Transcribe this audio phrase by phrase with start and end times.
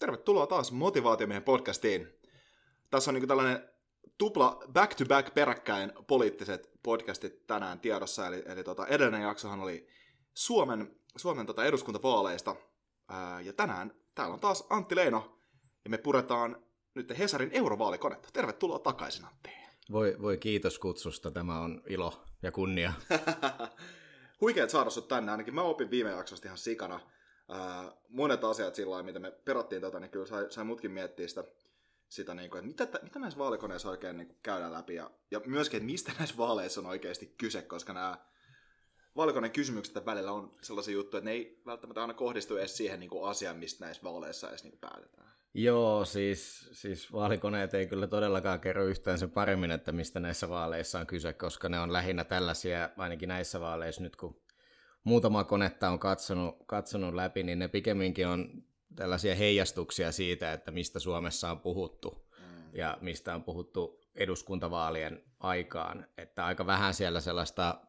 [0.00, 2.08] Tervetuloa taas Motivaatiomiehen podcastiin.
[2.90, 3.68] Tässä on niin tällainen
[4.18, 8.26] tupla back-to-back peräkkäin poliittiset podcastit tänään tiedossa.
[8.26, 9.88] Eli, eli tota, edellinen jaksohan oli
[10.34, 12.56] Suomen, Suomen tota eduskuntavaaleista.
[13.08, 15.38] Ää, ja tänään täällä on taas Antti Leino.
[15.84, 16.62] Ja me puretaan
[16.94, 18.28] nyt Hesarin eurovaalikonetta.
[18.32, 19.50] Tervetuloa takaisin Antti.
[19.92, 21.30] Voi, voi kiitos kutsusta.
[21.30, 22.92] Tämä on ilo ja kunnia.
[24.40, 25.32] Huikeet saada sut tänne.
[25.32, 27.00] Ainakin mä opin viime jaksosta ihan sikana
[27.50, 31.28] ää, monet asiat sillä lailla, mitä me perattiin tota, niin kyllä sai, sai mutkin miettiä
[31.28, 31.44] sitä,
[32.08, 35.40] sitä niin kuin, että mitä, mitä näissä vaalikoneissa oikein niin kuin käydään läpi ja, ja
[35.46, 38.18] myöskin, että mistä näissä vaaleissa on oikeasti kyse, koska nämä
[39.16, 43.10] vaalikoneen kysymykset välillä on sellaisia juttuja, että ne ei välttämättä aina kohdistu edes siihen niin
[43.10, 45.30] kuin asiaan, mistä näissä vaaleissa edes niin kuin päätetään.
[45.54, 51.00] Joo, siis, siis vaalikoneet ei kyllä todellakaan kerro yhtään sen paremmin, että mistä näissä vaaleissa
[51.00, 54.40] on kyse, koska ne on lähinnä tällaisia, ainakin näissä vaaleissa nyt kun
[55.04, 58.64] muutama konetta on katsonut, katsonut läpi, niin ne pikemminkin on
[58.96, 62.76] tällaisia heijastuksia siitä, että mistä Suomessa on puhuttu mm.
[62.76, 66.06] ja mistä on puhuttu eduskuntavaalien aikaan.
[66.18, 67.80] Että aika vähän siellä sellaista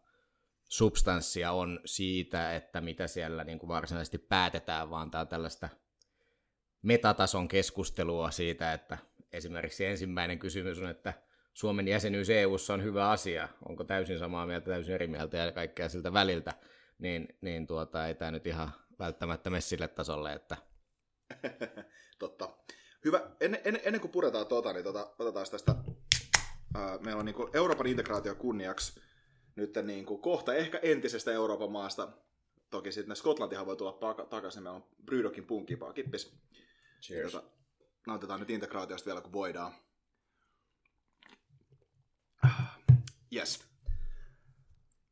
[0.69, 5.69] substanssia on siitä, että mitä siellä niin kuin varsinaisesti päätetään, vaan tämä on tällaista
[6.81, 8.97] metatason keskustelua siitä, että
[9.33, 11.13] esimerkiksi ensimmäinen kysymys on, että
[11.53, 15.89] Suomen jäsenyys EU:ssa on hyvä asia, onko täysin samaa mieltä, täysin eri mieltä ja kaikkea
[15.89, 16.53] siltä väliltä
[17.01, 20.57] niin, niin tuota, ei tämä nyt ihan välttämättä mene sille tasolle, että...
[22.19, 22.49] Totta.
[23.05, 23.31] Hyvä.
[23.39, 25.75] Ennen, ennen, ennen kuin puretaan tuota, niin tuota, otetaan tästä...
[26.75, 29.01] Ää, meillä on niin kuin Euroopan integraatio kunniaksi
[29.55, 32.11] nyt niin kuin kohta ehkä entisestä Euroopan maasta.
[32.69, 34.63] Toki sitten Skotlantihan voi tulla paka- takaisin.
[34.63, 35.93] Meillä on Brydokin punkipaa.
[35.93, 36.37] Kippis.
[37.01, 37.31] Cheers.
[37.31, 37.47] Tuota,
[38.07, 39.73] nautitaan nyt integraatiosta vielä kun voidaan.
[43.35, 43.70] Yes.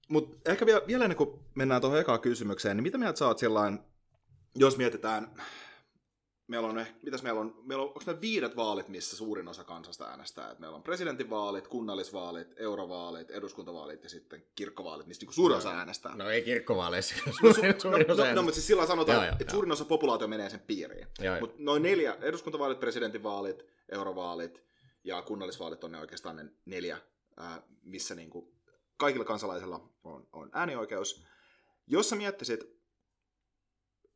[0.10, 3.38] Mutta ehkä vielä, vielä ennen kuin mennään tuohon ekaan kysymykseen, niin mitä mieltä sä oot
[3.38, 3.80] sillain,
[4.56, 5.32] jos mietitään,
[6.48, 10.06] meillä on, mitäs meillä on, meillä on onko meillä viidet vaalit, missä suurin osa kansasta
[10.06, 10.52] äänestää?
[10.52, 16.16] Et meillä on presidentinvaalit, kunnallisvaalit, eurovaalit, eduskuntavaalit ja sitten kirkkovaalit, mistä niin suurin osa äänestää.
[16.16, 17.16] No ei kirkkovaaleissa.
[17.26, 20.50] no, suurin osa no, no, no, mutta siis sillä sanotaan, että suurin osa populaatio menee
[20.50, 21.08] sen piiriin.
[21.40, 24.64] Mutta noin neljä, eduskuntavaalit, presidentinvaalit, eurovaalit
[25.04, 26.98] ja kunnallisvaalit on ne oikeastaan ne neljä,
[27.84, 28.59] missä niin kuin
[29.00, 31.26] kaikilla kansalaisilla on, on äänioikeus.
[31.88, 32.60] Jos sä miettisit,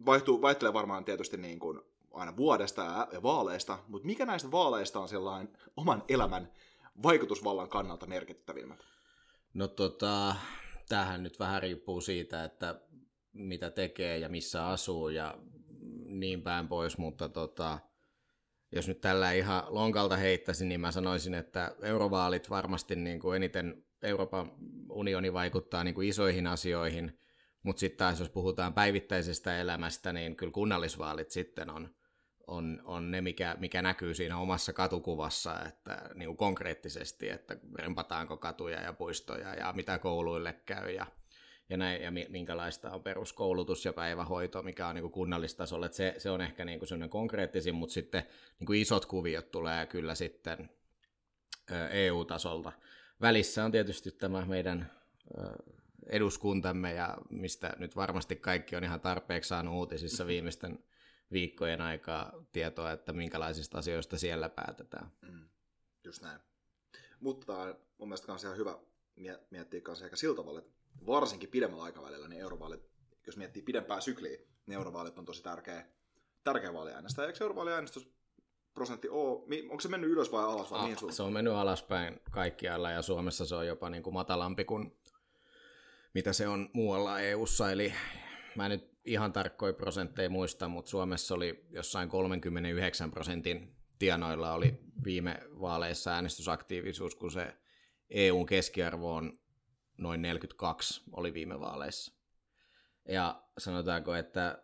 [0.05, 5.07] vaihtuu, vaihtelee varmaan tietysti niin kuin aina vuodesta ja vaaleista, mutta mikä näistä vaaleista on
[5.07, 6.53] sellainen oman elämän
[7.03, 8.79] vaikutusvallan kannalta merkittävimmät?
[9.53, 10.35] No tota,
[10.89, 12.81] tämähän nyt vähän riippuu siitä, että
[13.33, 15.37] mitä tekee ja missä asuu ja
[16.05, 17.79] niin päin pois, mutta tota,
[18.71, 23.85] jos nyt tällä ihan lonkalta heittäisin, niin mä sanoisin, että eurovaalit varmasti niin kuin eniten
[24.03, 24.51] Euroopan
[24.89, 27.19] unioni vaikuttaa niin kuin isoihin asioihin,
[27.63, 31.89] mutta sitten taas jos puhutaan päivittäisestä elämästä, niin kyllä kunnallisvaalit sitten on,
[32.47, 38.37] on, on ne, mikä, mikä näkyy siinä omassa katukuvassa, että niin kuin konkreettisesti, että rempataanko
[38.37, 41.05] katuja ja puistoja ja mitä kouluille käy ja,
[41.69, 45.87] ja, näin, ja minkälaista on peruskoulutus ja päivähoito, mikä on niin kuin kunnallistasolla.
[45.91, 48.23] Se, se on ehkä niin kuin konkreettisin, mutta sitten
[48.59, 50.69] niin kuin isot kuviot tulee kyllä sitten
[51.91, 52.71] EU-tasolta
[53.23, 54.91] välissä on tietysti tämä meidän
[56.09, 60.83] eduskuntamme ja mistä nyt varmasti kaikki on ihan tarpeeksi saanut uutisissa viimeisten
[61.31, 65.11] viikkojen aikaa tietoa, että minkälaisista asioista siellä päätetään.
[65.21, 65.49] Mm,
[66.03, 66.39] just näin.
[67.19, 68.77] Mutta mun mielestä on ihan hyvä
[69.49, 70.71] miettiä kanssa ehkä sillä tavalla, että
[71.05, 72.89] varsinkin pidemmällä aikavälillä, niin eurovaalit,
[73.27, 75.85] jos miettii pidempää sykliä, niin eurovaalit on tosi tärkeä,
[76.43, 77.25] tärkeä vaaliäänestää.
[77.25, 78.12] Eikö eurovaaliäänestys
[78.73, 81.15] prosentti ole, onko se mennyt ylös vai alas vai ah, mihin suuntaan?
[81.15, 84.97] Se on mennyt alaspäin kaikkialla ja Suomessa se on jopa niin kuin matalampi kuin
[86.13, 87.93] mitä se on muualla EU-ssa, eli
[88.55, 95.39] mä nyt ihan tarkkoja prosentteja muista, mutta Suomessa oli jossain 39 prosentin tienoilla oli viime
[95.61, 97.53] vaaleissa äänestysaktiivisuus, kun se
[98.09, 99.39] EUn keskiarvo on
[99.97, 102.13] noin 42 oli viime vaaleissa.
[103.07, 104.63] Ja sanotaanko, että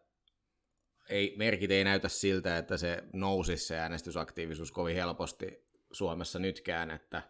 [1.09, 7.23] ei, merkit ei näytä siltä, että se nousisi se äänestysaktiivisuus kovin helposti Suomessa nytkään, että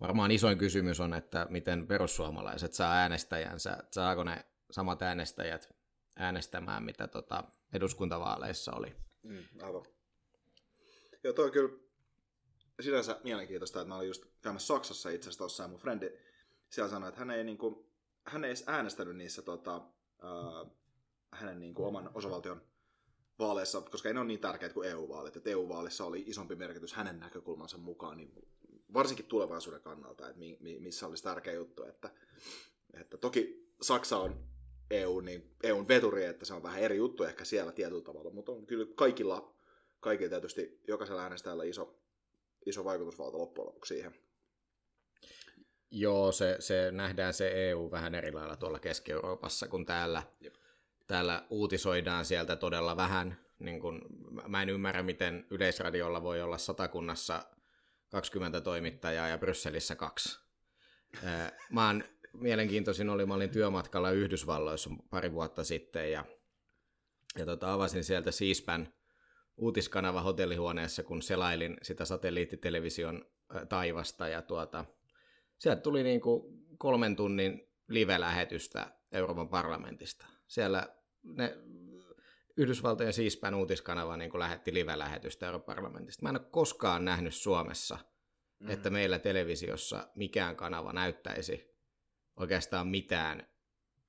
[0.00, 5.74] varmaan isoin kysymys on, että miten perussuomalaiset saa äänestäjänsä, saako ne samat äänestäjät
[6.16, 8.96] äänestämään, mitä tota eduskuntavaaleissa oli.
[9.22, 9.84] Mm, aivan.
[11.24, 11.78] Joo, toi on kyllä
[12.80, 16.10] sinänsä mielenkiintoista, että mä olin just käymässä Saksassa itse asiassa tuossa, ja mun frendi
[16.68, 17.86] siellä sanoi, että hän ei, niin kuin,
[18.26, 19.76] hän ei edes äänestänyt niissä tota,
[20.24, 20.70] äh,
[21.32, 22.62] hänen niin kuin, oman osavaltion
[23.38, 25.36] vaaleissa, koska ei ne ole niin tärkeitä kuin EU-vaalit.
[25.36, 28.32] Että EU-vaalissa oli isompi merkitys hänen näkökulmansa mukaan, niin
[28.94, 31.84] varsinkin tulevaisuuden kannalta, että mi, mi, missä olisi tärkeä juttu.
[31.84, 32.10] Että,
[33.00, 34.44] että toki Saksa on
[34.90, 38.52] EU, niin EUn veturi, että se on vähän eri juttu ehkä siellä tietyllä tavalla, mutta
[38.52, 39.54] on kyllä kaikilla,
[40.00, 41.98] kaikilla tietysti jokaisella äänestäjällä iso,
[42.66, 44.14] iso vaikutusvalta loppujen lopuksi siihen.
[45.90, 50.22] Joo, se, se nähdään se EU vähän eri lailla tuolla Keski-Euroopassa kuin täällä.
[50.40, 50.54] Jep.
[51.06, 53.38] Täällä uutisoidaan sieltä todella vähän.
[53.58, 54.00] Niin kun,
[54.48, 57.44] mä en ymmärrä, miten Yleisradiolla voi olla satakunnassa
[58.10, 60.38] 20 toimittajaa ja Brysselissä kaksi.
[61.70, 66.24] Mä oon, mielenkiintoisin oli, mä olin työmatkalla Yhdysvalloissa pari vuotta sitten ja,
[67.38, 68.92] ja tota, avasin sieltä Siispän
[69.56, 73.24] uutiskanava hotellihuoneessa, kun selailin sitä satelliittitelevision
[73.68, 74.84] taivasta ja tuota,
[75.58, 80.26] sieltä tuli niin kuin kolmen tunnin live-lähetystä Euroopan parlamentista.
[80.54, 80.88] Siellä
[81.22, 81.58] ne
[82.56, 86.22] Yhdysvaltojen siispän uutiskanava niin kuin lähetti live-lähetystä Euroopan parlamentista.
[86.22, 87.98] Mä en ole koskaan nähnyt Suomessa,
[88.58, 88.70] mm.
[88.70, 91.76] että meillä televisiossa mikään kanava näyttäisi
[92.36, 93.48] oikeastaan mitään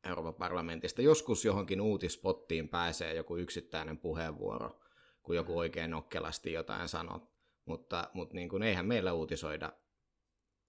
[0.04, 1.02] Euroopan parlamentista.
[1.02, 4.80] Joskus johonkin uutispottiin pääsee joku yksittäinen puheenvuoro,
[5.24, 7.32] kun joku oikein nokkelasti jotain sanoo.
[7.66, 9.74] Mutta, mutta niin kuin, eihän meillä uutisoida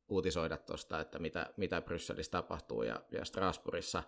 [0.09, 4.03] uutisoida tuosta, että mitä, mitä Brysselissä tapahtuu ja, ja Strasbourgissa.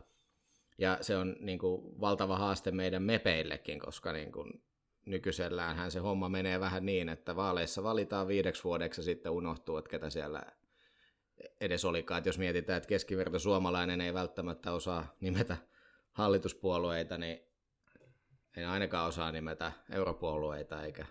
[0.79, 4.63] Ja se on niin kuin, valtava haaste meidän mepeillekin, koska niin kuin,
[5.07, 9.91] nykyiselläänhän se homma menee vähän niin, että vaaleissa valitaan viideksi vuodeksi ja sitten unohtuu, että
[9.91, 10.43] ketä siellä
[11.61, 12.19] edes olikaan.
[12.19, 15.57] Että jos mietitään, että keskiverto suomalainen ei välttämättä osaa nimetä
[16.13, 17.41] hallituspuolueita, niin
[18.57, 21.07] ei ainakaan osaa nimetä europuolueita eikä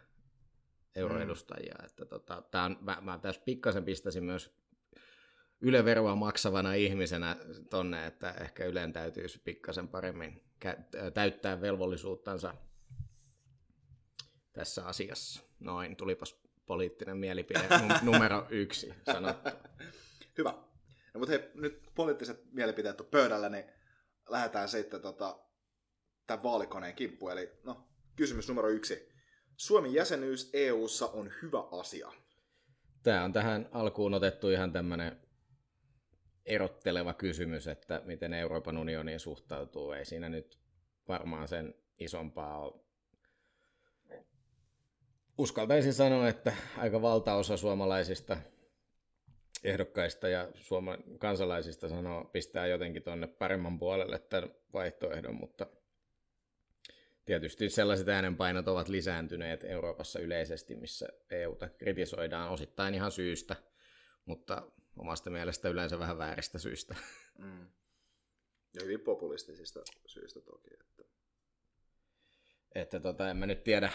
[0.96, 1.76] euroedustajia.
[1.80, 1.86] Mm.
[1.86, 4.58] Että tota, tää on, mä, mä tässä pikkasen pistäisin myös
[5.62, 7.36] yleveroa maksavana ihmisenä
[7.70, 10.44] tonne, että ehkä Ylen täytyisi pikkasen paremmin
[11.14, 12.54] täyttää velvollisuuttansa
[14.54, 15.42] tässä asiassa.
[15.60, 17.68] Noin, tulipas poliittinen mielipide
[18.02, 19.50] numero yksi sanottu.
[20.38, 20.50] Hyvä.
[21.14, 23.66] No, mutta hei, nyt poliittiset mielipiteet on pöydällä, niin
[24.30, 25.40] lähdetään sitten tota,
[26.28, 27.32] tämän vaalikoneen kimppuun.
[27.32, 29.10] Eli no, kysymys numero yksi.
[29.58, 32.12] Suomen jäsenyys EU:ssa on hyvä asia.
[33.04, 35.27] Tämä on tähän alkuun otettu ihan tämmöinen
[36.48, 39.92] erotteleva kysymys, että miten Euroopan unioniin suhtautuu.
[39.92, 40.60] Ei siinä nyt
[41.08, 42.82] varmaan sen isompaa ole.
[45.38, 48.38] Uskaltaisin sanoa, että aika valtaosa suomalaisista
[49.64, 55.68] ehdokkaista ja suomen kansalaisista sanoo, pistää jotenkin tuonne paremman puolelle tämän vaihtoehdon, mutta
[57.26, 63.56] tietysti sellaiset äänenpainot ovat lisääntyneet Euroopassa yleisesti, missä EUta kritisoidaan osittain ihan syystä,
[64.26, 66.96] mutta omasta mielestä yleensä vähän vääristä syistä.
[67.38, 67.68] Mm.
[68.74, 70.74] Ja hyvin populistisista syistä toki.
[70.74, 71.04] Että,
[72.76, 73.92] että tota, en mä nyt tiedä,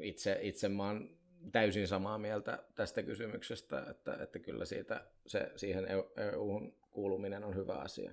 [0.00, 1.18] itse, itse mä oon
[1.52, 7.74] täysin samaa mieltä tästä kysymyksestä, että, että kyllä siitä, se, siihen EU:hun kuuluminen on hyvä
[7.74, 8.12] asia.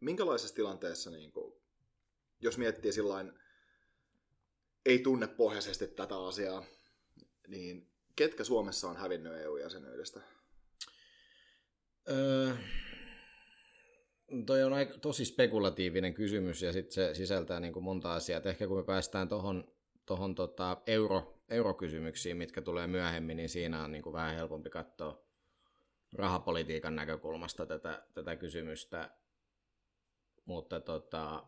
[0.00, 1.54] Minkälaisessa tilanteessa, niin kuin,
[2.40, 3.32] jos miettii sillain,
[4.86, 6.64] ei tunne pohjaisesti tätä asiaa,
[7.48, 10.20] niin ketkä Suomessa on hävinnyt EU-jäsenyydestä?
[12.10, 12.54] Öö,
[14.46, 18.38] toi on aika, tosi spekulatiivinen kysymys ja sit se sisältää niin kuin monta asiaa.
[18.38, 19.74] Et ehkä kun me päästään tuohon
[20.06, 25.24] tohon tota euro, eurokysymyksiin, mitkä tulee myöhemmin, niin siinä on niin kuin vähän helpompi katsoa
[26.12, 29.10] rahapolitiikan näkökulmasta tätä, tätä kysymystä.
[30.44, 31.44] Mutta tota,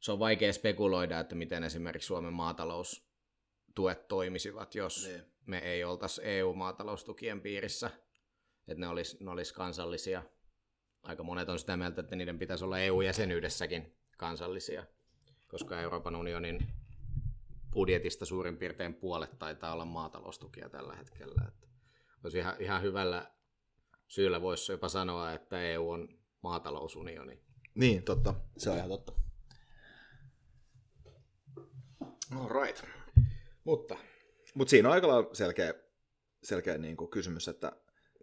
[0.00, 5.22] se on vaikea spekuloida, että miten esimerkiksi Suomen maataloustuet toimisivat, jos niin.
[5.46, 7.90] me ei oltaisi EU-maataloustukien piirissä–
[8.68, 10.22] että ne olisi, ne olisi kansallisia
[11.06, 14.86] aika monet on sitä mieltä, että niiden pitäisi olla EU-jäsenyydessäkin kansallisia,
[15.48, 16.66] koska Euroopan unionin
[17.72, 21.42] budjetista suurin piirtein puolet taitaa olla maataloustukia tällä hetkellä.
[21.48, 21.66] Että
[22.24, 23.30] olisi ihan, ihan hyvällä
[24.08, 26.08] syyllä voisi jopa sanoa, että EU on
[26.42, 27.40] maatalousunioni.
[27.74, 28.34] Niin, totta.
[28.58, 29.12] Se on ihan totta.
[32.36, 32.84] All right.
[33.64, 33.98] Mutta.
[34.54, 35.74] Mutta siinä on aika selkeä,
[36.42, 37.72] selkeä niin kuin kysymys, että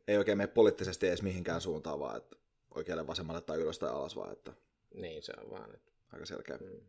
[0.08, 2.38] ei oikein mene poliittisesti edes mihinkään suuntaan, vaan että
[2.76, 4.54] oikealle vasemmalle tai ylös tai alas, vaan että...
[4.94, 5.74] Niin, se on vaan.
[5.74, 5.92] Että...
[6.14, 6.82] Aika selkeä mm.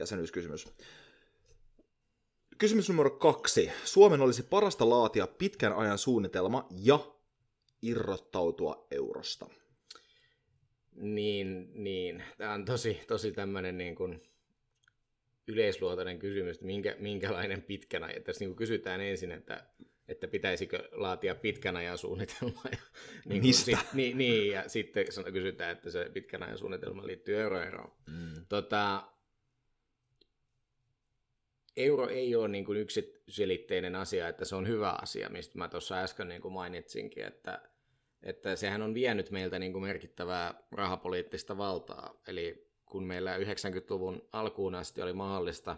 [0.00, 0.68] jäsenyyskysymys.
[2.58, 3.70] Kysymys numero kaksi.
[3.84, 6.98] Suomen olisi parasta laatia pitkän ajan suunnitelma ja
[7.82, 9.46] irrottautua eurosta.
[10.94, 12.22] Niin, niin.
[12.38, 14.22] Tämä on tosi, tosi tämmöinen niin kuin
[15.48, 18.22] yleisluotainen kysymys, että minkä, minkälainen pitkän ajan.
[18.22, 19.66] Tässä niin kuin kysytään ensin, että,
[20.08, 22.60] että pitäisikö laatia pitkän ajan suunnitelma.
[22.70, 22.78] Ja,
[23.28, 23.64] niin Mistä?
[23.64, 27.92] Sit, niin, niin, ja sitten kysytään, että se pitkän ajan suunnitelma liittyy euroeroon.
[28.06, 28.46] Mm.
[28.48, 29.02] Tota,
[31.76, 35.98] euro ei ole niin kuin yksiselitteinen asia, että se on hyvä asia, mistä mä tuossa
[35.98, 37.62] äsken niin kuin mainitsinkin, että,
[38.22, 42.20] että sehän on vienyt meiltä niin kuin merkittävää rahapoliittista valtaa.
[42.26, 45.76] Eli kun meillä 90-luvun alkuun asti oli mahdollista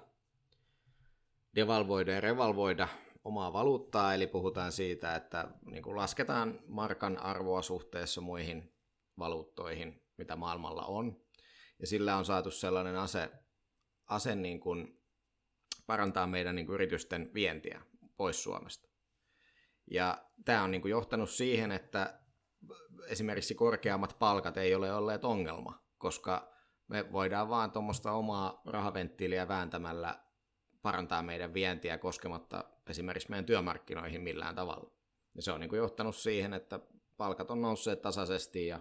[1.54, 2.88] devalvoida ja revalvoida
[3.25, 8.75] omaa valuuttaa, eli puhutaan siitä, että niin kuin lasketaan markan arvoa suhteessa muihin
[9.19, 11.25] valuuttoihin, mitä maailmalla on.
[11.81, 13.31] Ja sillä on saatu sellainen ase,
[14.07, 15.02] ase niin kuin
[15.87, 17.81] parantaa meidän niin kuin yritysten vientiä
[18.16, 18.88] pois Suomesta.
[19.90, 22.21] Ja tämä on niin kuin johtanut siihen, että
[23.07, 26.54] esimerkiksi korkeammat palkat ei ole olleet ongelma, koska
[26.88, 30.24] me voidaan vaan tuommoista omaa rahaventtiiliä vääntämällä
[30.85, 34.91] parantaa meidän vientiä koskematta esimerkiksi meidän työmarkkinoihin millään tavalla.
[35.35, 36.81] Ja se on niin kuin johtanut siihen, että
[37.17, 38.81] palkat on nousseet tasaisesti ja,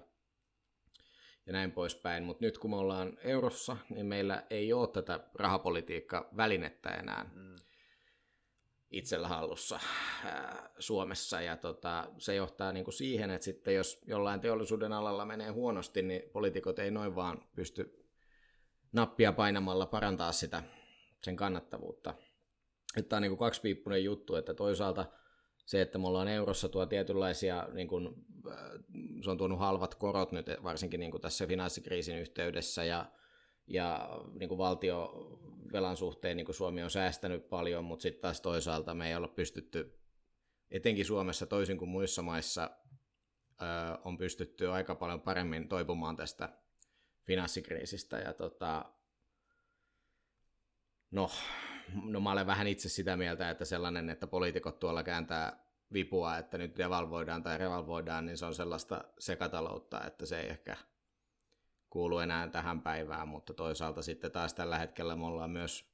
[1.45, 2.23] ja näin poispäin.
[2.23, 7.25] Mutta nyt kun me ollaan eurossa, niin meillä ei ole tätä rahapolitiikka-välinettä enää.
[7.33, 7.55] Mm
[8.93, 9.79] itsellä hallussa
[10.25, 11.41] ää, Suomessa.
[11.41, 16.01] Ja tota, se johtaa niin kuin siihen, että sitten jos jollain teollisuuden alalla menee huonosti,
[16.01, 18.05] niin poliitikot ei noin vaan pysty
[18.91, 20.63] nappia painamalla parantaa sitä
[21.23, 22.13] sen kannattavuutta.
[23.09, 25.05] Tämä on niin kaksipiippunen juttu, että toisaalta
[25.65, 28.09] se, että me ollaan eurossa tuo tietynlaisia, niin kuin,
[29.23, 33.11] se on tuonut halvat korot nyt varsinkin niin kuin tässä finanssikriisin yhteydessä ja
[33.67, 38.93] ja niin kuin valtiovelan suhteen niin kuin Suomi on säästänyt paljon, mutta sitten taas toisaalta
[38.93, 39.99] me ei olla pystytty,
[40.71, 42.69] etenkin Suomessa toisin kuin muissa maissa,
[43.61, 43.65] ö,
[44.05, 46.49] on pystytty aika paljon paremmin toipumaan tästä
[47.25, 48.17] finanssikriisistä.
[48.17, 48.93] Ja tota,
[51.13, 51.29] no,
[52.03, 56.57] no mä olen vähän itse sitä mieltä, että sellainen, että poliitikot tuolla kääntää vipua, että
[56.57, 60.77] nyt devalvoidaan tai revalvoidaan, niin se on sellaista sekataloutta, että se ei ehkä–
[61.93, 65.93] kuulu enää tähän päivään, mutta toisaalta sitten taas tällä hetkellä me ollaan myös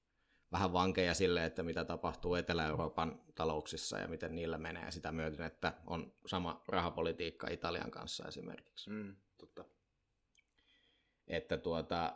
[0.51, 5.73] vähän vankeja sille, että mitä tapahtuu Etelä-Euroopan talouksissa ja miten niillä menee sitä myöten, että
[5.87, 8.89] on sama rahapolitiikka Italian kanssa esimerkiksi.
[8.89, 9.65] Mm, totta.
[11.27, 12.13] Että tuota,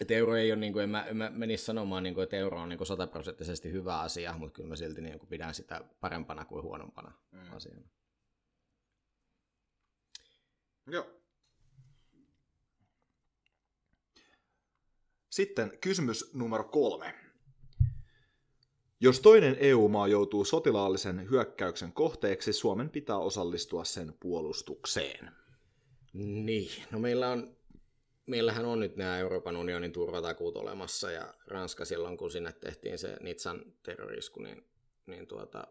[0.00, 2.36] että euro ei ole, niin kuin, en, mä, en mä menisi sanomaan, niin kuin, että
[2.36, 6.44] euro on niin sataprosenttisesti hyvä asia, mutta kyllä mä silti niin kuin, pidän sitä parempana
[6.44, 7.52] kuin huonompana mm.
[7.52, 7.88] asiana.
[10.86, 11.06] Joo.
[15.30, 17.14] Sitten kysymys numero kolme.
[19.00, 25.30] Jos toinen EU-maa joutuu sotilaallisen hyökkäyksen kohteeksi, Suomen pitää osallistua sen puolustukseen.
[26.12, 27.56] Niin, no meillä on,
[28.30, 33.16] meillähän on nyt nämä Euroopan unionin turvatakuut olemassa ja Ranska silloin, kun sinne tehtiin se
[33.20, 34.66] Nitsan terrorisku, niin,
[35.06, 35.66] niin tuota,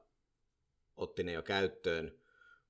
[0.98, 2.20] otti ne jo käyttöön.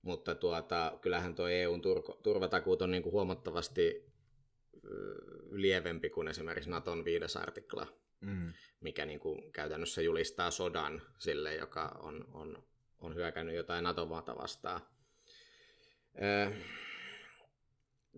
[0.01, 1.81] Mutta tuota, kyllähän tuo EUn
[2.23, 4.09] turvatakuut on niin kuin huomattavasti
[5.51, 7.87] lievempi kuin esimerkiksi Naton viides artikla,
[8.21, 8.53] mm.
[8.81, 12.63] mikä niin kuin käytännössä julistaa sodan sille, joka on, on,
[12.99, 14.81] on hyökännyt jotain NATO-maata vastaan.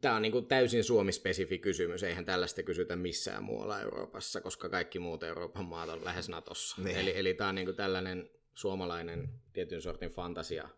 [0.02, 5.00] Tämä on niin kuin täysin Suomi-spesifi kysymys, eihän tällaista kysytä missään muualla Euroopassa, koska kaikki
[5.00, 6.82] muut Euroopan maat on lähes Natossa.
[6.82, 6.98] Niin.
[6.98, 10.70] Eli, eli tämä on niin kuin tällainen suomalainen tietyn sortin fantasia,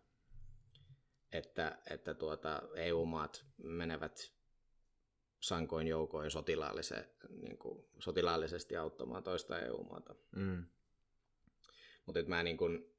[1.32, 4.32] että, että tuota, EU-maat menevät
[5.40, 10.14] sankoin joukoin sotilaallise, niin kuin, sotilaallisesti auttamaan toista EU-maata.
[10.36, 10.64] Mm.
[12.06, 12.93] Mutta mä niin kuin,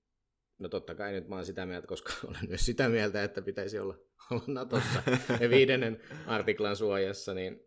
[0.59, 3.79] no totta kai nyt mä oon sitä mieltä, koska olen myös sitä mieltä, että pitäisi
[3.79, 3.97] olla,
[4.31, 5.03] olla Natossa.
[5.39, 7.65] Ja viidennen artiklan suojassa, niin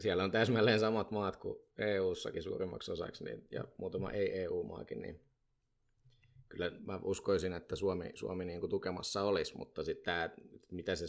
[0.00, 5.20] siellä on täsmälleen samat maat kuin EU-sakin suurimmaksi osaksi, niin, ja muutama ei-EU-maakin, niin
[6.48, 10.30] kyllä mä uskoisin, että Suomi, Suomi niin kuin tukemassa olisi, mutta sitten tämä,
[10.70, 11.06] mitä se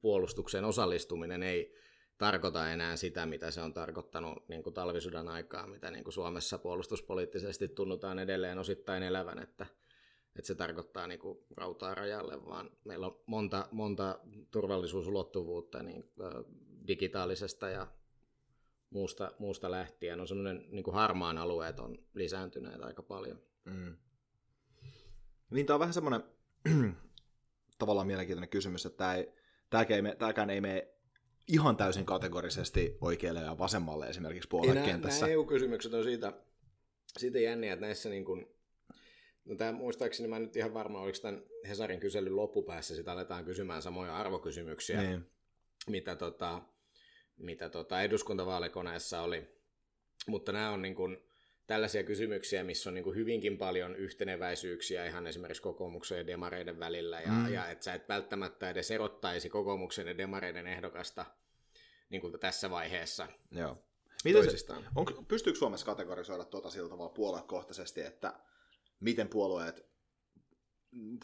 [0.00, 1.74] puolustukseen osallistuminen ei
[2.18, 6.58] tarkoita enää sitä, mitä se on tarkoittanut niin kuin talvisodan aikaa, mitä niin kuin Suomessa
[6.58, 9.66] puolustuspoliittisesti tunnutaan edelleen osittain elävän, että,
[10.36, 14.18] että se tarkoittaa niin kuin rautaa rajalle, vaan meillä on monta, monta
[14.50, 16.12] turvallisuusulottuvuutta niin,
[16.88, 17.86] digitaalisesta ja
[18.90, 20.20] muusta, muusta lähtien.
[20.20, 23.42] On semmoinen niin kuin harmaan alueet on lisääntyneet aika paljon.
[23.64, 23.96] Mm.
[25.50, 26.22] Niin tämä on vähän semmoinen
[27.78, 29.32] tavallaan mielenkiintoinen kysymys, että tämä ei,
[29.70, 30.88] tämäkään, ei, tämäkään ei mene
[31.48, 35.20] ihan täysin kategorisesti oikealle ja vasemmalle esimerkiksi puoluekentässä.
[35.20, 36.32] Nämä EU-kysymykset on siitä,
[37.18, 38.46] siitä jänniä, että näissä niin kuin,
[39.44, 43.82] no tämä muistaakseni mä nyt ihan varma, oliko tämän Hesarin kyselyn loppupäässä, sitä aletaan kysymään
[43.82, 45.26] samoja arvokysymyksiä, niin.
[45.86, 46.62] mitä, tota,
[47.36, 49.48] mitä tota eduskuntavaalikoneessa oli.
[50.26, 51.16] Mutta nämä on niin kuin,
[51.66, 57.20] tällaisia kysymyksiä, missä on niin kuin hyvinkin paljon yhteneväisyyksiä ihan esimerkiksi kokoomuksen ja demareiden välillä,
[57.20, 57.52] ja, mm.
[57.52, 61.24] ja että sä et välttämättä edes erottaisi kokoomuksen ja demareiden ehdokasta
[62.10, 63.78] niin kuin tässä vaiheessa Joo.
[64.24, 68.32] Miten se, on, pystyykö Suomessa kategorisoida tuota sillä tavalla puoluekohtaisesti, että
[69.02, 69.92] miten puolueet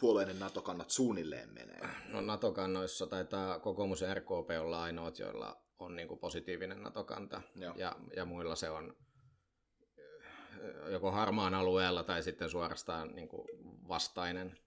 [0.01, 1.81] puolueiden NATO-kannat suunnilleen menee?
[2.07, 7.41] No NATO-kannoissa taitaa kokoomus ja RKP olla ainoat, joilla on niin kuin positiivinen NATO-kanta,
[7.75, 8.95] ja, ja muilla se on
[10.91, 13.47] joko harmaan alueella tai sitten suorastaan niin kuin
[13.87, 14.59] vastainen.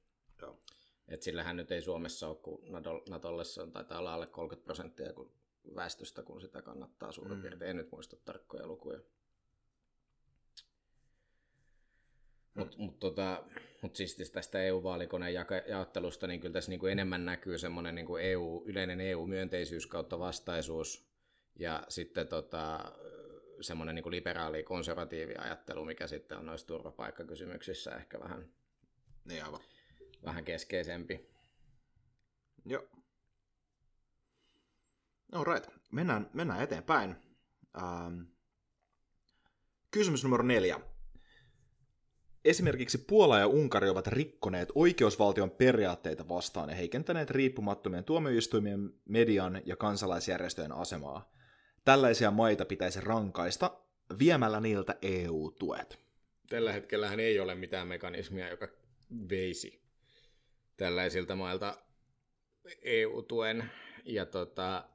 [0.43, 0.63] Joo.
[1.09, 2.63] Et sillähän nyt ei Suomessa ole, kun
[3.09, 5.33] Natolle se on, taitaa olla alle 30 prosenttia kun
[5.75, 7.43] väestöstä, kun sitä kannattaa suurin mm.
[7.43, 7.71] piirtein.
[7.71, 9.01] En nyt muista tarkkoja lukuja.
[12.55, 13.45] Mutta mut, tota,
[13.83, 15.35] mut siis tästä EU-vaalikoneen
[15.69, 21.07] jaottelusta, niin kyllä tässä niin kuin enemmän näkyy semmoinen niin EU, yleinen EU-myönteisyys kautta vastaisuus.
[21.59, 22.93] Ja sitten tota,
[23.61, 28.49] semmoinen niin liberaali konservatiivi ajattelu, mikä sitten on noissa turvapaikkakysymyksissä ehkä vähän,
[29.25, 29.61] niin aivan.
[30.25, 31.31] vähän keskeisempi.
[32.65, 32.89] Joo.
[35.33, 37.17] No right, mennään, mennään eteenpäin.
[37.83, 38.21] Ähm.
[39.91, 40.81] Kysymys numero neljä.
[42.45, 49.77] Esimerkiksi Puola ja Unkari ovat rikkoneet oikeusvaltion periaatteita vastaan ja heikentäneet riippumattomien tuomioistuimien, median ja
[49.77, 51.33] kansalaisjärjestöjen asemaa.
[51.85, 53.79] Tällaisia maita pitäisi rankaista
[54.19, 55.99] viemällä niiltä EU-tuet.
[56.49, 58.69] Tällä hetkellä ei ole mitään mekanismia, joka
[59.29, 59.83] veisi
[60.77, 61.79] tällaisilta mailta
[62.83, 63.71] EU-tuen.
[64.05, 64.89] Ja tota,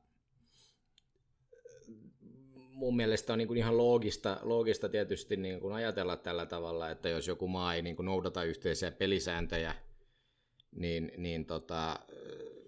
[2.78, 7.10] mun mielestä on niin kuin ihan loogista, loogista tietysti niin kuin ajatella tällä tavalla, että
[7.10, 9.76] jos joku maa ei niin kuin noudata yhteisiä pelisääntöjä,
[10.76, 12.00] niin, niin tota,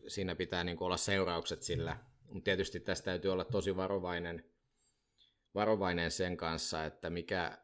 [0.07, 1.97] siinä pitää niin kuin olla seuraukset sillä–
[2.29, 4.43] mutta tietysti tästä täytyy olla tosi varovainen,
[5.55, 7.57] varovainen sen kanssa, että mikä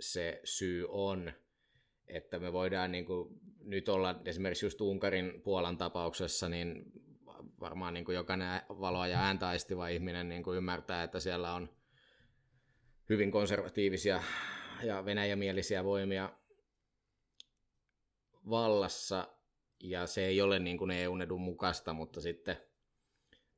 [0.00, 1.32] se syy on,
[2.06, 6.92] että me voidaan niin kuin nyt olla esimerkiksi just Unkarin Puolan tapauksessa, niin
[7.64, 11.68] varmaan niin kuin jokainen valoa ja ääntä aistiva ihminen niin kuin ymmärtää, että siellä on
[13.08, 14.22] hyvin konservatiivisia
[14.82, 16.30] ja venäjämielisiä voimia
[18.50, 19.28] vallassa,
[19.80, 22.56] ja se ei ole niin kuin EU-edun mukaista, mutta sitten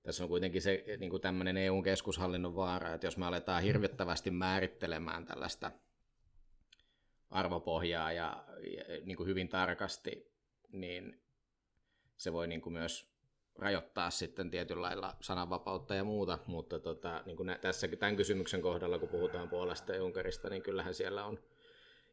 [0.02, 4.30] tässä on kuitenkin se niin kuin tämmöinen EUn keskushallinnon vaara, että jos me aletaan hirvittävästi
[4.30, 5.70] määrittelemään tällaista
[7.30, 8.44] arvopohjaa ja,
[8.76, 10.32] ja niin kuin hyvin tarkasti,
[10.72, 11.22] niin
[12.16, 13.15] se voi niin kuin myös
[13.58, 18.98] rajoittaa sitten tietyllä lailla sananvapautta ja muuta, mutta tota, niin kuin tässä tämän kysymyksen kohdalla,
[18.98, 21.38] kun puhutaan Puolasta ja Unkarista, niin kyllähän siellä on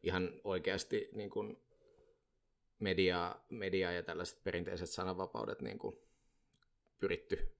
[0.02, 1.58] ihan oikeasti niin kuin
[2.78, 5.98] mediaa, mediaa ja tällaiset perinteiset sananvapaudet niin kuin
[6.98, 7.56] pyritty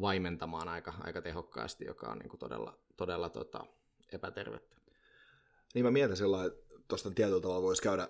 [0.00, 3.66] vaimentamaan aika, aika tehokkaasti, joka on niin kuin todella, todella tota,
[4.12, 4.76] epätervettä.
[5.74, 8.08] Niin mä mietin sillä että tuosta tietyllä tavalla voisi käydä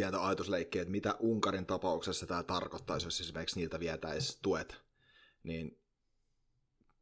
[0.00, 4.80] pientä ajatusleikkiä, että mitä Unkarin tapauksessa tämä tarkoittaisi, jos esimerkiksi niiltä vietäisi tuet,
[5.42, 5.78] niin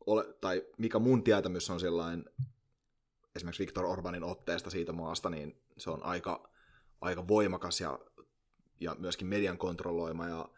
[0.07, 2.25] ole, tai mikä mun tietämys on sellainen,
[3.37, 6.51] esimerkiksi Viktor Orbanin otteesta siitä maasta, niin se on aika,
[7.01, 7.99] aika voimakas ja,
[8.81, 10.49] ja myöskin median kontrolloima, ja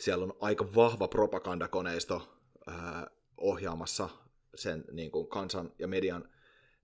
[0.00, 4.08] siellä on aika vahva propagandakoneisto ää, ohjaamassa
[4.54, 6.28] sen niin kuin kansan ja median,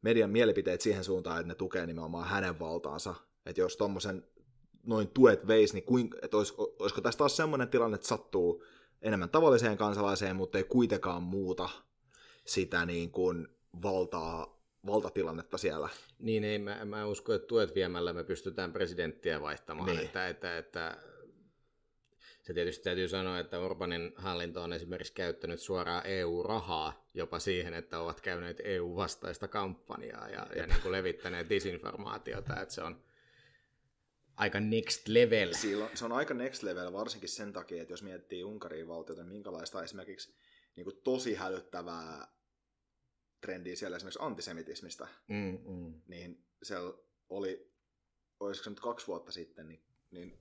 [0.03, 3.15] median mielipiteet siihen suuntaan, että ne tukee nimenomaan hänen valtaansa.
[3.47, 4.32] Että jos tuommoisen
[4.87, 8.65] noin tuet veisi, niin kuin, että olisiko, olisiko tästä taas semmoinen tilanne, että sattuu
[9.03, 11.69] enemmän tavalliseen kansalaiseen, mutta ei kuitenkaan muuta
[12.45, 13.49] sitä niin kuin
[13.83, 15.89] valtaa, valtatilannetta siellä.
[16.19, 19.89] Niin, ei, mä, mä usko, että tuet viemällä me pystytään presidenttiä vaihtamaan.
[19.89, 20.01] Niin.
[20.01, 20.97] Että, että, että
[22.43, 28.01] se tietysti täytyy sanoa, että Orbanin hallinto on esimerkiksi käyttänyt suoraan EU-rahaa jopa siihen, että
[28.01, 33.03] ovat käyneet EU-vastaista kampanjaa ja, ja niin kuin levittäneet disinformaatiota, että se on
[34.43, 35.53] aika next level.
[35.53, 39.33] Silloin, se on aika next level, varsinkin sen takia, että jos miettii Unkarin valtiota, niin
[39.33, 40.35] minkälaista esimerkiksi
[40.77, 42.29] niin kuin tosi hälyttävää
[43.41, 46.03] trendiä siellä esimerkiksi antisemitismistä, mm, mm.
[46.09, 46.95] niin siellä
[47.29, 47.73] oli,
[48.41, 50.39] olisiko se nyt kaksi vuotta sitten, niin, niin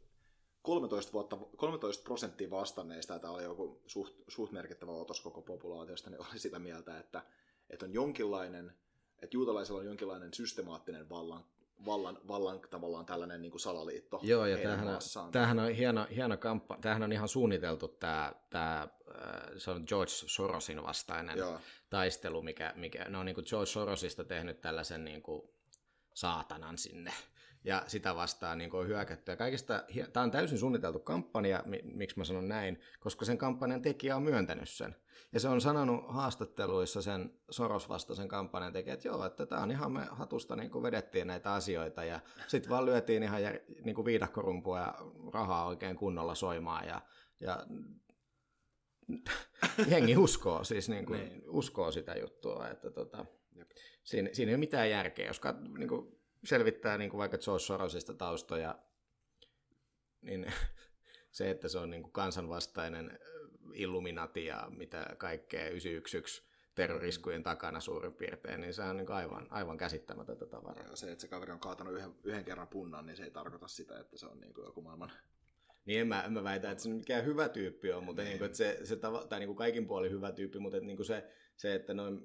[0.61, 6.21] 13, vuotta, 13 prosenttia vastanneista, tämä oli joku suht, suht merkittävä otos koko populaatiosta, niin
[6.21, 7.23] oli sitä mieltä, että,
[7.69, 8.73] että on jonkinlainen,
[9.21, 11.45] että juutalaisilla on jonkinlainen systemaattinen vallan,
[11.85, 16.37] vallan, vallan tavallaan tällainen niin kuin salaliitto Joo, ja tämähän on, tämähän on hieno, hieno
[16.37, 18.87] kamppa, tämähän on ihan suunniteltu tämä, tämä
[19.57, 21.59] se on George Sorosin vastainen Joo.
[21.89, 25.49] taistelu, mikä, mikä ne on niin kuin George Sorosista tehnyt tällaisen niin kuin
[26.13, 27.13] saatanan sinne
[27.63, 29.31] ja sitä vastaan niin on hyökätty.
[29.31, 34.15] Ja kaikista, tämä on täysin suunniteltu kampanja, miksi mä sanon näin, koska sen kampanjan tekijä
[34.15, 34.95] on myöntänyt sen.
[35.33, 39.91] Ja se on sanonut haastatteluissa sen Soros-vastaisen kampanjan tekijä, että joo, että tämä on ihan
[39.91, 44.05] me hatusta niin kuin vedettiin näitä asioita ja sitten vaan lyötiin ihan jär, niin kuin
[44.05, 44.95] viidakkorumpua ja
[45.33, 47.01] rahaa oikein kunnolla soimaan ja,
[47.39, 47.65] ja
[49.91, 51.43] jengi uskoo, siis niin kuin, niin.
[51.47, 53.25] uskoo sitä juttua, että tota,
[54.03, 57.63] siinä, siinä ei ole mitään järkeä, jos kat, niin kuin, selvittää niin kuin vaikka George
[57.63, 58.79] Sorosista taustoja,
[60.21, 60.53] niin
[61.31, 63.19] se, että se on niin kuin kansanvastainen
[63.73, 69.77] Illuminati ja mitä kaikkea 911 terroriskujen takana suurin piirtein, niin se on niin aivan, aivan
[69.77, 70.87] käsittämätöntä tavaraa.
[70.89, 73.67] Ja se, että se kaveri on kaatanut yhden, yhden kerran punnan, niin se ei tarkoita
[73.67, 75.11] sitä, että se on niin kuin joku maailman...
[75.85, 78.45] Niin en mä, en mä väitä, että se mikään hyvä tyyppi on, mutta niin kuin,
[78.45, 81.05] että se, se tava, tai niin kuin kaikin puolin hyvä tyyppi, mutta että niin kuin
[81.05, 81.27] se,
[81.57, 82.21] se, että noin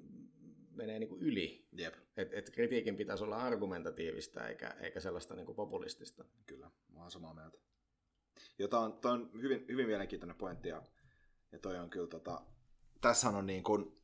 [0.77, 1.67] menee niin kuin yli.
[1.79, 1.95] Yep.
[2.17, 6.25] Et, et kritiikin pitäisi olla argumentatiivista eikä, eikä sellaista niin kuin populistista.
[6.45, 7.57] Kyllä, mä oon samaa mieltä.
[8.59, 10.81] Ja toi on, on hyvin, hyvin mielenkiintoinen pointti ja,
[11.51, 12.41] ja toi on kyllä tota,
[13.01, 14.01] tässä on niin kuin,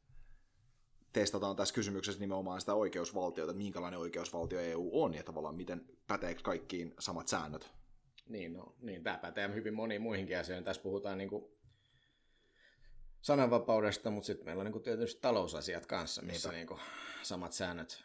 [1.14, 6.42] testataan tässä kysymyksessä nimenomaan sitä oikeusvaltiota, että minkälainen oikeusvaltio EU on ja tavallaan miten päteekö
[6.44, 7.72] kaikkiin samat säännöt.
[8.30, 10.64] Niin, no, niin tämä pätee hyvin moniin muihinkin asioihin.
[10.64, 11.53] Tässä puhutaan niin kuin
[13.24, 16.80] sananvapaudesta, mutta sitten meillä on niin kuin tietysti talousasiat kanssa, missä niin kuin
[17.22, 18.04] samat säännöt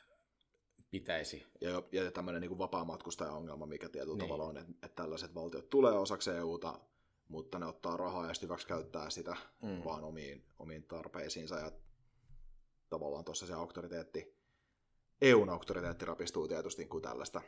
[0.91, 1.47] pitäisi.
[1.61, 4.29] Ja, ja tämmöinen niin vapaa-matkustaja-ongelma, mikä tietyllä niin.
[4.29, 6.81] tavalla on, että, että tällaiset valtiot tulee osaksi EUta,
[7.29, 9.85] mutta ne ottaa rahaa ja sitten käyttää sitä mm.
[9.85, 11.59] vaan omiin, omiin tarpeisiinsa.
[11.59, 11.73] Ja
[12.89, 14.37] tavallaan tuossa se auktoriteetti,
[15.21, 17.41] EUn auktoriteetti rapistuu tietysti, kun tällaista,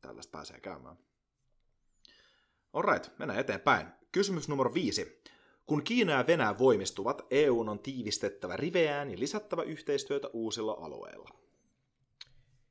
[0.00, 0.98] tällaista pääsee käymään.
[2.72, 3.86] Alright, mennään eteenpäin.
[4.12, 5.22] Kysymys numero viisi.
[5.66, 11.28] Kun Kiina ja Venäjä voimistuvat, EU on tiivistettävä riveään ja lisättävä yhteistyötä uusilla alueilla.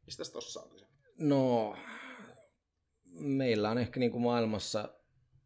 [0.05, 0.85] Mistä tuossa on kyse?
[1.17, 1.75] No,
[3.13, 4.89] meillä on ehkä niin kuin maailmassa,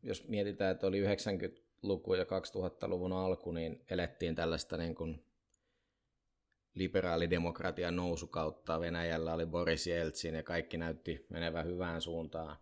[0.04, 5.24] jos mietitään, että oli 90-luku ja 2000-luvun alku, niin elettiin tällaista niin kuin
[6.74, 8.80] liberaalidemokratian nousukautta.
[8.80, 12.58] Venäjällä oli Boris Jeltsin ja kaikki näytti menevän hyvään suuntaan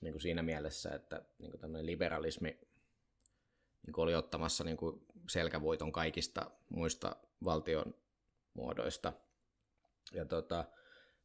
[0.00, 2.65] niin kuin siinä mielessä, että niin kuin liberalismi
[3.86, 7.94] niin kuin oli ottamassa niin kuin selkävoiton kaikista muista valtion
[8.54, 9.12] muodoista.
[10.12, 10.64] Ja tota,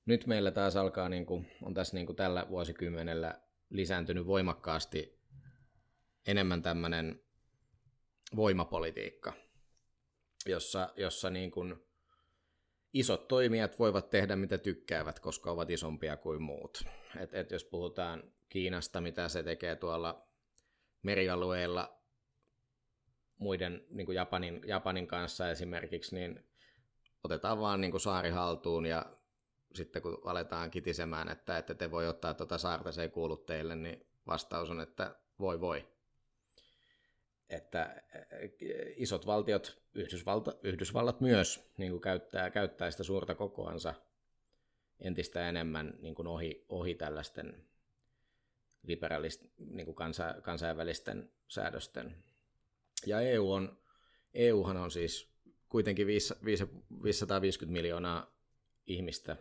[0.06, 5.20] nyt meillä taas alkaa, niin kuin, on tässä niin kuin tällä vuosikymmenellä lisääntynyt voimakkaasti
[6.28, 7.22] enemmän tämmöinen
[8.36, 9.34] voimapolitiikka,
[10.46, 11.76] jossa, jossa niin kuin
[12.94, 16.84] isot toimijat voivat tehdä mitä tykkäävät, koska ovat isompia kuin muut.
[17.20, 20.28] Et, et jos puhutaan Kiinasta, mitä se tekee tuolla
[21.04, 22.01] merialueilla
[23.42, 26.46] muiden niin kuin Japanin, Japanin kanssa esimerkiksi, niin
[27.24, 29.06] otetaan vaan niin kuin saari haltuun ja
[29.76, 33.76] sitten kun aletaan kitisemään, että, että te voi ottaa tuota saarta, se ei kuulu teille,
[33.76, 35.88] niin vastaus on, että voi voi.
[37.50, 38.04] Että
[38.96, 43.94] isot valtiot, Yhdysvalta, Yhdysvallat myös niin kuin käyttää, käyttää sitä suurta kokoansa
[45.00, 47.66] entistä enemmän niin kuin ohi, ohi tällaisten
[48.84, 52.16] liberalist, niin kuin kansa, kansainvälisten säädösten
[53.06, 53.78] ja EU on,
[54.34, 55.32] EUhan on siis
[55.70, 58.36] kuitenkin 550 miljoonaa
[58.88, 59.38] ihmistä.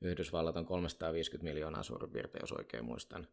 [0.00, 3.28] Yhdysvallat on 350 miljoonaa suurin piirtein, jos oikein muistan.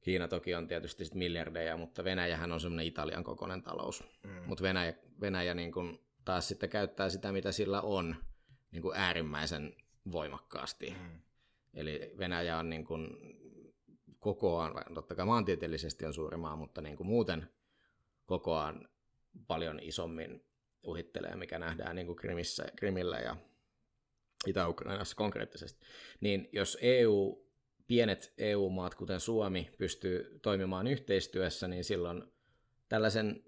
[0.00, 4.04] Kiina toki on tietysti miljardeja, mutta Venäjähän on semmoinen Italian kokoinen talous.
[4.22, 4.42] Mm.
[4.46, 8.16] Mutta Venäjä, Venäjä niin kun taas sitten käyttää sitä, mitä sillä on,
[8.72, 9.76] niin kuin äärimmäisen
[10.12, 10.90] voimakkaasti.
[10.90, 11.20] Mm.
[11.74, 13.08] Eli Venäjä on niin kuin
[14.18, 17.46] kokoaan, totta kai maantieteellisesti on suuri maa, mutta niin kuin muuten–
[18.26, 18.88] kokoaan
[19.46, 20.44] paljon isommin
[20.82, 23.36] uhittelee, mikä nähdään niin kuin Krimissä, Krimillä ja
[24.46, 25.86] Itä-Ukrainassa konkreettisesti.
[26.20, 27.46] Niin jos EU,
[27.86, 32.24] pienet EU-maat, kuten Suomi, pystyy toimimaan yhteistyössä, niin silloin
[32.88, 33.44] tällaisen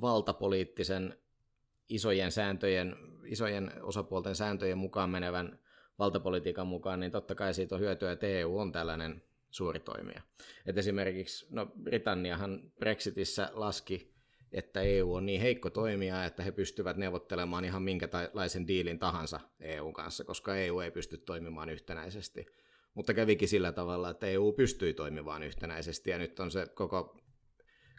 [0.00, 1.18] valtapoliittisen
[1.88, 5.58] isojen sääntöjen, isojen osapuolten sääntöjen mukaan menevän
[5.98, 10.20] valtapolitiikan mukaan, niin totta kai siitä on hyötyä, että EU on tällainen suuri toimija.
[10.66, 14.14] Et esimerkiksi no, Britanniahan Brexitissä laski,
[14.52, 19.92] että EU on niin heikko toimija, että he pystyvät neuvottelemaan ihan minkälaisen diilin tahansa EUn
[19.92, 22.46] kanssa, koska EU ei pysty toimimaan yhtenäisesti.
[22.94, 27.20] Mutta kävikin sillä tavalla, että EU pystyi toimimaan yhtenäisesti, ja nyt on se koko,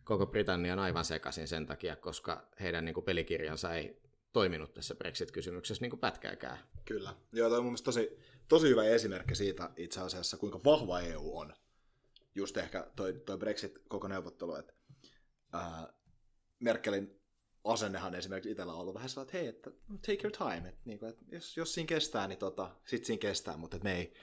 [0.04, 4.02] koko Britannian aivan sekaisin sen takia, koska heidän niin kuin, pelikirjansa ei
[4.34, 6.58] toiminut tässä Brexit-kysymyksessä niin kuin pätkääkään.
[6.86, 7.16] Kyllä.
[7.34, 8.20] Joo, toi on mun tosi,
[8.52, 11.54] tosi hyvä esimerkki siitä itse asiassa, kuinka vahva EU on.
[12.36, 14.74] Just ehkä toi, toi Brexit koko neuvottelu, että
[15.54, 15.94] ää,
[16.60, 17.22] Merkelin
[17.64, 19.72] asennehan esimerkiksi itsellä on ollut vähän sellainen, että hei, että
[20.08, 23.20] take your time, että, niin kuin, että jos, jos siinä kestää, niin tota, sit siinä
[23.20, 24.14] kestää, mutta että ne ei,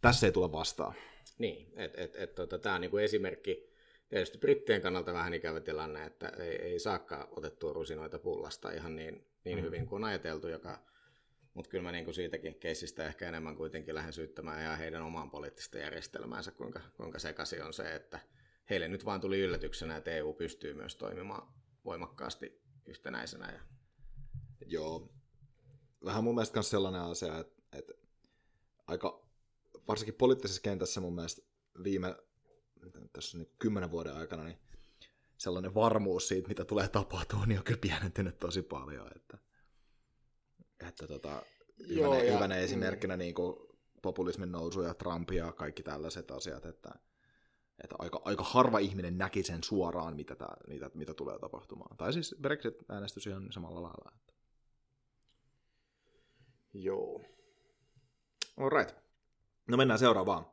[0.00, 0.94] tässä ei tule vastaan.
[1.38, 3.72] Niin, että et, et, tota, tämä on niin kuin esimerkki,
[4.08, 9.26] tietysti brittien kannalta vähän ikävä tilanne, että ei, ei saakaan otettua rusinoita pullasta ihan niin,
[9.44, 9.64] niin mm.
[9.64, 10.93] hyvin kuin on ajateltu, joka,
[11.54, 15.30] mutta kyllä mä niin kuin siitäkin keisistä ehkä enemmän kuitenkin lähden syyttämään ja heidän omaan
[15.30, 18.20] poliittista järjestelmäänsä, kuinka, kuinka sekasi on se, että
[18.70, 23.52] heille nyt vaan tuli yllätyksenä, että EU pystyy myös toimimaan voimakkaasti yhtenäisenä.
[23.52, 23.60] Ja...
[24.66, 25.12] Joo.
[26.04, 27.94] Vähän mun mielestä myös sellainen asia, että, että
[28.86, 29.26] aika,
[29.88, 31.42] varsinkin poliittisessa kentässä mun mielestä
[31.84, 32.16] viime
[33.12, 34.58] tässä niin kymmenen vuoden aikana, niin
[35.36, 39.10] sellainen varmuus siitä, mitä tulee tapahtumaan, niin on kyllä pienentynyt tosi paljon.
[39.16, 39.38] Että,
[40.80, 41.42] että tota,
[41.78, 43.18] Joo, hyvänä, ja, hyvänä esimerkkinä mm.
[43.18, 43.56] niin kuin
[44.02, 46.90] populismin nousu ja Trump ja kaikki tällaiset asiat, että,
[47.84, 51.96] että aika, aika harva ihminen näki sen suoraan, mitä, tää, mitä, mitä tulee tapahtumaan.
[51.96, 54.12] Tai siis Brexit-äänestys ihan samalla lailla.
[54.16, 54.32] Että.
[56.72, 57.22] Joo.
[58.56, 58.96] Alright.
[59.68, 60.46] No mennään seuraavaan.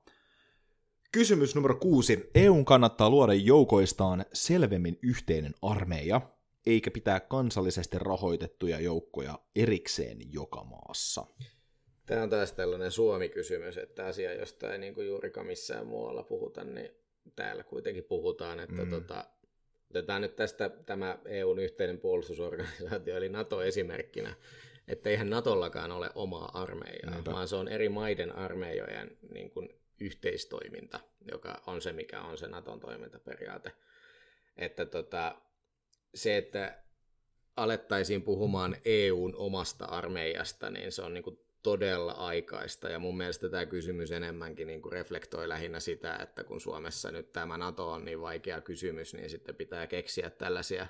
[1.11, 2.29] Kysymys numero kuusi.
[2.35, 6.21] EUn kannattaa luoda joukoistaan selvemmin yhteinen armeija,
[6.65, 11.25] eikä pitää kansallisesti rahoitettuja joukkoja erikseen joka maassa.
[12.05, 16.63] Tämä on taas tällainen Suomi-kysymys, että asia, josta ei niin kuin juurikaan missään muualla puhuta,
[16.63, 16.91] niin
[17.35, 18.89] täällä kuitenkin puhutaan, että mm.
[18.89, 19.25] tota,
[19.89, 24.35] otetaan nyt tästä tämä EUn yhteinen puolustusorganisaatio, eli NATO esimerkkinä,
[24.87, 27.31] että eihän Natollakaan ole omaa armeijaa, Niinpä.
[27.31, 29.69] vaan se on eri maiden armeijojen niin kuin
[29.99, 30.99] yhteistoiminta,
[31.31, 33.71] joka on se, mikä on se Naton toimintaperiaate.
[34.57, 35.41] Että tota,
[36.15, 36.83] se, että
[37.57, 42.89] alettaisiin puhumaan EUn omasta armeijasta, niin se on niin kuin todella aikaista.
[42.89, 47.31] Ja mun mielestä tämä kysymys enemmänkin niin kuin reflektoi lähinnä sitä, että kun Suomessa nyt
[47.31, 50.87] tämä NATO on niin vaikea kysymys, niin sitten pitää keksiä tällaisia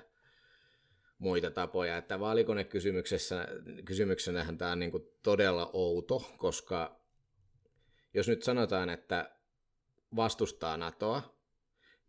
[1.18, 1.96] muita tapoja.
[1.96, 3.48] Että vaalikonekysymyksessä
[3.84, 7.00] kysymyksenähän tämä on niin kuin todella outo, koska
[8.14, 9.36] jos nyt sanotaan, että
[10.16, 11.41] vastustaa NATOa,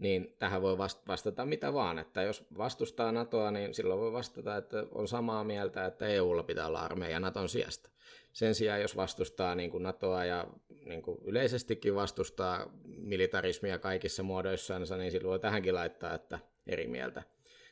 [0.03, 4.83] niin tähän voi vastata mitä vaan, että jos vastustaa NATOa, niin silloin voi vastata, että
[4.91, 7.89] on samaa mieltä, että EUlla pitää olla armeija NATOn sijasta.
[8.33, 10.47] Sen sijaan, jos vastustaa niin kuin NATOa ja
[10.85, 17.23] niin kuin yleisestikin vastustaa militarismia kaikissa muodoissansa, niin silloin voi tähänkin laittaa, että eri mieltä.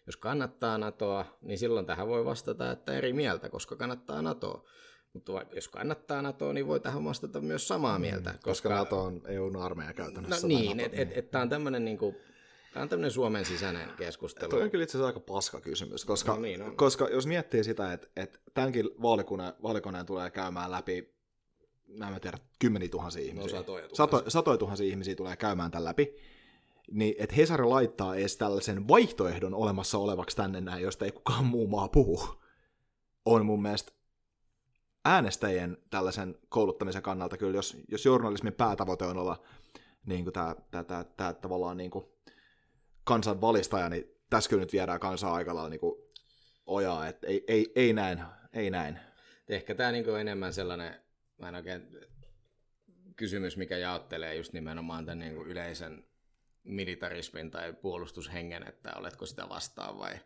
[0.06, 4.64] Jos kannattaa NATOa, niin silloin tähän voi vastata, että eri mieltä, koska kannattaa NATOa.
[5.14, 8.30] Mutta jos kannattaa NATOa, niin voi tähän vastata myös samaa mm, mieltä.
[8.32, 10.48] koska, koska NATO on EUn armeija käytännössä.
[10.48, 12.16] No niin, että et, et, tämä on tämmöinen niinku,
[12.74, 14.50] Tämä on tämmöinen Suomen sisäinen keskustelu.
[14.50, 17.94] Tuo on kyllä itse asiassa aika paska kysymys, koska, no niin, koska jos miettii sitä,
[17.94, 21.14] että, että tämänkin vaalikoneen, vaalikoneen tulee käymään läpi,
[21.88, 23.52] mä en tiedä, kymmeniä tuhansia ihmisiä.
[23.52, 24.18] No, satoja, tuhansia.
[24.18, 26.16] Sato, satoja tuhansia ihmisiä tulee käymään tämän läpi.
[26.92, 31.68] Niin, että Hesari laittaa edes tällaisen vaihtoehdon olemassa olevaksi tänne näin, josta ei kukaan muu
[31.68, 32.20] maa puhu,
[33.26, 33.92] on mun mielestä
[35.06, 39.44] äänestäjien tällaisen kouluttamisen kannalta kyllä, jos, jos journalismin päätavoite on olla
[40.06, 42.06] niin kuin tämä, tämä, tämä, tämä tavallaan niin kuin
[43.04, 45.96] kansan valistaja, niin tässä kyllä nyt viedään kansaa aika lailla niin kuin
[46.66, 49.00] ojaa, että ei, ei, ei näin, ei näin.
[49.48, 51.02] Ehkä tämä niin kuin enemmän sellainen,
[51.38, 51.88] mä en oikein
[53.16, 56.06] kysymys, mikä jaottelee just nimenomaan tämän niin kuin yleisen
[56.64, 60.20] militarismin tai puolustushengen, että oletko sitä vastaan vai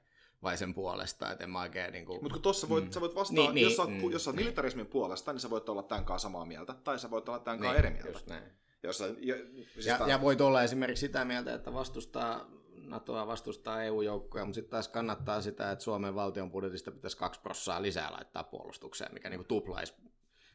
[0.45, 2.23] vai sen puolesta, että en mä oikein niin kuin...
[2.23, 2.91] Mutta kun tuossa voit, mm.
[2.91, 4.45] sä voit vastaa, niin, jos, sä oot, mm, jos sä oot niin.
[4.45, 7.59] militarismin puolesta, niin sä voit olla tämän kanssa samaa mieltä, tai sä voit olla tämän
[7.59, 8.09] kanssa niin, eri mieltä.
[8.09, 8.43] Just näin.
[8.83, 9.35] Jos sä, ja,
[9.73, 12.45] siis ja, ja voit olla esimerkiksi sitä mieltä, että vastustaa
[12.87, 17.81] NATOa, vastustaa EU-joukkoja, mutta sitten taas kannattaa sitä, että Suomen valtion budjetista pitäisi kaksi prossaa
[17.81, 19.93] lisää laittaa puolustukseen, mikä niin kuin tuplaisi,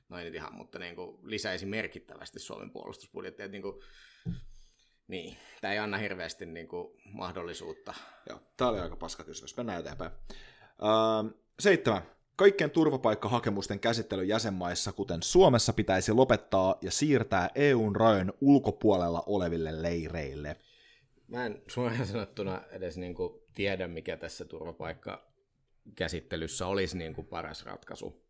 [0.09, 3.49] no ei nyt ihan, mutta niin kuin lisäisi merkittävästi Suomen puolustusbudjettia.
[3.49, 3.81] Niin kuin,
[5.11, 7.95] niin, tämä ei anna hirveästi niin kuin, mahdollisuutta.
[8.29, 9.57] Joo, tämä oli aika paska kysymys.
[9.57, 10.11] Mennään eteenpäin.
[10.61, 12.03] Uh, seitsemän.
[12.37, 20.57] Kaikkien turvapaikkahakemusten käsittely jäsenmaissa, kuten Suomessa, pitäisi lopettaa ja siirtää EUn rajojen ulkopuolella oleville leireille.
[21.29, 27.65] Mä en suoraan sanottuna edes niin kuin tiedä, mikä tässä turvapaikkakäsittelyssä olisi niin kuin paras
[27.65, 28.27] ratkaisu.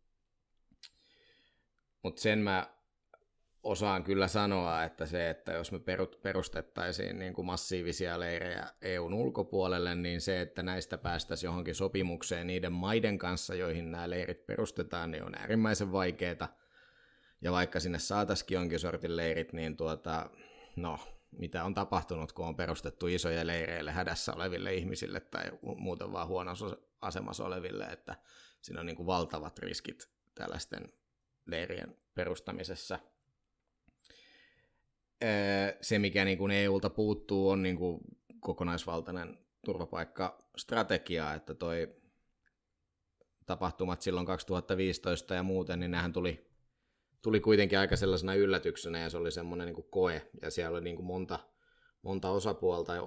[2.03, 2.80] Mutta sen mä
[3.63, 5.79] osaan kyllä sanoa, että se, että jos me
[6.23, 12.73] perustettaisiin niin kuin massiivisia leirejä EUn ulkopuolelle, niin se, että näistä päästäisiin johonkin sopimukseen niiden
[12.73, 16.55] maiden kanssa, joihin nämä leirit perustetaan, niin on äärimmäisen vaikeaa.
[17.41, 20.29] Ja vaikka sinne saataisiin jonkin sortin leirit, niin tuota,
[20.75, 20.99] no,
[21.31, 26.77] mitä on tapahtunut, kun on perustettu isoja leireille hädässä oleville ihmisille tai muuten vaan huonossa
[27.01, 28.15] asemassa oleville, että
[28.61, 30.93] siinä on niin kuin valtavat riskit tällaisten
[31.45, 32.99] leirien perustamisessa.
[35.81, 37.99] Se, mikä niin kuin EUlta puuttuu, on niin kuin
[38.39, 41.95] kokonaisvaltainen turvapaikkastrategia, että toi
[43.45, 46.51] tapahtumat silloin 2015 ja muuten, niin nämähän tuli
[47.21, 50.29] tuli kuitenkin aika sellaisena yllätyksenä ja se oli semmoinen niin koe.
[50.41, 51.39] Ja siellä oli niin kuin monta,
[52.01, 53.03] monta osapuolta ja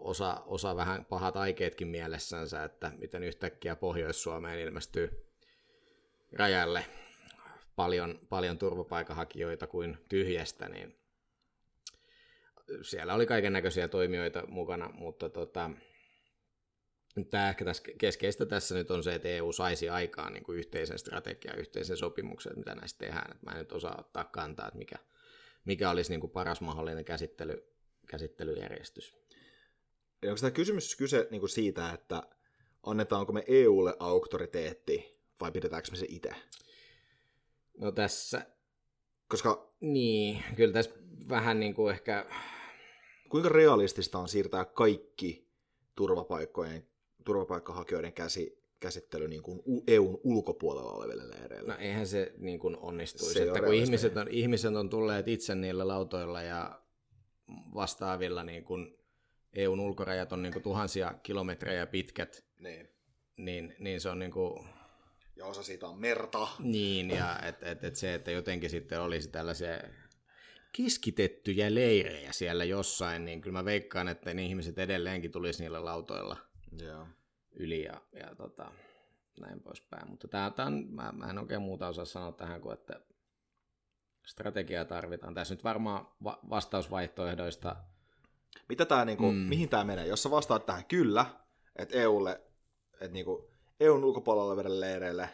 [0.00, 5.32] osa, osa vähän pahat aikeetkin mielessänsä, että miten yhtäkkiä Pohjois-Suomeen ilmestyy
[6.32, 6.84] rajalle
[7.76, 10.96] paljon, paljon turvapaikanhakijoita kuin tyhjästä, niin
[12.82, 15.70] siellä oli kaiken näköisiä toimijoita mukana, mutta tota,
[17.30, 20.98] Tämä ehkä tässä keskeistä tässä nyt on se, että EU saisi aikaan niin kuin yhteisen
[20.98, 23.30] strategian, yhteisen sopimuksen, mitä näistä tehdään.
[23.30, 24.96] Että mä en nyt osaa ottaa kantaa, että mikä,
[25.64, 27.72] mikä olisi niin kuin paras mahdollinen käsittely,
[28.06, 29.16] käsittelyjärjestys.
[30.24, 32.22] Onko tämä kysymys kyse niin kuin siitä, että
[32.82, 36.30] annetaanko me EUlle auktoriteetti vai pidetäänkö me se itse?
[37.78, 38.46] No tässä...
[39.28, 39.72] Koska...
[39.80, 40.90] Niin, kyllä tässä
[41.28, 42.26] vähän niin kuin ehkä...
[43.28, 45.48] Kuinka realistista on siirtää kaikki
[45.94, 46.86] turvapaikkojen
[47.24, 51.72] turvapaikkahakijoiden käsi, käsittely niin kuin EUn ulkopuolella oleville leireille.
[51.72, 55.54] No eihän se niin kuin onnistuisi, se että kun ihmiset on, ihmiset on tulleet itse
[55.54, 56.80] niillä lautoilla ja
[57.74, 58.98] vastaavilla niin kuin
[59.52, 62.88] EUn ulkorajat on niin kuin tuhansia kilometrejä pitkät, niin,
[63.36, 64.68] niin, niin se on niin kuin...
[65.36, 66.48] Ja osa siitä on merta.
[66.58, 69.80] Niin, ja et, et, et se, että jotenkin sitten olisi tällaisia
[70.76, 76.36] keskitettyjä leirejä siellä jossain, niin kyllä mä veikkaan, että ne ihmiset edelleenkin tulisi niillä lautoilla
[76.82, 77.06] Joo.
[77.52, 78.72] yli ja, ja tota,
[79.40, 80.10] näin poispäin.
[80.10, 83.00] Mutta tää, tää on, mä, mä en oikein muuta osaa sanoa tähän kuin, että
[84.26, 85.34] strategiaa tarvitaan.
[85.34, 87.76] Tässä nyt varmaan va- vastausvaihtoehdoista.
[88.68, 89.38] Mitä tää, niinku, mm.
[89.38, 90.06] Mihin tämä menee?
[90.06, 91.26] Jos sä vastaat tähän kyllä,
[91.76, 92.40] että EUlle,
[92.92, 95.28] että niinku, EUn ulkopuolella oleville leireille.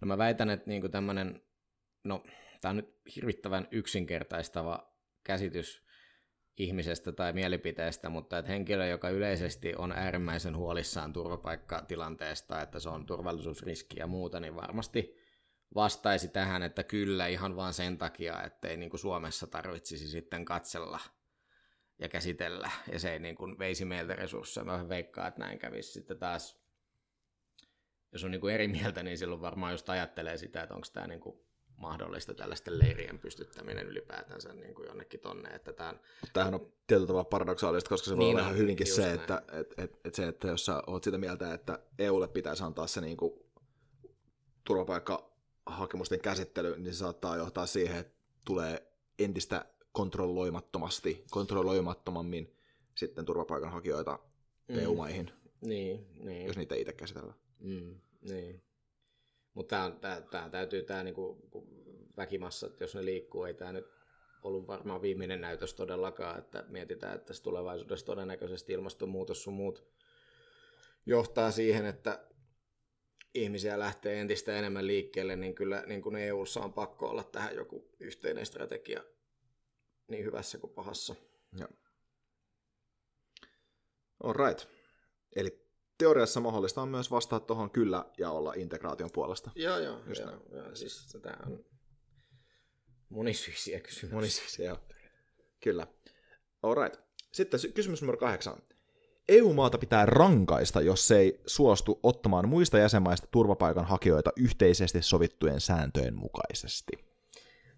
[0.00, 1.42] No mä väitän, että niinku tämmöinen,
[2.04, 2.24] no
[2.62, 4.94] tämä on nyt hirvittävän yksinkertaistava
[5.24, 5.86] käsitys
[6.56, 13.06] ihmisestä tai mielipiteestä, mutta että henkilö, joka yleisesti on äärimmäisen huolissaan turvapaikkatilanteesta, että se on
[13.06, 15.16] turvallisuusriski ja muuta, niin varmasti
[15.74, 20.44] vastaisi tähän, että kyllä ihan vaan sen takia, että ei niin kuin Suomessa tarvitsisi sitten
[20.44, 21.00] katsella
[21.98, 24.64] ja käsitellä, ja se ei niin kuin veisi meiltä resursseja.
[24.64, 26.62] Mä veikkaan, että näin kävisi sitten taas.
[28.12, 31.06] Jos on niin kuin eri mieltä, niin silloin varmaan just ajattelee sitä, että onko tämä
[31.06, 35.50] niin kuin mahdollista tällaisten leirien pystyttäminen ylipäätänsä niin kuin jonnekin tonne.
[35.50, 36.00] Että tämän...
[36.32, 39.82] Tämähän on tietyllä tavalla paradoksaalista, koska se voi niin olla ihan hyvinkin se, että, että,
[39.82, 43.16] että, että, se, että jos sä oot sitä mieltä, että EUlle pitäisi antaa se niin
[43.16, 43.32] kuin
[44.64, 52.56] turvapaikkahakemusten käsittely, niin se saattaa johtaa siihen, että tulee entistä kontrolloimattomasti, kontrolloimattomammin
[52.94, 54.18] sitten turvapaikanhakijoita
[54.68, 54.78] mm.
[54.78, 55.30] EU-maihin,
[55.60, 56.46] niin, niin.
[56.46, 57.38] jos niitä itse käsitellään.
[57.60, 58.62] Mm, niin.
[59.54, 59.92] Mutta
[60.30, 61.50] tämä, täytyy tämä niinku,
[62.16, 63.86] väkimassa, että jos ne liikkuu, ei tämä nyt
[64.42, 69.84] ollut varmaan viimeinen näytös todellakaan, että mietitään, että tässä tulevaisuudessa todennäköisesti ilmastonmuutos sun muut
[71.06, 72.26] johtaa siihen, että
[73.34, 77.90] ihmisiä lähtee entistä enemmän liikkeelle, niin kyllä niin kuin EUssa on pakko olla tähän joku
[78.00, 79.04] yhteinen strategia
[80.08, 81.14] niin hyvässä kuin pahassa.
[81.58, 81.68] Joo.
[84.22, 84.68] All right.
[85.36, 85.61] Eli
[86.02, 89.50] teoriassa mahdollista on myös vastata tuohon kyllä ja olla integraation puolesta.
[89.54, 90.00] Joo, joo.
[90.06, 91.64] Just joo, joo siis tämä on
[93.08, 94.16] monisyisiä kysymyksiä.
[94.16, 94.78] Monisyisiä, joo.
[95.60, 95.86] Kyllä.
[96.82, 97.00] right.
[97.32, 98.62] Sitten kysymys numero kahdeksan.
[99.28, 107.11] EU-maata pitää rankaista, jos se ei suostu ottamaan muista jäsenmaista turvapaikanhakijoita yhteisesti sovittujen sääntöjen mukaisesti.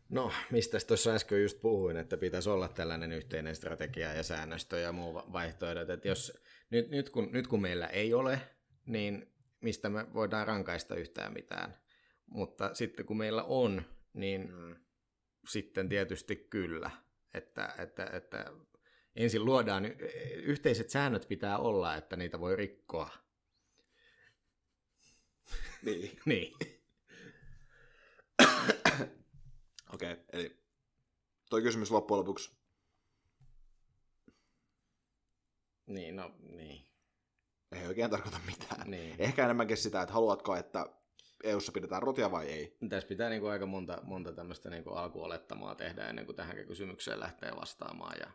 [0.08, 4.92] No, mistä tuossa äsken just puhuin, että pitäisi olla tällainen yhteinen strategia ja säännöstö ja
[4.92, 6.38] muu vaihtoehdot, että jos
[6.70, 8.40] nyt, nyt, kun, nyt kun meillä ei ole,
[8.86, 11.76] niin mistä me voidaan rankaista yhtään mitään.
[12.26, 13.82] Mutta sitten kun meillä on,
[14.12, 14.76] niin mm.
[15.48, 16.90] sitten tietysti kyllä.
[17.34, 18.52] Että, että, että
[19.16, 19.84] ensin luodaan,
[20.36, 23.10] yhteiset säännöt pitää olla, että niitä voi rikkoa.
[25.82, 26.18] Niin.
[26.26, 26.52] niin.
[29.94, 30.64] Okei, okay, eli
[31.50, 32.56] toi kysymys loppujen lopuksi
[35.86, 36.86] Niin, no niin.
[37.72, 38.90] Ei oikein tarkoita mitään.
[38.90, 39.16] Niin.
[39.18, 40.86] Ehkä enemmänkin sitä, että haluatko, että
[41.44, 42.76] EU-ssa pidetään rotia vai ei?
[42.88, 46.66] Tässä pitää niin kuin aika monta, monta tämmöistä niin kuin alkuolettamaa tehdä ennen kuin tähän
[46.66, 48.16] kysymykseen lähtee vastaamaan.
[48.20, 48.26] Ja...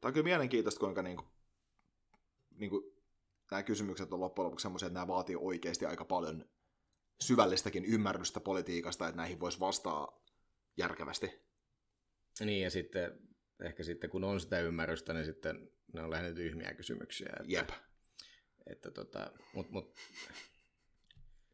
[0.00, 1.28] Tämä on kyllä mielenkiintoista, kuinka niin kuin,
[2.50, 2.84] niin kuin,
[3.50, 6.44] nämä kysymykset on loppujen lopuksi sellaisia, että nämä vaatii oikeasti aika paljon
[7.20, 10.20] syvällistäkin ymmärrystä politiikasta, että näihin voisi vastaa
[10.78, 11.48] järkevästi.
[12.40, 13.28] Niin, ja sitten
[13.62, 17.28] ehkä sitten kun on sitä ymmärrystä, niin sitten ne on lähinnä tyhmiä kysymyksiä.
[17.40, 17.68] Että, Jep.
[18.66, 19.94] Että tota, mut, mut,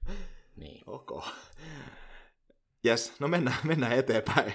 [0.57, 0.81] niin.
[0.87, 1.33] Okay.
[2.85, 4.55] Jes, no mennään, mennään eteenpäin.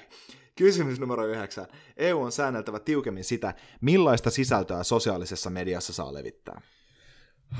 [0.55, 1.67] Kysymys numero yhdeksän.
[1.97, 6.61] EU on säänneltävä tiukemmin sitä, millaista sisältöä sosiaalisessa mediassa saa levittää.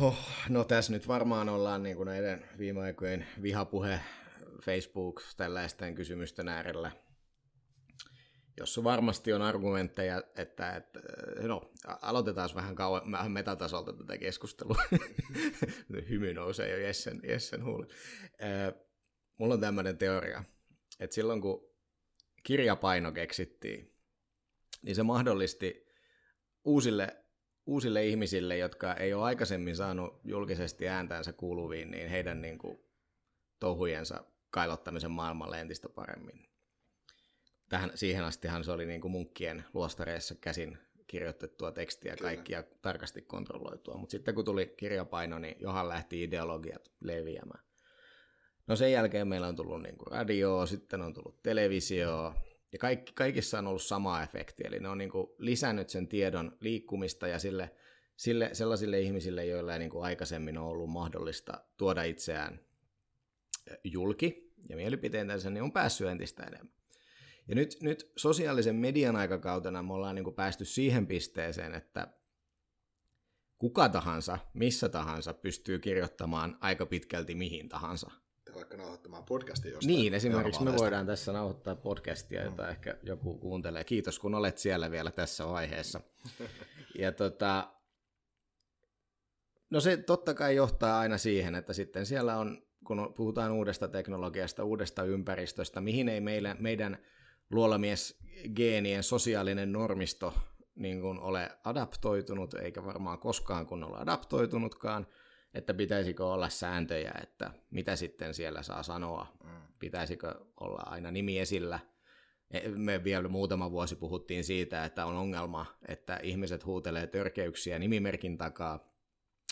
[0.01, 0.17] Oh,
[0.49, 3.99] no tässä nyt varmaan ollaan niin kuin näiden viime aikojen vihapuhe,
[4.61, 6.91] Facebook, tällaisten kysymysten äärellä–
[8.59, 10.99] jossa varmasti on argumentteja, että, että
[11.41, 14.83] no, aloitetaan vähän, kauan, vähän metatasolta tätä keskustelua.
[16.09, 17.87] Hymy nousee jo Jessen, Jessen huuli.
[19.37, 20.43] Mulla on tämmöinen teoria,
[20.99, 21.69] että silloin kun
[22.43, 23.95] kirjapaino keksittiin,
[24.81, 25.87] niin se mahdollisti
[26.63, 27.17] uusille,
[27.65, 32.79] uusille ihmisille, jotka ei ole aikaisemmin saanut julkisesti ääntänsä kuuluviin, niin heidän niin kuin,
[33.59, 36.49] touhujensa kailottamisen maailmalle entistä paremmin
[37.69, 40.77] tähän, siihen astihan se oli niin kuin munkkien luostareissa käsin
[41.07, 43.97] kirjoitettua tekstiä kaikkia tarkasti kontrolloitua.
[43.97, 47.63] Mutta sitten kun tuli kirjapaino, niin johan lähti ideologiat leviämään.
[48.67, 52.35] No sen jälkeen meillä on tullut niin kuin radio, sitten on tullut televisio,
[52.71, 56.57] ja kaikki, kaikissa on ollut sama efekti, eli ne on niin kuin lisännyt sen tiedon
[56.59, 57.75] liikkumista ja sille,
[58.15, 62.59] sille, sellaisille ihmisille, joilla ei niin kuin aikaisemmin ole ollut mahdollista tuoda itseään
[63.83, 66.73] julki ja mielipiteitänsä, niin on päässyt entistä enemmän.
[67.47, 72.07] Ja nyt, nyt sosiaalisen median aikakautena me ollaan niin kuin päästy siihen pisteeseen, että
[73.57, 78.11] kuka tahansa, missä tahansa pystyy kirjoittamaan aika pitkälti mihin tahansa.
[78.45, 79.95] Tai vaikka nauhoittamaan podcastia jostain.
[79.95, 82.69] Niin, esimerkiksi me voidaan tässä nauhoittaa podcastia, jota mm.
[82.69, 83.83] ehkä joku kuuntelee.
[83.83, 86.01] Kiitos, kun olet siellä vielä tässä vaiheessa.
[86.99, 87.73] ja tota,
[89.69, 94.63] no se totta kai johtaa aina siihen, että sitten siellä on, kun puhutaan uudesta teknologiasta,
[94.63, 96.97] uudesta ympäristöstä, mihin ei meidän, meidän
[97.51, 100.33] luolamiesgeenien sosiaalinen normisto
[100.75, 105.07] niin kuin ole adaptoitunut, eikä varmaan koskaan kun ole adaptoitunutkaan,
[105.53, 109.49] että pitäisikö olla sääntöjä, että mitä sitten siellä saa sanoa, mm.
[109.79, 111.79] pitäisikö olla aina nimi esillä.
[112.51, 118.37] E, me vielä muutama vuosi puhuttiin siitä, että on ongelma, että ihmiset huutelee törkeyksiä nimimerkin
[118.37, 118.93] takaa.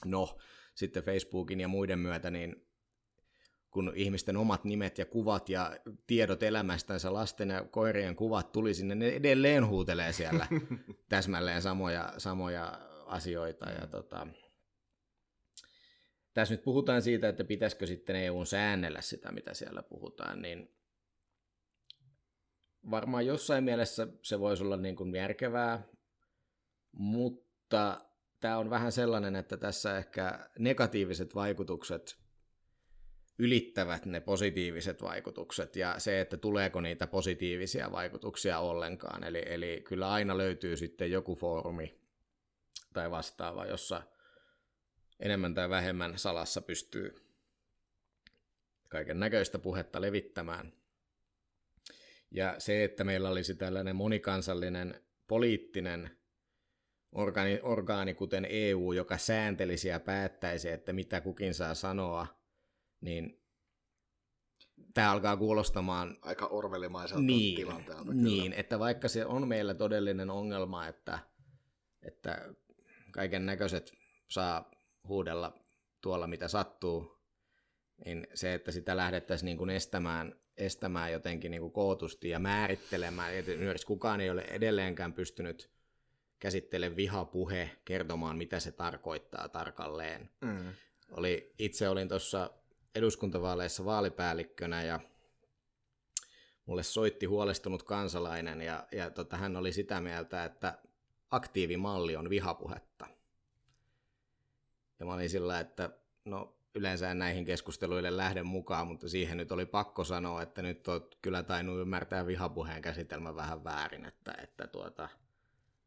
[0.06, 0.38] No,
[0.76, 2.67] sitten Facebookin ja muiden myötä, niin
[3.72, 8.96] kun ihmisten omat nimet ja kuvat ja tiedot elämästänsä, lasten ja koirien kuvat tuli sinne,
[8.96, 10.48] ne edelleen huutelee siellä
[11.10, 13.70] täsmälleen samoja, samoja asioita.
[13.70, 14.28] Ja tota,
[16.34, 20.78] tässä nyt puhutaan siitä, että pitäisikö sitten EU säännellä sitä, mitä siellä puhutaan, niin
[22.92, 25.84] varmaan jossain mielessä se voisi olla niin kuin järkevää,
[26.92, 28.02] mutta
[28.40, 32.27] tämä on vähän sellainen, että tässä ehkä negatiiviset vaikutukset
[33.40, 39.24] ylittävät ne positiiviset vaikutukset ja se, että tuleeko niitä positiivisia vaikutuksia ollenkaan.
[39.24, 42.02] Eli, eli kyllä aina löytyy sitten joku foorumi
[42.94, 44.04] tai vastaava, jossa
[45.20, 47.16] enemmän tai vähemmän salassa pystyy
[48.90, 50.74] kaiken näköistä puhetta levittämään.
[52.32, 56.18] Ja se, että meillä olisi tällainen monikansallinen poliittinen
[57.12, 62.28] orgaani, orgaani kuten EU, joka sääntelisi ja päättäisi, että mitä kukin saa sanoa–
[63.02, 63.42] niin
[64.94, 66.18] tämä alkaa kuulostamaan...
[66.22, 68.12] Aika orvelimaiselta niin, tilanteelta.
[68.12, 68.22] Kyllä.
[68.22, 71.20] Niin, että vaikka se on meillä todellinen ongelma, että,
[72.02, 72.54] että
[73.12, 73.94] kaiken näköiset
[74.28, 74.72] saa
[75.08, 75.54] huudella
[76.02, 77.18] tuolla mitä sattuu,
[78.06, 83.34] niin se, että sitä lähdettäisiin niin kuin estämään, estämään jotenkin niin kuin kootusti ja määrittelemään,
[83.34, 83.52] että
[83.88, 85.70] kukaan ei ole edelleenkään pystynyt
[86.40, 90.30] käsittelemään vihapuhe, kertomaan mitä se tarkoittaa tarkalleen.
[90.42, 90.74] Mm.
[91.12, 92.50] Oli, itse olin tuossa
[92.98, 95.00] eduskuntavaaleissa vaalipäällikkönä ja
[96.66, 100.78] mulle soitti huolestunut kansalainen ja, ja tota, hän oli sitä mieltä, että
[101.32, 103.08] aktiivimalli on vihapuhetta.
[105.00, 105.90] Ja mä olin sillä, että
[106.26, 110.88] no yleensä en näihin keskusteluille lähde mukaan, mutta siihen nyt oli pakko sanoa, että nyt
[110.88, 115.10] on kyllä tainnut ymmärtää vihapuheen käsitelmä vähän väärin, että, että, tuota,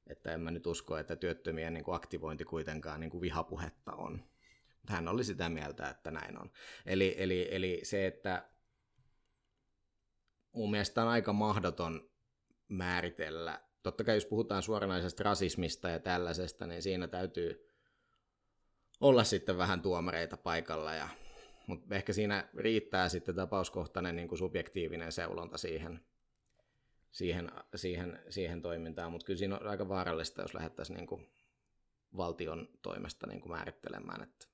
[0.07, 4.30] että en mä nyt usko, että työttömien niin kuin aktivointi kuitenkaan niin kuin vihapuhetta on.
[4.89, 6.51] Hän oli sitä mieltä, että näin on.
[6.87, 8.49] Eli, eli, eli se, että
[10.53, 12.11] mun mielestä on aika mahdoton
[12.69, 13.61] määritellä.
[13.83, 17.71] Totta kai jos puhutaan suoranaisesta rasismista ja tällaisesta, niin siinä täytyy
[19.01, 21.09] olla sitten vähän tuomareita paikalla ja
[21.67, 26.01] mutta ehkä siinä riittää sitten tapauskohtainen niin kuin subjektiivinen seulonta siihen,
[27.11, 31.33] siihen, siihen, siihen toimintaan, mutta kyllä siinä on aika vaarallista, jos lähdettäisiin niin kuin
[32.17, 34.47] valtion toimesta niin kuin määrittelemään, että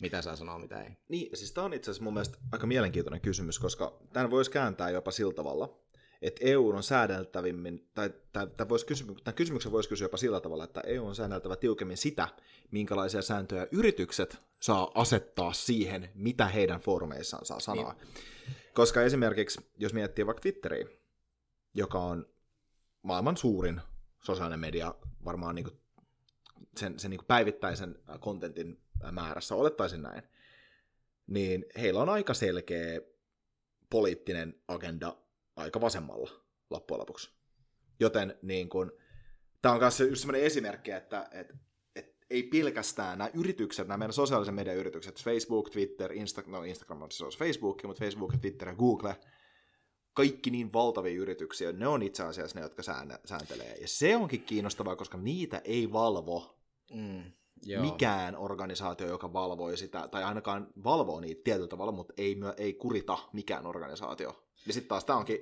[0.00, 0.90] mitä saa sanoa, mitä ei.
[1.08, 4.90] Niin, siis tämä on itse asiassa mun mielestä aika mielenkiintoinen kysymys, koska tämän voisi kääntää
[4.90, 5.80] jopa sillä tavalla,
[6.22, 10.64] että EU on säädeltävimmin, tai, tai voisi kysy, tämän kysymyksen voisi kysyä jopa sillä tavalla,
[10.64, 12.28] että EU on säädeltävä tiukemmin sitä,
[12.70, 17.92] minkälaisia sääntöjä yritykset saa asettaa siihen, mitä heidän foorumeissaan saa sanoa.
[17.92, 18.14] Niin.
[18.74, 20.88] Koska esimerkiksi, jos miettii vaikka Twitteriä,
[21.74, 22.26] joka on
[23.02, 23.80] maailman suurin
[24.22, 24.94] sosiaalinen media,
[25.24, 25.80] varmaan niin kuin
[26.76, 28.80] sen, sen niin päivittäisen kontentin
[29.12, 30.22] määrässä, olettaisin näin,
[31.26, 33.00] niin heillä on aika selkeä
[33.90, 35.16] poliittinen agenda
[35.56, 36.30] aika vasemmalla
[36.70, 37.30] loppujen lopuksi.
[38.00, 38.92] Joten niin kun,
[39.62, 41.54] tämä on myös just sellainen esimerkki, että, että,
[42.30, 47.10] ei pelkästään nämä yritykset, nämä meidän sosiaalisen median yritykset, Facebook, Twitter, Instagram, no Instagram on
[47.10, 49.16] siis Facebook, mutta Facebook, Twitter ja Google,
[50.12, 52.82] kaikki niin valtavia yrityksiä, ne on itse asiassa ne, jotka
[53.24, 53.74] sääntelee.
[53.80, 56.60] Ja se onkin kiinnostavaa, koska niitä ei valvo
[56.92, 57.32] mm.
[57.62, 57.82] Joo.
[57.82, 63.18] mikään organisaatio, joka valvoi sitä, tai ainakaan valvoo niitä tietyllä tavalla, mutta ei, ei kurita
[63.32, 64.44] mikään organisaatio.
[64.66, 65.38] Ja sitten taas tämä onkin,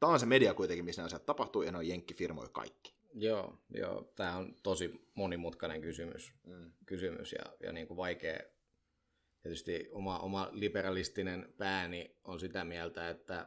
[0.00, 2.94] tämä on se media kuitenkin, missä asiat tapahtuu, ja ne on jenkkifirmoja kaikki.
[3.14, 6.72] Joo, joo, tämä on tosi monimutkainen kysymys, mm.
[6.86, 8.38] kysymys ja, ja niin kuin vaikea.
[9.42, 13.46] Tietysti oma, oma liberalistinen pääni on sitä mieltä, että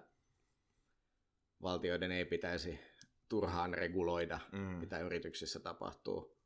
[1.61, 2.79] valtioiden ei pitäisi
[3.29, 4.59] turhaan reguloida, mm.
[4.59, 6.36] mitä yrityksissä tapahtuu.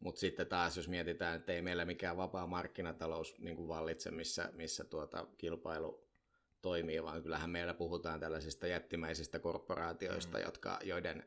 [0.00, 4.50] Mutta sitten taas, jos mietitään, että ei meillä mikään vapaa markkinatalous niin kuin vallitse, missä,
[4.52, 6.08] missä tuota kilpailu
[6.62, 10.44] toimii, vaan kyllähän meillä puhutaan tällaisista jättimäisistä korporaatioista, mm.
[10.44, 11.24] jotka, joiden,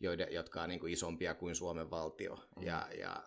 [0.00, 2.34] joiden, jotka on niin kuin isompia kuin Suomen valtio.
[2.56, 2.62] Mm.
[2.62, 3.24] Ja, ja,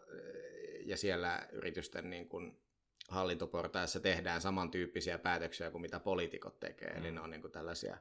[0.86, 2.62] ja siellä yritysten niin kuin
[3.10, 6.90] hallintoportaissa tehdään samantyyppisiä päätöksiä kuin mitä poliitikot tekee.
[6.90, 6.98] Mm.
[6.98, 7.98] Eli ne on niin kuin tällaisia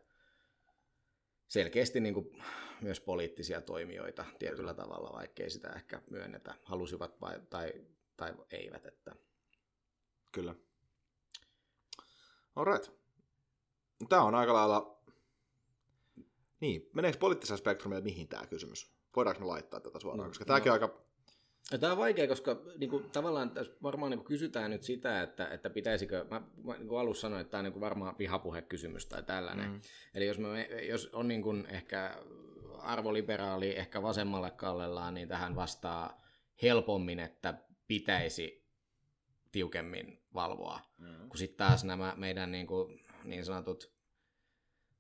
[1.49, 2.43] selkeästi niin kuin
[2.81, 7.73] myös poliittisia toimijoita tietyllä tavalla, vaikkei sitä ehkä myönnetä, halusivat vai, tai,
[8.17, 8.87] tai eivät.
[8.87, 9.17] Että.
[10.33, 10.55] Kyllä.
[12.57, 12.91] Alright.
[14.09, 14.97] Tämä on aika lailla...
[16.61, 18.91] Niin, meneekö poliittisella spektrumilla mihin tämä kysymys?
[19.17, 20.25] Voidaanko me laittaa tätä suoraan?
[20.25, 20.75] No, koska tämäkin no.
[20.75, 21.06] on aika
[21.81, 25.49] Tämä on vaikea, koska niin kuin, tavallaan tässä varmaan niin kuin, kysytään nyt sitä, että,
[25.49, 29.07] että pitäisikö, mä, mä niin kuin alussa sanoin, että tämä on niin kuin, varmaan vihapuhekysymys
[29.07, 29.71] tai tällainen.
[29.71, 29.81] Mm.
[30.15, 32.17] Eli jos, me, jos on niin kuin, ehkä
[32.79, 36.25] arvoliberaali, ehkä vasemmalle kallellaan, niin tähän vastaa
[36.63, 37.55] helpommin, että
[37.87, 38.67] pitäisi
[39.53, 40.81] tiukemmin valvoa.
[40.99, 41.29] Mm.
[41.29, 43.96] Kun sitten taas nämä meidän niin, kuin, niin sanotut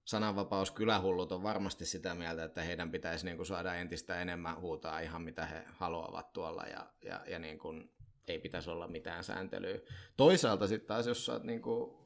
[0.07, 5.01] sananvapaus kylähullut on varmasti sitä mieltä, että heidän pitäisi niin kuin saada entistä enemmän huutaa
[5.01, 7.91] ihan mitä he haluavat tuolla ja, ja, ja niin kuin
[8.29, 9.79] ei pitäisi olla mitään sääntelyä.
[10.17, 11.97] Toisaalta sitten taas, jos sä niin kuin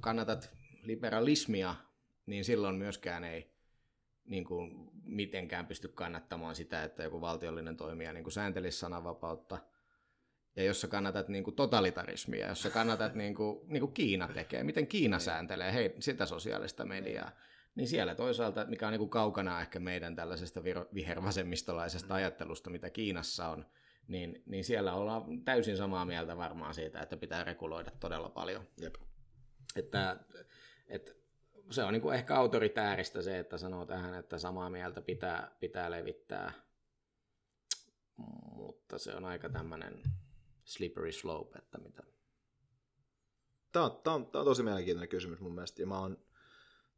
[0.00, 0.50] kannatat
[0.82, 1.74] liberalismia,
[2.26, 3.50] niin silloin myöskään ei
[4.24, 9.58] niin kuin mitenkään pysty kannattamaan sitä, että joku valtiollinen toimija niin kuin sääntelisi sananvapautta–
[10.58, 14.28] ja jos sä kannatat niin kuin totalitarismia, jos sä kannatat niin kuin, niin kuin Kiina
[14.28, 15.24] tekee, miten Kiina niin.
[15.24, 17.30] sääntelee hei, sitä sosiaalista mediaa,
[17.74, 20.62] niin siellä toisaalta, mikä on niin kuin kaukana ehkä meidän tällaisesta
[20.94, 23.66] vihervasemmistolaisesta ajattelusta, mitä Kiinassa on,
[24.08, 28.68] niin, niin siellä ollaan täysin samaa mieltä varmaan siitä, että pitää reguloida todella paljon.
[28.80, 28.94] Jep.
[29.76, 30.16] Että,
[30.88, 31.12] että
[31.70, 35.90] se on niin kuin ehkä autoritääristä se, että sanoo tähän, että samaa mieltä pitää, pitää
[35.90, 36.52] levittää,
[38.56, 40.02] mutta se on aika tämmöinen
[40.68, 42.02] slippery slope, että mitä?
[43.72, 46.18] Tämä on, tämä on, tämä on tosi mielenkiintoinen kysymys mun mielestä, ja mä oon,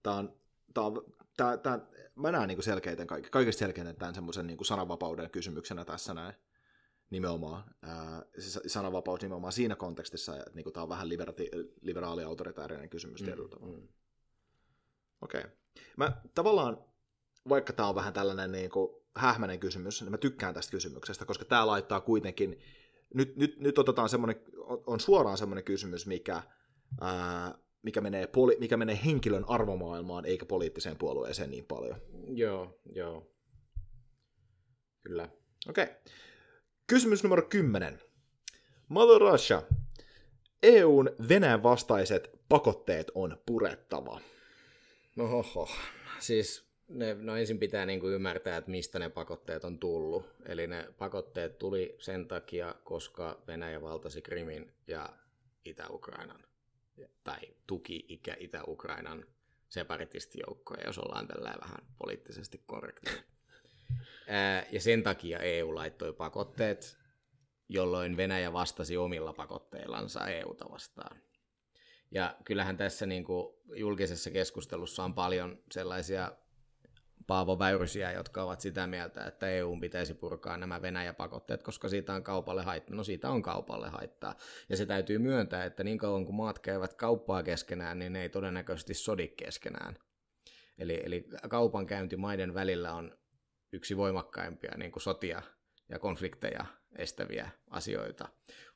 [0.02, 0.40] tämä on,
[0.74, 1.80] tämä on, tämä, tämä,
[2.14, 6.34] mä näen niin selkeiten, kaikista selkeiten tämän semmoisen niin sananvapauden kysymyksenä tässä näin
[7.10, 7.74] nimenomaan.
[7.82, 11.50] Ää, se sananvapaus nimenomaan siinä kontekstissa, että niin kuin, tämä on vähän liberati,
[11.80, 13.78] liberaali autoritäärinen kysymys mm, tietyllä tavalla.
[13.78, 13.88] Mm.
[15.20, 15.40] Okei.
[15.40, 15.50] Okay.
[15.96, 16.84] Mä tavallaan,
[17.48, 21.44] vaikka tämä on vähän tällainen niin kuin, hähmäinen kysymys, niin mä tykkään tästä kysymyksestä, koska
[21.44, 22.60] tämä laittaa kuitenkin
[23.14, 24.42] nyt, nyt, nyt otetaan semmoinen,
[24.86, 26.42] on suoraan semmoinen kysymys, mikä,
[27.00, 31.96] ää, mikä, menee poli, mikä menee henkilön arvomaailmaan eikä poliittiseen puolueeseen niin paljon.
[32.26, 33.32] Joo, joo.
[35.02, 35.28] Kyllä.
[35.68, 35.84] Okei.
[35.84, 35.96] Okay.
[36.86, 38.00] Kysymys numero 10.
[38.88, 39.62] Mother Russia.
[40.62, 44.20] EUn Venäjän vastaiset pakotteet on purettava.
[45.16, 45.68] No hoho.
[46.18, 50.26] Siis ne, no ensin pitää niin kuin ymmärtää, että mistä ne pakotteet on tullut.
[50.46, 55.08] Eli ne pakotteet tuli sen takia, koska Venäjä valtasi Krimin ja
[55.64, 56.44] Itä-Ukrainan,
[57.24, 59.26] tai tuki ikä Itä-Ukrainan
[59.68, 63.10] separatistjoukkoja, jos ollaan tällä vähän poliittisesti korrekti.
[64.72, 66.98] Ja sen takia EU laittoi pakotteet,
[67.68, 71.20] jolloin Venäjä vastasi omilla pakotteillansa EUta vastaan.
[72.10, 76.32] Ja kyllähän tässä niin kuin julkisessa keskustelussa on paljon sellaisia
[77.26, 82.22] Paavo Väyrysiä, jotka ovat sitä mieltä, että EU pitäisi purkaa nämä Venäjä-pakotteet, koska siitä on
[82.22, 82.96] kaupalle haittaa.
[82.96, 84.34] No siitä on kaupalle haittaa.
[84.68, 88.28] Ja se täytyy myöntää, että niin kauan kuin maat käyvät kauppaa keskenään, niin ne ei
[88.28, 89.96] todennäköisesti sodi keskenään.
[90.78, 93.18] Eli, eli kaupankäynti maiden välillä on
[93.72, 95.42] yksi voimakkaimpia niin kuin sotia
[95.88, 96.66] ja konflikteja
[96.98, 98.28] estäviä asioita.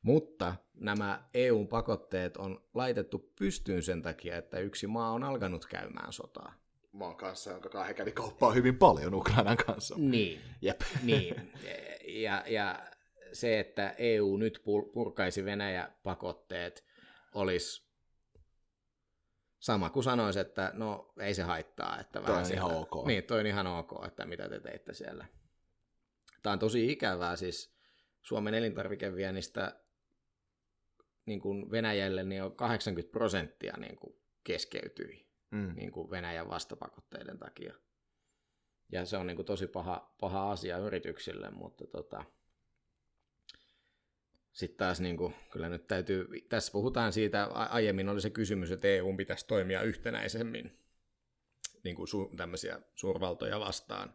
[0.03, 6.12] Mutta nämä EUn pakotteet on laitettu pystyyn sen takia, että yksi maa on alkanut käymään
[6.12, 6.63] sotaa.
[6.95, 9.95] Maan kanssa, jonka kanssa he kävi kauppaa hyvin paljon Ukrainan kanssa.
[9.99, 10.40] Niin.
[10.62, 10.80] Jep.
[11.03, 11.34] niin.
[12.07, 12.86] Ja, ja
[13.32, 16.84] se, että EU nyt purkaisi Venäjä-pakotteet,
[17.34, 17.88] olisi
[19.59, 22.01] sama kuin sanoisi, että no ei se haittaa.
[22.01, 23.07] Että toi on ihan ok.
[23.07, 25.26] Niin, toi on ihan ok, että mitä te teitte siellä.
[26.42, 27.74] Tämä on tosi ikävää, siis
[28.22, 29.80] Suomen elintarvikeviennistä
[31.26, 35.23] niin kuin Venäjälle niin on 80 prosenttia niin kuin keskeytyi
[35.55, 35.74] mm.
[35.74, 37.74] niin kuin Venäjän vastapakotteiden takia.
[38.92, 42.24] Ja se on niin kuin tosi paha, paha asia yrityksille, mutta tota,
[44.52, 48.88] sitten taas niin kuin, kyllä nyt täytyy, tässä puhutaan siitä, aiemmin oli se kysymys, että
[48.88, 50.78] EU pitäisi toimia yhtenäisemmin
[51.84, 54.14] niin kuin su, tämmöisiä suurvaltoja vastaan.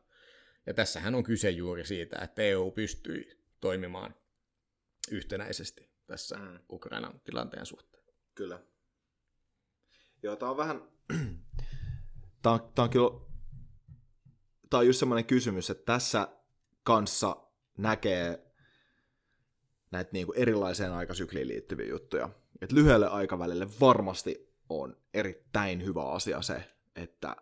[0.65, 4.15] Ja tässähän on kyse juuri siitä, että EU pystyi toimimaan
[5.11, 6.59] yhtenäisesti tässä mm.
[6.69, 8.03] Ukrainan tilanteen suhteen.
[8.35, 8.59] Kyllä.
[10.23, 10.98] Joo, tämä on vähän...
[12.41, 13.29] tämä, on, tämä on kyllä...
[14.69, 16.27] Tämä on just semmoinen kysymys, että tässä
[16.83, 17.37] kanssa
[17.77, 18.53] näkee
[19.91, 22.29] näitä niin kuin erilaiseen aikasykliin liittyviä juttuja.
[22.61, 27.35] Et lyhyelle aikavälille varmasti on erittäin hyvä asia se, että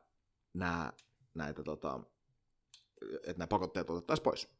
[0.53, 0.93] nämä,
[1.33, 1.99] näitä, tota,
[3.15, 4.56] että nämä pakotteet otettaisiin pois.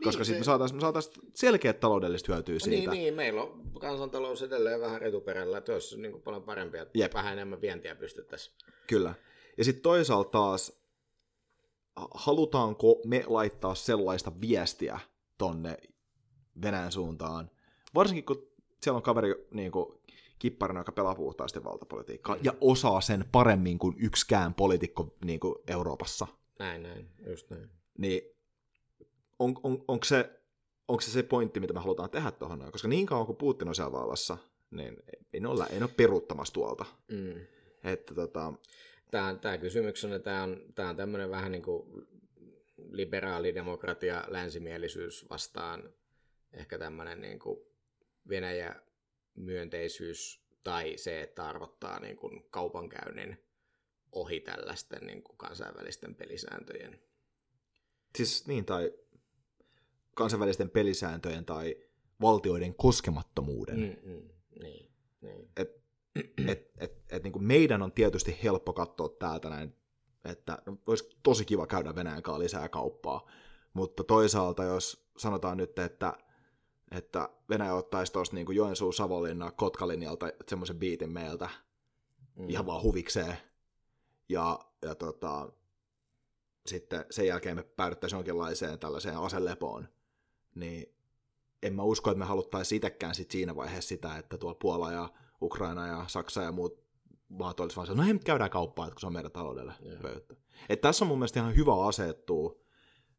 [0.00, 2.90] Niin, Koska sitten me saataisiin me saatais selkeät taloudelliset hyötyä niin, siitä.
[2.90, 6.98] Niin, niin, meillä on kansantalous edelleen vähän retuperällä, että olisi niin kuin paljon parempi, että
[6.98, 7.14] Jep.
[7.14, 8.56] vähän enemmän vientiä pystyttäisiin.
[8.86, 9.14] Kyllä.
[9.58, 10.80] Ja sitten toisaalta taas,
[12.14, 15.00] halutaanko me laittaa sellaista viestiä
[15.38, 15.76] tonne
[16.62, 17.50] Venäjän suuntaan,
[17.94, 18.48] varsinkin kun
[18.82, 20.00] siellä on kaveri niin kuin,
[20.38, 22.40] kipparina, joka pelaa puhtaasti valtapolitiikkaa, mm.
[22.44, 26.26] ja osaa sen paremmin kuin yksikään poliitikko niin kuin Euroopassa.
[26.58, 27.70] Näin, näin, just näin.
[27.98, 28.22] Niin
[29.40, 30.30] on, on, onko, se,
[30.88, 32.72] onko se se pointti, mitä me halutaan tehdä tuohon?
[32.72, 34.38] Koska niin kauan kuin Putin on siellä vallassa,
[34.70, 34.96] niin
[35.32, 36.84] ei ole, ei ole peruuttamassa tuolta.
[37.08, 37.40] Mm.
[37.84, 38.52] Että, tota...
[39.10, 42.06] Tämä, tämä kysymyksenä tämä on, tämä on tämmöinen vähän niin kuin
[42.90, 45.92] liberaalidemokratia, länsimielisyys vastaan
[46.52, 47.60] ehkä tämmöinen niin kuin
[48.28, 53.44] Venäjä-myönteisyys tai se, että arvottaa niin kuin kaupankäynnin
[54.12, 57.00] ohi tällaisten niin kuin kansainvälisten pelisääntöjen.
[58.16, 58.92] Siis niin, tai
[60.20, 61.76] kansainvälisten pelisääntöjen tai
[62.20, 63.78] valtioiden koskemattomuuden.
[63.78, 64.28] Mm, mm,
[64.62, 64.90] niin,
[65.20, 65.48] niin.
[65.56, 65.82] Et,
[66.48, 69.76] et, et, et, niin kuin meidän on tietysti helppo katsoa täältä näin,
[70.24, 73.26] että olisi tosi kiva käydä Venäjän kanssa lisää kauppaa,
[73.72, 76.14] mutta toisaalta jos sanotaan nyt, että
[76.90, 81.50] että Venäjä ottaisi tuosta niin Joensuu, Savonlinna, Kotkalinjalta semmoisen biitin meiltä
[82.36, 82.50] mm.
[82.50, 83.36] ihan vaan huvikseen.
[84.28, 85.52] Ja, ja tota,
[86.66, 89.88] sitten sen jälkeen me päädyttäisiin jonkinlaiseen tällaiseen aselepoon.
[90.54, 90.94] Niin
[91.62, 95.08] en mä usko, että me haluttaisiin itsekään sit siinä vaiheessa sitä, että tuolla Puola ja
[95.42, 96.84] Ukraina ja Saksa ja muut
[97.28, 100.16] maat olisi vaan se, no hei, käydään kauppaa, että kun se on meidän taloudelle yeah.
[100.68, 102.60] Et tässä on mun mielestä ihan hyvä asettua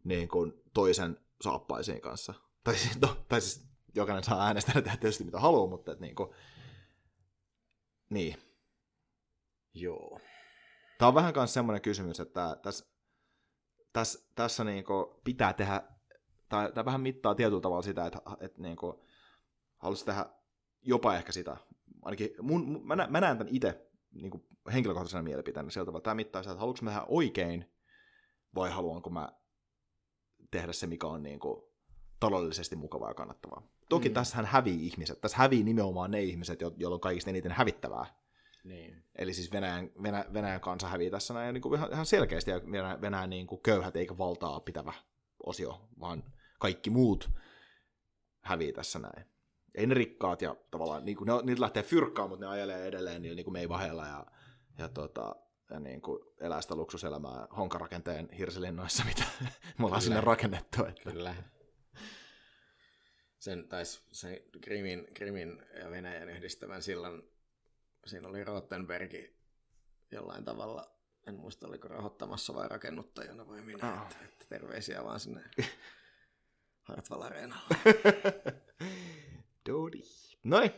[0.03, 2.33] niin kuin toisen saappaisiin kanssa.
[2.63, 6.15] Tai siis, no, tai siis jokainen saa äänestää tehdä tietysti mitä haluaa, mutta että niin
[6.15, 6.29] kuin,
[8.09, 8.35] niin.
[9.73, 10.19] Joo.
[10.97, 12.85] Tämä on vähän myös semmoinen kysymys, että tässä,
[13.93, 14.85] tässä, tässä niin
[15.23, 15.83] pitää tehdä,
[16.51, 18.77] tai tämä vähän mittaa tietyllä tavalla sitä, että, että niin
[19.77, 20.25] haluaisi tehdä
[20.81, 21.57] jopa ehkä sitä,
[22.01, 26.43] ainakin mun, mä, näen, mä näen tämän itse niin henkilökohtaisena mielipiteenä sieltä tavalla, tämä mittaa
[26.43, 27.71] sitä, että haluanko mä tehdä oikein,
[28.55, 29.33] vai haluanko mä
[30.51, 31.63] tehdä se, mikä on niin kuin,
[32.19, 33.67] taloudellisesti mukavaa ja kannattavaa.
[33.89, 34.13] Toki mm.
[34.13, 35.21] tässähän hävii ihmiset.
[35.21, 38.05] Tässä hävii nimenomaan ne ihmiset, joilla on kaikista eniten hävittävää.
[38.63, 39.03] Niin.
[39.15, 42.61] Eli siis Venäjän, Venä, Venäjän kansa hävii tässä näin niin kuin ihan, ihan selkeästi, ja
[42.71, 44.93] Venäjän, Venäjän niin kuin köyhät eikä valtaa pitävä
[45.45, 46.23] osio, vaan
[46.61, 47.29] kaikki muut
[48.41, 49.25] hävii tässä näin.
[49.75, 53.21] Ei ne rikkaat, ja tavallaan niin kuin ne, niitä lähtee fyrkkaan, mutta ne ajelee edelleen
[53.21, 54.25] niin, niin kuin me ei vahella, ja,
[54.77, 55.35] ja, tota,
[55.69, 59.23] ja niin kuin elää sitä luksuselämää honkarakenteen hirsilinnoissa, mitä
[59.77, 60.85] me ollaan sinne rakennettu.
[60.85, 61.11] Että.
[61.11, 61.35] Kyllä
[63.39, 67.23] sen, taisi sen Krimin, Krimin ja Venäjän yhdistävän sillan,
[68.05, 69.35] siinä oli Rottenbergi
[70.11, 70.95] jollain tavalla,
[71.27, 74.01] en muista oliko rahoittamassa vai rakennuttajana vai minä, oh.
[74.01, 75.43] että, että terveisiä vaan sinne
[76.91, 77.75] Hartwall Areenalle.
[79.69, 80.01] Dodi.
[80.43, 80.71] Noin,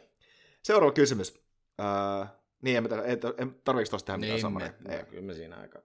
[0.64, 1.44] seuraava kysymys.
[1.80, 2.26] Öö,
[2.62, 4.62] niin, en, en, en, tarviiko tuosta tehdä mitään samaa?
[4.90, 5.82] Ei, kyllä me siinä aika.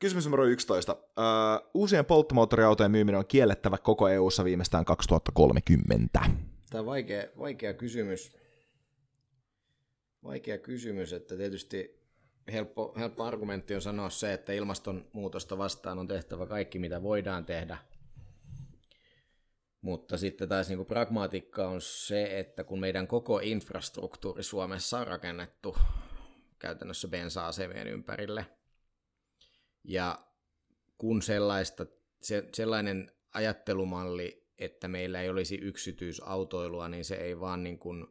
[0.00, 0.92] Kysymys numero 11.
[0.92, 1.24] Öö,
[1.74, 6.20] uusien polttomoottoriautojen myyminen on kiellettävä koko EU-ssa viimeistään 2030.
[6.70, 8.36] Tämä on vaikea, vaikea kysymys.
[10.24, 12.06] Vaikea kysymys, että tietysti
[12.52, 17.78] helppo, helppo argumentti on sanoa se, että ilmastonmuutosta vastaan on tehtävä kaikki, mitä voidaan tehdä.
[19.86, 25.06] Mutta sitten taas niin kuin pragmaatikka on se, että kun meidän koko infrastruktuuri Suomessa on
[25.06, 25.76] rakennettu
[26.58, 28.46] käytännössä bensa-asemien ympärille,
[29.84, 30.18] ja
[30.98, 31.86] kun sellaista,
[32.22, 38.06] se, sellainen ajattelumalli, että meillä ei olisi yksityisautoilua, niin se ei vaan niin kuin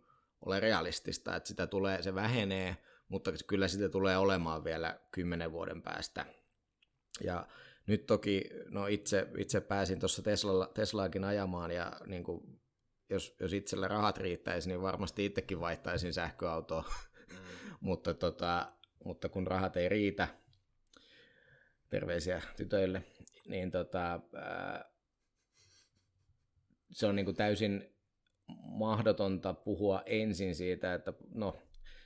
[0.46, 5.82] ole realistista, että sitä tulee, se vähenee, mutta kyllä sitä tulee olemaan vielä kymmenen vuoden
[5.82, 6.26] päästä.
[7.24, 7.48] Ja
[7.88, 12.60] nyt toki, no itse, itse pääsin tuossa Tesla, Teslaakin ajamaan ja niin kuin,
[13.10, 16.84] jos, jos itsellä rahat riittäisi, niin varmasti itsekin vaihtaisin sähköautoa,
[17.32, 17.38] mm.
[17.80, 18.72] mutta, tota,
[19.06, 20.28] mutta kun rahat ei riitä,
[21.90, 23.04] terveisiä tytöille,
[23.48, 24.20] niin tota,
[26.92, 27.96] se on niin kuin täysin
[28.62, 31.65] mahdotonta puhua ensin siitä, että no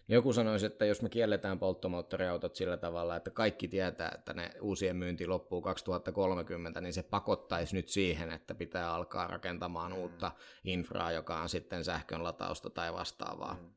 [0.10, 4.96] joku sanoisi, että jos me kielletään polttomoottoriautot sillä tavalla, että kaikki tietää, että ne uusien
[4.96, 9.98] myynti loppuu 2030, niin se pakottaisi nyt siihen, että pitää alkaa rakentamaan mm.
[9.98, 10.32] uutta
[10.64, 13.54] infraa, joka on sitten sähkön latausta tai vastaavaa.
[13.54, 13.70] Mm.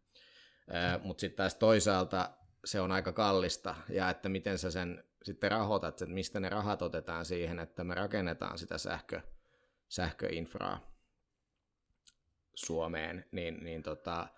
[1.02, 2.30] Mutta sitten taas toisaalta
[2.64, 6.82] se on aika kallista, ja että miten sä sen sitten rahoitat, että mistä ne rahat
[6.82, 9.20] otetaan siihen, että me rakennetaan sitä sähkö,
[9.88, 10.92] sähköinfraa
[12.54, 14.28] Suomeen, niin, niin tota,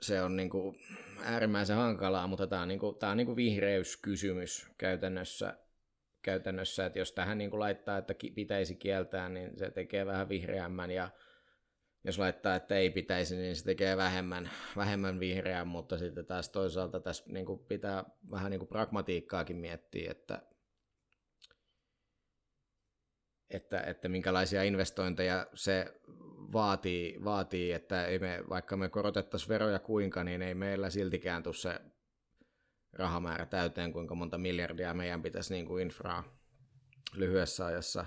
[0.00, 0.76] se on niin kuin
[1.22, 5.58] äärimmäisen hankalaa, mutta tämä on, niin kuin, tämä on niin kuin vihreyskysymys käytännössä,
[6.22, 10.90] käytännössä, että jos tähän niin kuin laittaa, että pitäisi kieltää, niin se tekee vähän vihreämmän,
[10.90, 11.10] ja
[12.04, 17.00] jos laittaa, että ei pitäisi, niin se tekee vähemmän, vähemmän vihreän, mutta sitten taas toisaalta
[17.00, 20.42] tässä niin kuin pitää vähän niin kuin pragmatiikkaakin miettiä, että,
[23.50, 26.00] että, että minkälaisia investointeja se
[26.52, 31.54] vaatii, vaatii että ei me, vaikka me korotettaisiin veroja kuinka, niin ei meillä siltikään tule
[31.54, 31.80] se
[32.92, 36.24] rahamäärä täyteen, kuinka monta miljardia meidän pitäisi niin kuin infraa
[37.14, 38.04] lyhyessä ajassa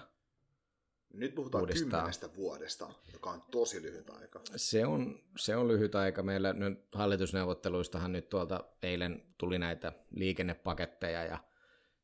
[1.14, 1.90] Nyt puhutaan uudistaa.
[1.90, 4.42] kymmenestä vuodesta, joka on tosi lyhyt aika.
[4.56, 6.24] Se on, se on lyhyt aika.
[6.24, 11.38] Meillä nyt hallitusneuvotteluistahan nyt tuolta eilen tuli näitä liikennepaketteja ja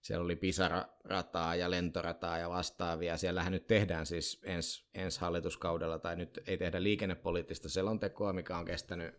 [0.02, 3.18] siellä oli Pisara-rataa ja lentorataa ja vastaavia.
[3.18, 8.66] Siellähän nyt tehdään siis ens, ensi hallituskaudella, tai nyt ei tehdä liikennepoliittista selontekoa, mikä on
[8.66, 9.16] kestänyt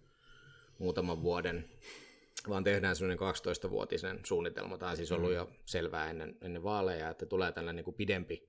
[0.79, 1.71] muutaman vuoden,
[2.49, 4.79] vaan tehdään semmoinen 12-vuotisen suunnitelma.
[4.79, 5.37] Tämä on siis ollut mm.
[5.37, 8.49] jo selvää ennen, ennen vaaleja, että tulee tällainen niin kuin pidempi,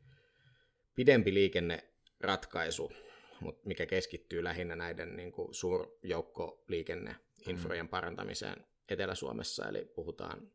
[0.96, 2.92] pidempi liikenneratkaisu,
[3.40, 7.90] mutta mikä keskittyy lähinnä näiden niin kuin suurjoukkoliikenneinfrojen mm.
[7.90, 10.52] parantamiseen Etelä-Suomessa, eli puhutaan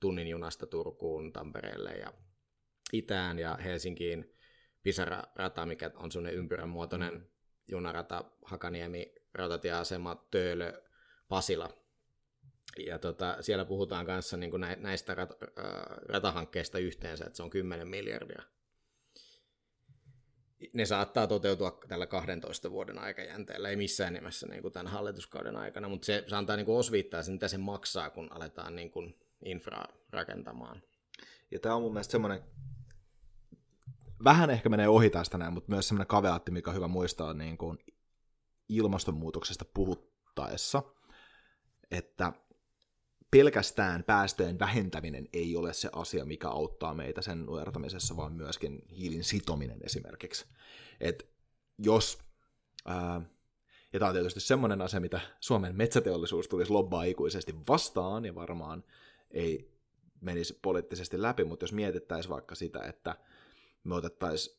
[0.00, 2.12] tunnin junasta Turkuun, Tampereelle ja
[2.92, 4.34] itään ja Helsinkiin
[4.82, 7.24] Pisara-rata, mikä on semmoinen ympyrän muotoinen mm.
[7.70, 10.82] junarata, Hakaniemi, rautatieasema, Töölö,
[11.28, 11.68] Pasila.
[12.86, 15.66] Ja tota, siellä puhutaan kanssa niin kuin näistä rat, äh,
[16.08, 18.42] ratahankkeista yhteensä, että se on 10 miljardia.
[20.72, 25.88] Ne saattaa toteutua tällä 12 vuoden aikajänteellä, ei missään nimessä niin kuin tämän hallituskauden aikana,
[25.88, 29.27] mutta se, se antaa niin kuin osviittaa sen, mitä se maksaa, kun aletaan niin kuin
[29.44, 30.82] infraa rakentamaan.
[31.50, 32.42] Ja tämä on mun mielestä semmoinen,
[34.24, 37.58] vähän ehkä menee ohi tästä näin, mutta myös semmoinen kaveatti, mikä on hyvä muistaa niin
[37.58, 37.78] kuin
[38.68, 40.82] ilmastonmuutoksesta puhuttaessa,
[41.90, 42.32] että
[43.30, 49.24] pelkästään päästöjen vähentäminen ei ole se asia, mikä auttaa meitä sen nujertamisessa, vaan myöskin hiilin
[49.24, 50.46] sitominen esimerkiksi.
[51.00, 51.30] Et
[51.78, 52.18] jos,
[52.86, 53.20] ää,
[53.92, 58.84] ja tämä on tietysti semmoinen asia, mitä Suomen metsäteollisuus tulisi lobbaa ikuisesti vastaan, ja varmaan
[59.30, 59.78] ei
[60.20, 63.16] menisi poliittisesti läpi, mutta jos mietittäisiin vaikka sitä, että
[63.84, 64.58] me otettaisiin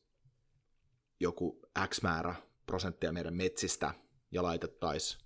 [1.20, 2.34] joku X määrä
[2.66, 3.94] prosenttia meidän metsistä
[4.30, 5.24] ja laitettaisiin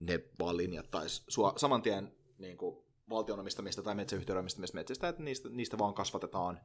[0.00, 1.26] ne vaan linjattaisiin
[1.56, 6.60] saman tien niin kuin valtion omistamista tai metsäyhtiöiden omistamista metsistä, että niistä, niistä vaan kasvatetaan,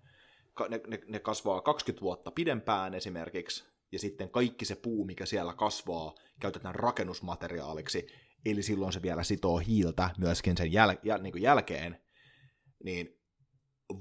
[0.70, 5.54] ne, ne, ne kasvaa 20 vuotta pidempään esimerkiksi, ja sitten kaikki se puu, mikä siellä
[5.54, 8.08] kasvaa, käytetään rakennusmateriaaliksi,
[8.46, 12.02] eli silloin se vielä sitoo hiiltä myöskin sen jäl, jäl, niin kuin jälkeen,
[12.84, 13.20] niin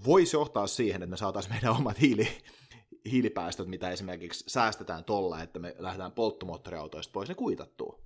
[0.05, 2.29] voisi johtaa siihen, että me saataisiin meidän omat hiili,
[3.11, 8.01] hiilipäästöt, mitä esimerkiksi säästetään tolla, että me lähdetään polttomoottoriautoista pois, ne kuitattuu.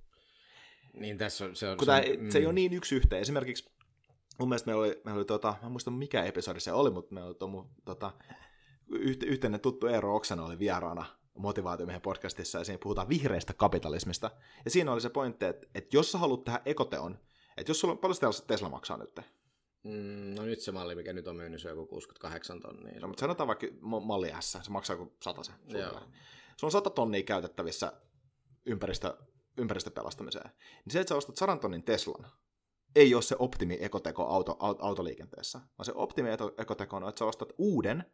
[0.93, 1.77] Niin tässä on, se on...
[1.77, 2.29] Kun tämä, mm.
[2.29, 3.21] se ei ole niin yksi yhteen.
[3.21, 3.75] Esimerkiksi
[4.39, 7.13] mun mielestä meillä oli, meillä oli tota, mä en muista mikä episodi se oli, mutta
[7.13, 8.11] meillä oli tomu, tota,
[9.25, 11.05] yhteinen tuttu Eero Oksana oli vieraana
[11.35, 14.31] motivaatiomiehen podcastissa, ja siinä puhutaan vihreästä kapitalismista.
[14.65, 17.19] Ja siinä oli se pointti, että, että jos sä haluat tehdä ekoteon,
[17.57, 19.19] että jos sulla on, paljon Tesla maksaa nyt?
[19.83, 22.99] Mm, no nyt se malli, mikä nyt on myynyt, se on joku 68 tonnia.
[22.99, 25.51] No, mutta sanotaan vaikka malli S, se maksaa joku 100 se.
[26.57, 27.93] Sulla on 100 tonnia käytettävissä
[28.65, 29.17] ympäristö,
[29.57, 30.49] ympäristöpelastamiseen.
[30.85, 32.31] Niin se, että sä ostat 100 tonnin Teslan,
[32.95, 37.53] ei ole se optimi ekoteko auto, autoliikenteessä, vaan se optimi ekoteko on, että sä ostat
[37.57, 38.05] uuden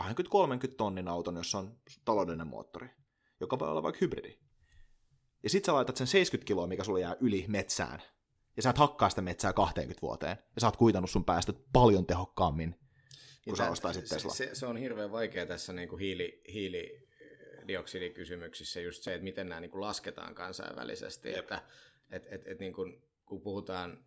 [0.00, 0.04] 20-30
[0.76, 2.88] tonnin auton, jossa on taloudellinen moottori,
[3.40, 4.38] joka voi olla vaikka hybridi.
[5.42, 8.02] Ja sit sä laitat sen 70 kiloa, mikä sulla jää yli metsään,
[8.56, 12.06] ja sä et hakkaa sitä metsää 20 vuoteen, ja sä oot kuitannut sun päästöt paljon
[12.06, 12.74] tehokkaammin,
[13.44, 14.32] kun sä ostaisit Tesla.
[14.32, 19.48] Se, se, se on hirveän vaikea tässä niin kuin hiili, hiilidioksidikysymyksissä just se, että miten
[19.48, 21.38] nämä niin kuin lasketaan kansainvälisesti, Jep.
[21.38, 21.62] että
[22.10, 24.04] et, et, et niin kuin, kun puhutaan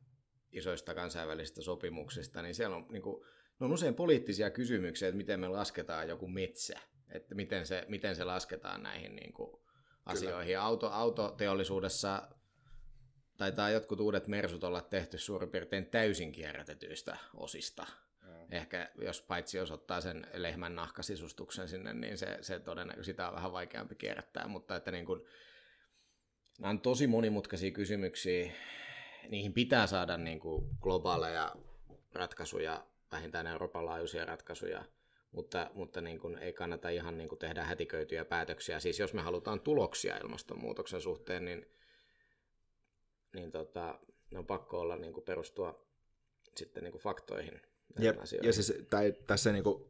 [0.51, 3.25] isoista kansainvälisistä sopimuksista, niin siellä on, niin kuin,
[3.59, 6.79] ne on usein poliittisia kysymyksiä, että miten me lasketaan joku metsä,
[7.09, 9.65] että miten se, miten se lasketaan näihin niin kuin,
[10.05, 10.59] asioihin.
[10.59, 12.27] Auto, autoteollisuudessa
[13.37, 17.85] taitaa jotkut uudet mersut olla tehty suurin piirtein täysin kierrätetyistä osista.
[18.21, 18.51] Mm.
[18.51, 23.35] Ehkä jos paitsi jos ottaa sen lehmän nahkasisustuksen sinne, niin se, se todennäköisesti sitä on
[23.35, 25.21] vähän vaikeampi kierrättää, mutta että niin kuin,
[26.59, 28.51] nämä on tosi monimutkaisia kysymyksiä.
[29.29, 31.55] Niihin pitää saada niin kuin globaaleja
[32.13, 32.85] ratkaisuja,
[33.15, 34.83] vähintään Euroopan laajuisia ratkaisuja,
[35.31, 38.79] mutta, mutta niin kuin ei kannata ihan niin kuin tehdä hätiköityjä päätöksiä.
[38.79, 41.65] Siis jos me halutaan tuloksia ilmastonmuutoksen suhteen, niin
[43.35, 43.99] niin tota,
[44.31, 45.85] ne on pakko olla niin kuin perustua
[46.55, 47.61] sitten niin kuin faktoihin.
[47.99, 48.13] Ja,
[48.43, 49.85] ja siis tai, tässä niin kuin,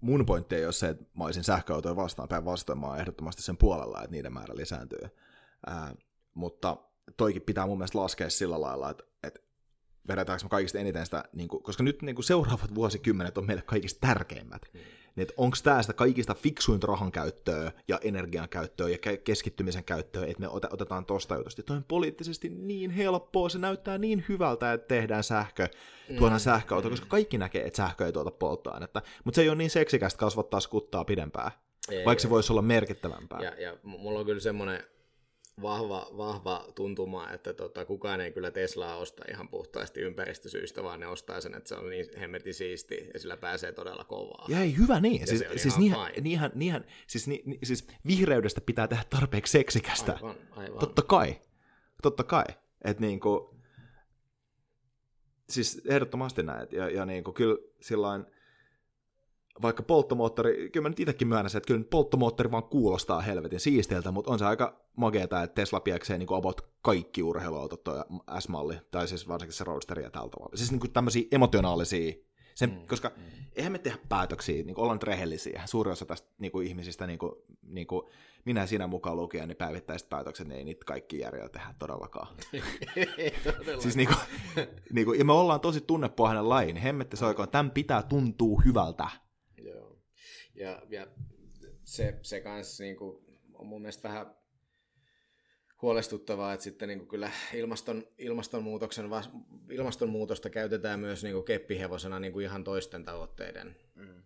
[0.00, 3.56] mun pointti ei ole se, että mä olisin sähköautoja vastaan, päinvastoin mä oon ehdottomasti sen
[3.56, 5.08] puolella, että niiden määrä lisääntyy.
[5.66, 5.94] Ää,
[6.34, 6.76] mutta
[7.16, 9.04] toikin pitää mun mielestä laskea sillä lailla, että
[10.08, 13.62] vedetäänkö me kaikista eniten sitä, niin kuin, koska nyt niin kuin seuraavat vuosikymmenet on meille
[13.62, 14.62] kaikista tärkeimmät.
[14.74, 14.80] Mm
[15.16, 20.40] niin onko tämä sitä kaikista fiksuinta rahan käyttöä ja energian käyttöä ja keskittymisen käyttöä, että
[20.40, 21.62] me otetaan tosta jutusta.
[21.62, 25.68] Toi on poliittisesti niin helppoa, se näyttää niin hyvältä, että tehdään sähkö,
[26.18, 26.44] tuodaan mm.
[26.44, 29.02] sähköauto, koska kaikki näkee, että sähkö ei tuota polttoainetta.
[29.24, 31.50] Mutta se ei ole niin seksikästä kasvattaa skuttaa pidempää,
[31.90, 33.40] ei, vaikka se voisi olla merkittävämpää.
[33.40, 34.84] Ja, ja mulla on kyllä semmoinen
[35.62, 41.06] vahva, vahva tuntuma, että tota, kukaan ei kyllä Teslaa osta ihan puhtaasti ympäristösyistä, vaan ne
[41.06, 44.46] ostaa sen, että se on niin hemmetin siisti ja sillä pääsee todella kovaa.
[44.48, 45.20] Ja ei, hyvä niin.
[45.20, 50.12] Ja siis, siis, niinhän, niinhän, niinhän, siis, ni, ni, siis vihreydestä pitää tehdä tarpeeksi seksikästä.
[50.12, 50.78] Aivan, aivan.
[50.78, 51.40] Totta kai.
[52.02, 52.44] Totta kai.
[52.84, 53.56] Että niinku,
[55.50, 56.68] siis ehdottomasti näin.
[56.70, 58.26] Ja, ja niinku, kyllä sillain,
[59.62, 64.30] vaikka polttomoottori, kyllä mä nyt itsekin myönnän että kyllä polttomoottori vaan kuulostaa helvetin siistiltä, mutta
[64.30, 68.04] on se aika mageeta, että Tesla pieksee niin about kaikki urheiluautot toi
[68.38, 70.56] S-malli, tai siis varsinkin se Roadster ja tältä tavalla.
[70.56, 72.12] Siis niin tämmöisiä emotionaalisia,
[72.54, 73.22] sen, mm, koska mm.
[73.56, 75.62] eihän me tehdä päätöksiä, niin ollaan nyt rehellisiä.
[75.66, 77.32] Suurin osa tästä niin kuin ihmisistä, niin kuin,
[77.62, 78.02] niin kuin
[78.44, 82.28] minä ja sinä mukaan lukien, niin päivittäiset päätökset, niin ei niitä kaikki järjellä tehdä todellakaan.
[83.18, 83.34] ei
[83.78, 84.18] siis niin kuin,
[84.94, 89.08] niin kuin, ja me ollaan tosi tunnepohjainen lain, hemmetti soikoon, tämän pitää tuntua hyvältä
[90.62, 91.06] ja, ja
[91.84, 94.34] se, se kanssa niin kuin, on mun mielestä vähän
[95.82, 99.06] huolestuttavaa, että sitten niin kuin kyllä ilmaston, ilmastonmuutoksen,
[99.70, 104.22] ilmastonmuutosta käytetään myös niin kuin keppihevosena niin kuin ihan toisten tavoitteiden mm.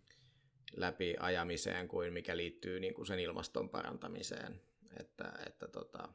[0.76, 4.61] läpi ajamiseen kuin mikä liittyy niin kuin sen ilmaston parantamiseen.
[5.01, 6.09] Että, että tota,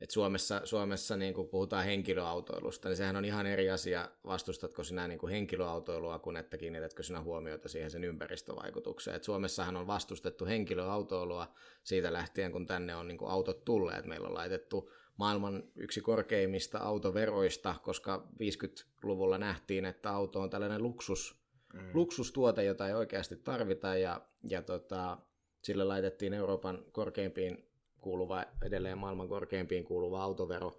[0.00, 5.08] et Suomessa, Suomessa niin kun puhutaan henkilöautoilusta, niin sehän on ihan eri asia, vastustatko sinä
[5.08, 9.16] niin kuin henkilöautoilua, kun että kiinnitätkö sinä huomiota siihen sen ympäristövaikutukseen.
[9.16, 14.06] Et Suomessahan on vastustettu henkilöautoilua siitä lähtien, kun tänne on niin kuin autot tulleet.
[14.06, 21.40] Meillä on laitettu maailman yksi korkeimmista autoveroista, koska 50-luvulla nähtiin, että auto on tällainen luksus,
[21.72, 21.90] mm.
[21.94, 25.18] luksustuote, jota ei oikeasti tarvita, ja, ja tota,
[25.62, 27.68] sille laitettiin Euroopan korkeimpiin
[28.06, 30.78] kuuluva, edelleen maailman korkeimpiin kuuluva autovero.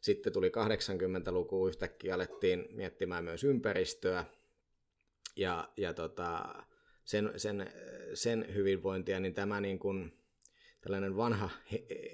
[0.00, 4.24] Sitten tuli 80-luku, yhtäkkiä alettiin miettimään myös ympäristöä
[5.36, 6.54] ja, ja tota,
[7.04, 7.72] sen, sen,
[8.14, 10.12] sen hyvinvointia, niin tämä niin kuin,
[10.80, 11.50] tällainen vanha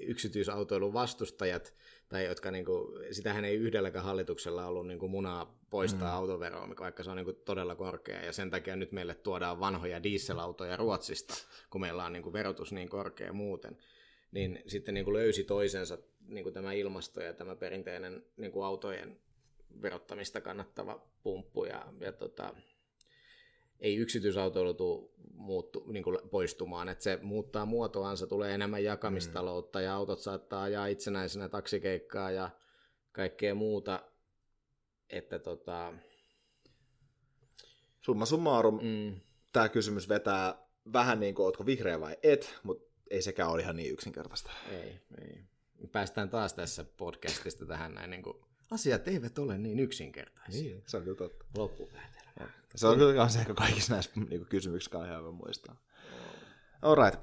[0.01, 1.75] yksityisautoilun vastustajat,
[2.09, 6.17] tai jotka niin kuin, sitähän ei yhdelläkään hallituksella ollut niin kuin munaa poistaa mm.
[6.17, 10.03] autoveroa, vaikka se on niin kuin todella korkea, ja sen takia nyt meille tuodaan vanhoja
[10.03, 11.35] dieselautoja Ruotsista,
[11.71, 13.79] kun meillä on niin kuin verotus niin korkea muuten
[14.35, 18.65] niin sitten niin kuin löysi toisensa niin kuin tämä ilmasto ja tämä perinteinen niin kuin
[18.65, 19.21] autojen
[19.83, 22.55] verottamista kannattava pumppu ja, ja tota,
[23.81, 29.85] ei yksityisautoilu tule muuttu, niin kuin poistumaan, että se muuttaa muotoansa, tulee enemmän jakamistaloutta mm.
[29.85, 32.51] ja autot saattaa ajaa itsenäisenä taksikeikkaa ja
[33.13, 34.03] kaikkea muuta,
[35.11, 35.93] että tota...
[38.01, 39.21] Summa summarum, mm.
[39.53, 43.77] tämä kysymys vetää vähän niin kuin, ootko vihreä vai et, mutta ei sekään ole ihan
[43.77, 44.51] niin yksinkertaista.
[44.71, 45.45] Ei, ei.
[45.93, 48.37] Päästään taas tässä podcastista tähän näin, niin kuin,
[48.71, 50.63] asiat eivät ole niin yksinkertaisia.
[50.63, 51.45] Niin, se on kyllä totta.
[51.57, 52.25] Loppupäätelmä.
[52.75, 55.77] Se on kyllä se ehkä kaikissa näissä niin kysymyksissä ihan hyvä muistaa.
[56.83, 57.21] Alright.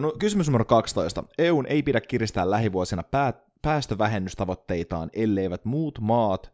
[0.00, 1.24] No, kysymys numero 12.
[1.38, 6.52] EUn ei pidä kiristää lähivuosina pää- päästövähennystavoitteitaan, elleivät muut maat,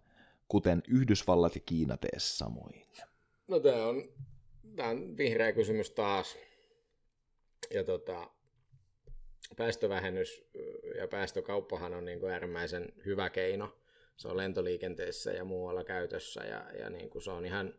[0.48, 2.86] kuten Yhdysvallat ja Kiina, tee samoin.
[3.48, 4.08] No tämä on,
[4.76, 6.36] tämä on vihreä kysymys taas.
[7.74, 8.30] Ja tota,
[9.56, 10.44] päästövähennys
[10.96, 13.76] ja päästökauppahan on niin kuin äärimmäisen hyvä keino.
[14.16, 17.74] Se on lentoliikenteessä ja muualla käytössä ja, ja niin kuin se on ihan,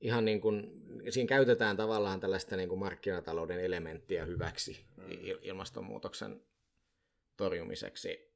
[0.00, 5.04] ihan niin kuin, siinä käytetään tavallaan tällaista niin kuin markkinatalouden elementtiä hyväksi mm.
[5.42, 6.42] ilmastonmuutoksen
[7.36, 8.32] torjumiseksi.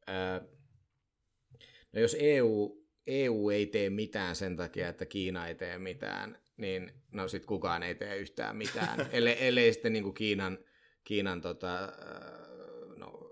[1.92, 6.92] No jos EU, EU ei tee mitään sen takia, että Kiina ei tee mitään, niin
[7.12, 10.58] no sit kukaan ei tee yhtään mitään, ellei, ellei sitten niin kuin Kiinan,
[11.06, 11.92] Kiinan tota,
[12.96, 13.30] no,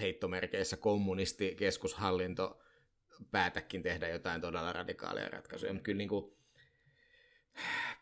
[0.00, 2.60] heittomerkeissä kommunistikeskushallinto
[3.30, 6.36] päätäkin tehdä jotain todella radikaalia ratkaisuja, mutta kyllä niin kuin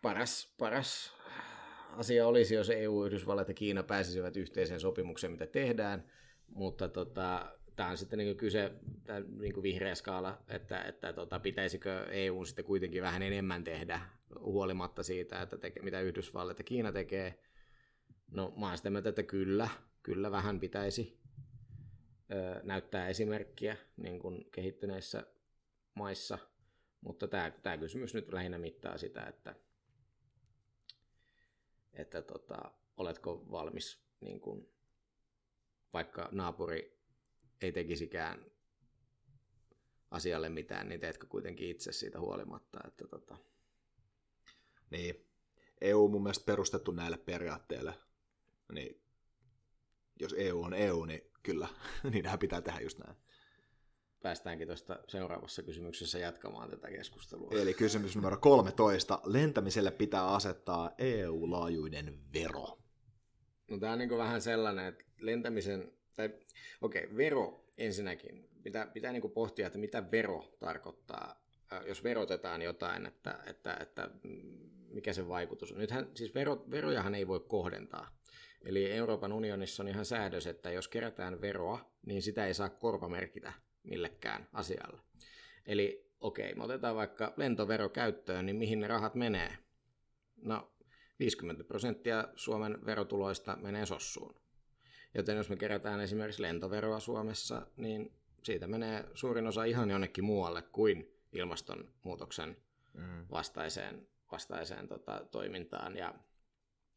[0.02, 1.14] paras, paras
[1.96, 6.10] asia olisi, jos EU, Yhdysvallat ja Kiina pääsisivät yhteiseen sopimukseen, mitä tehdään,
[6.46, 8.72] mutta tota, tämä on sitten niin kyse,
[9.04, 14.00] tämä niin vihreä skaala, että, että tota, pitäisikö EU sitten kuitenkin vähän enemmän tehdä
[14.40, 17.38] huolimatta siitä, että teke, mitä Yhdysvallat ja Kiina tekee.
[18.34, 19.68] No mä oon sitä mieltä, että kyllä,
[20.02, 21.20] kyllä vähän pitäisi
[22.32, 25.26] ö, näyttää esimerkkiä niin kuin kehittyneissä
[25.94, 26.38] maissa,
[27.00, 29.54] mutta tämä, tämä kysymys nyt lähinnä mittaa sitä, että,
[31.92, 34.68] että tota, oletko valmis niin kuin,
[35.92, 37.00] vaikka naapuri
[37.60, 38.44] ei tekisikään
[40.10, 42.80] asialle mitään, niin teetkö kuitenkin itse siitä huolimatta.
[42.86, 43.36] Että tota...
[44.90, 45.30] Niin.
[45.80, 47.94] EU on mun mielestä perustettu näille periaatteille.
[48.72, 49.02] Niin
[50.20, 51.68] jos EU on EU, niin kyllä,
[52.12, 53.16] niinhän pitää tehdä just näin.
[54.22, 57.50] Päästäänkin tuosta seuraavassa kysymyksessä jatkamaan tätä keskustelua.
[57.50, 59.20] Eli kysymys numero 13.
[59.24, 62.78] Lentämiselle pitää asettaa EU-laajuinen vero.
[63.70, 66.30] No tämä on niin vähän sellainen, että lentämisen, tai
[66.80, 68.48] okei, okay, vero ensinnäkin.
[68.62, 71.44] Pitää, pitää niin pohtia, että mitä vero tarkoittaa,
[71.86, 74.10] jos verotetaan jotain, että, että, että
[74.88, 75.78] mikä se vaikutus on.
[75.78, 78.16] Nythän siis vero, verojahan ei voi kohdentaa.
[78.64, 83.52] Eli Euroopan unionissa on ihan säädös, että jos kerätään veroa, niin sitä ei saa korvamerkitä
[83.82, 85.00] millekään asialle.
[85.66, 89.58] Eli okei, me otetaan vaikka lentovero käyttöön, niin mihin ne rahat menee?
[90.42, 90.72] No
[91.18, 94.34] 50 prosenttia Suomen verotuloista menee sossuun.
[95.14, 98.12] Joten jos me kerätään esimerkiksi lentoveroa Suomessa, niin
[98.42, 102.56] siitä menee suurin osa ihan jonnekin muualle kuin ilmastonmuutoksen
[102.92, 103.26] mm.
[103.30, 105.96] vastaiseen, vastaiseen tota, toimintaan.
[105.96, 106.14] Ja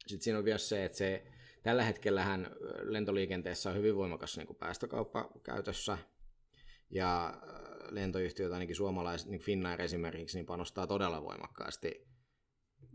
[0.07, 1.23] sitten siinä on myös se, että se,
[1.67, 5.97] tällä hetkellähän lentoliikenteessä on hyvin voimakas niin kuin päästökauppa käytössä,
[6.89, 7.33] ja
[7.89, 12.07] lentoyhtiöt, ainakin suomalaiset, niin Finnair esimerkiksi, niin panostaa todella voimakkaasti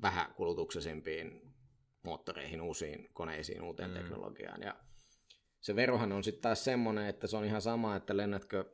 [0.03, 1.55] vähäkulutuksesempiin
[2.03, 3.95] moottoreihin, uusiin koneisiin, uuteen mm.
[3.95, 4.63] teknologiaan.
[4.63, 4.77] Ja
[5.61, 8.65] se verohan on sitten taas semmoinen, että se on ihan sama, että lennätkö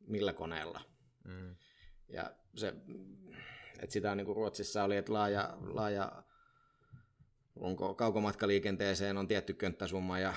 [0.00, 0.80] millä koneella.
[1.24, 1.56] Mm.
[2.08, 2.74] Ja se,
[3.82, 6.22] että sitä on niin kuin Ruotsissa oli, että laaja, laaja
[7.60, 10.34] onko kaukomatkaliikenteeseen on tietty könttäsumma ja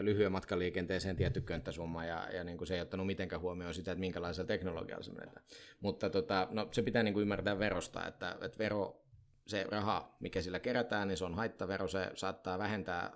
[0.00, 4.00] lyhyen matkaliikenteeseen tietty könttäsumma ja, ja niin kuin se ei ottanut mitenkään huomioon sitä, että
[4.00, 5.46] minkälaisella teknologialla se menetään.
[5.80, 9.02] Mutta tota, no, se pitää niin kuin ymmärtää verosta, että, että vero
[9.46, 13.12] se raha, mikä sillä kerätään, niin se on haittavero, se saattaa vähentää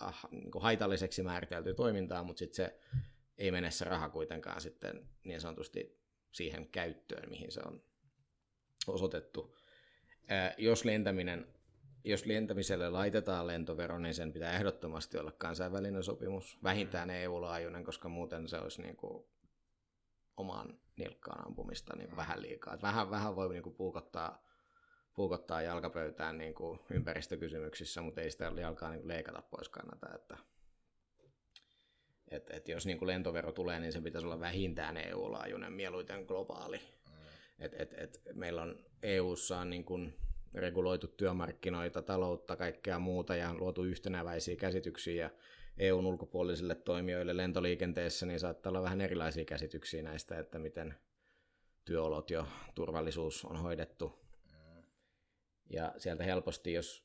[0.00, 2.78] ah, niin kuin haitalliseksi määriteltyä toimintaa, mutta sitten se
[3.38, 6.00] ei mene se raha kuitenkaan sitten niin sanotusti
[6.32, 7.82] siihen käyttöön, mihin se on
[8.86, 9.56] osoitettu.
[10.58, 11.46] Jos lentäminen
[12.04, 18.48] jos lentämiselle laitetaan lentovero, niin sen pitää ehdottomasti olla kansainvälinen sopimus, vähintään EU-laajuinen, koska muuten
[18.48, 19.24] se olisi niin kuin
[20.36, 22.78] omaan nilkkaan ampumista niin vähän liikaa.
[22.82, 24.50] vähän, vähän voi niin kuin puukottaa
[25.14, 30.14] puukottaa jalkapöytään niin kuin ympäristökysymyksissä, mutta ei sitä jalkaa niin kuin leikata pois kannata.
[30.14, 30.36] Että,
[32.28, 36.78] et, et jos niin kuin lentovero tulee, niin se pitäisi olla vähintään EU-laajuinen, mieluiten globaali.
[36.78, 37.14] Mm.
[37.58, 40.14] Et, et, et meillä on EU-ssa on niin kuin
[40.54, 45.30] reguloitu työmarkkinoita, taloutta, kaikkea muuta ja luotu yhtenäväisiä käsityksiä ja
[45.78, 50.94] EUn ulkopuolisille toimijoille lentoliikenteessä, niin saattaa olla vähän erilaisia käsityksiä näistä, että miten
[51.84, 54.20] työolot ja turvallisuus on hoidettu
[55.70, 57.04] ja sieltä helposti, jos,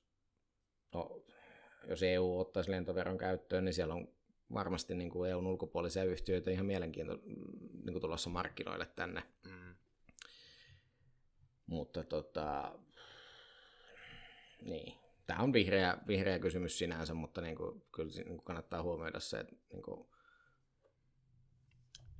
[0.93, 1.26] no,
[1.88, 4.08] jos EU ottaisi lentoveron käyttöön, niin siellä on
[4.54, 9.24] varmasti niin kuin EUn ulkopuolisia yhtiöitä ihan mielenkiintoista niin kuin tulossa markkinoille tänne.
[9.46, 9.76] Mm.
[11.66, 12.80] Mutta tota,
[14.66, 19.20] niin, Tämä on vihreä, vihreä kysymys sinänsä, mutta niin kuin, kyllä niin kuin kannattaa huomioida
[19.20, 20.07] se, että niin kuin,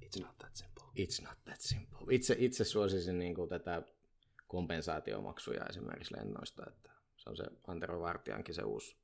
[0.06, 0.84] It's not that simple.
[0.84, 1.98] It's not that simple.
[2.10, 3.82] Itse, itse suosisin niin kuin tätä
[4.48, 8.98] kompensaatiomaksuja esimerkiksi lennoista, että se on se Antero Vartiankin se uusi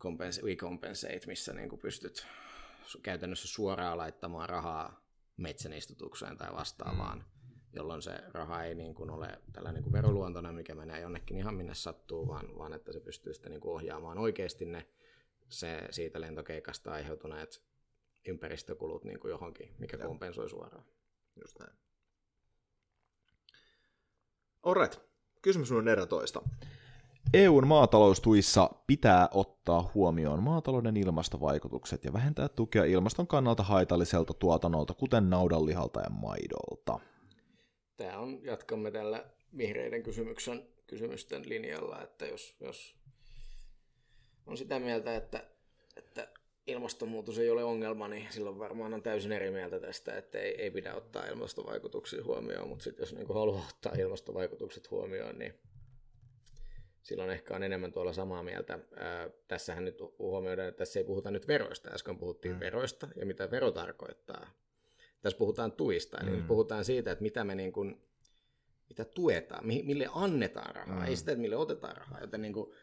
[0.00, 2.26] compens- We Compensate, missä niin kuin pystyt
[3.02, 5.06] käytännössä suoraan laittamaan rahaa
[5.36, 7.24] metsänistutukseen tai vastaavaan, mm.
[7.76, 11.54] Jolloin se raha ei niin kuin ole tällä niin kuin veroluontoinen, mikä menee jonnekin ihan
[11.54, 14.86] minne sattuu, vaan, vaan että se pystyy sitten niin kuin ohjaamaan oikeasti ne
[15.48, 17.62] se, siitä lentokeikasta aiheutuneet
[18.28, 20.08] ympäristökulut niin kuin johonkin, mikä Joo.
[20.08, 20.84] kompensoi suoraan.
[21.42, 21.72] Just näin.
[24.62, 25.00] Alright.
[25.42, 26.42] Kysymys on 14.
[27.34, 35.30] EUn maataloustuissa pitää ottaa huomioon maatalouden ilmastovaikutukset ja vähentää tukea ilmaston kannalta haitalliselta tuotannolta, kuten
[35.30, 37.00] naudanlihalta ja maidolta.
[37.96, 39.24] Tämä on, jatkamme tällä
[39.56, 42.96] vihreiden kysymyksen, kysymysten linjalla, että jos, jos
[44.46, 45.44] on sitä mieltä, että,
[45.96, 46.28] että
[46.66, 50.70] ilmastonmuutos ei ole ongelma, niin silloin varmaan on täysin eri mieltä tästä, että ei, ei
[50.70, 55.54] pidä ottaa ilmastovaikutuksia huomioon, mutta sitten jos niin haluaa ottaa ilmastovaikutukset huomioon, niin
[57.02, 58.78] silloin ehkä on enemmän tuolla samaa mieltä.
[58.96, 61.90] Ää, tässähän nyt huomioidaan, että tässä ei puhuta nyt veroista.
[61.90, 62.60] Äsken puhuttiin mm.
[62.60, 64.46] veroista ja mitä vero tarkoittaa.
[65.26, 66.36] Tässä puhutaan tuista, eli mm.
[66.36, 68.02] nyt puhutaan siitä, että mitä me niin kuin,
[68.88, 71.04] mitä tuetaan, mille annetaan rahaa, mm.
[71.04, 72.20] ei sitä, että mille otetaan rahaa.
[72.20, 72.74] Joten niin kuin,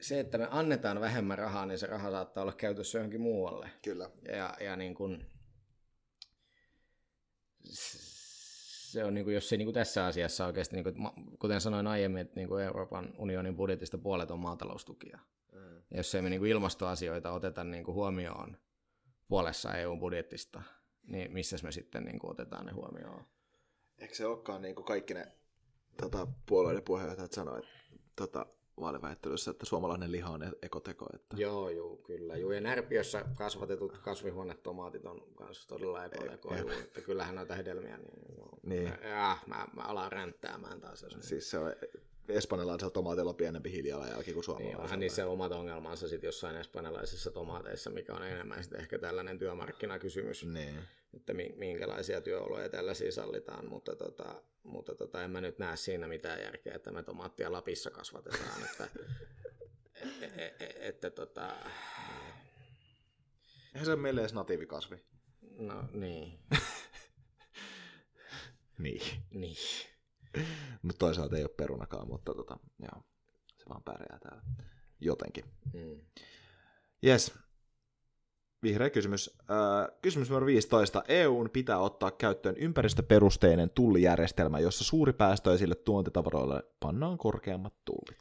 [0.00, 3.70] se, että me annetaan vähemmän rahaa, niin se raha saattaa olla käytössä johonkin muualle.
[3.82, 4.10] Kyllä.
[4.28, 5.26] Ja, ja niin kuin,
[7.62, 10.96] se on, niin kuin, jos se niin kuin tässä asiassa oikeasti, niin kuin,
[11.38, 15.18] kuten sanoin aiemmin, että niin kuin Euroopan unionin budjetista puolet on maataloustukia.
[15.52, 15.76] Mm.
[15.76, 18.56] Ja jos ei me niin kuin ilmastoasioita oteta niin kuin huomioon
[19.30, 20.62] puolessa EU-budjettista,
[21.06, 23.24] niin missä me sitten niin kuin otetaan ne huomioon?
[23.98, 25.32] Eikö se olekaan niin kuin kaikki ne
[26.00, 28.46] tota, puolueiden puheenjohtajat sanoivat, että tota,
[28.80, 31.06] vaaliväittelyssä, että suomalainen liha on ekoteko.
[31.14, 31.36] Että...
[31.36, 32.36] Joo, joo, kyllä.
[32.36, 36.54] Joo, ja Närpiössä kasvatetut kasvihuonetomaatit on myös todella ekoteko.
[36.54, 38.92] E- että kyllähän noita hedelmiä, niin, niin.
[39.02, 41.02] Ja, mä, mä alan ränttäämään taas.
[41.02, 41.72] Jos siis se on
[42.32, 44.76] espanjalaisella tomaatilla pienempi hiilijalanjälki kuin suomalaisella.
[44.76, 49.38] Niin, onhan niissä omat ongelmansa sitten jossain espanjalaisissa tomaateissa, mikä on enemmän sitten ehkä tällainen
[49.38, 50.44] työmarkkinakysymys.
[50.44, 50.78] Niin.
[51.14, 56.40] Että minkälaisia työoloja tällaisia sallitaan, mutta, tota, mutta tota, en mä nyt näe siinä mitään
[56.42, 58.62] järkeä, että me tomaattia Lapissa kasvatetaan.
[58.64, 58.88] että,
[59.94, 61.56] et, et, et, että tota...
[63.74, 64.96] Eihän se ole meille edes natiivikasvi.
[65.58, 66.38] No niin.
[68.78, 69.02] niin.
[69.30, 69.56] Niin.
[70.82, 73.02] mutta toisaalta ei ole perunakaan, mutta tota, joo,
[73.56, 74.42] se vaan pärjää täällä
[75.00, 75.44] jotenkin.
[75.72, 76.00] Mm.
[77.06, 77.34] Yes.
[78.62, 79.38] Vihreä kysymys.
[79.40, 81.02] Äh, kysymys numero 15.
[81.08, 88.18] EUn pitää ottaa käyttöön ympäristöperusteinen tullijärjestelmä, jossa suuripäästöisille tuontitavaroille pannaan korkeammat tullit.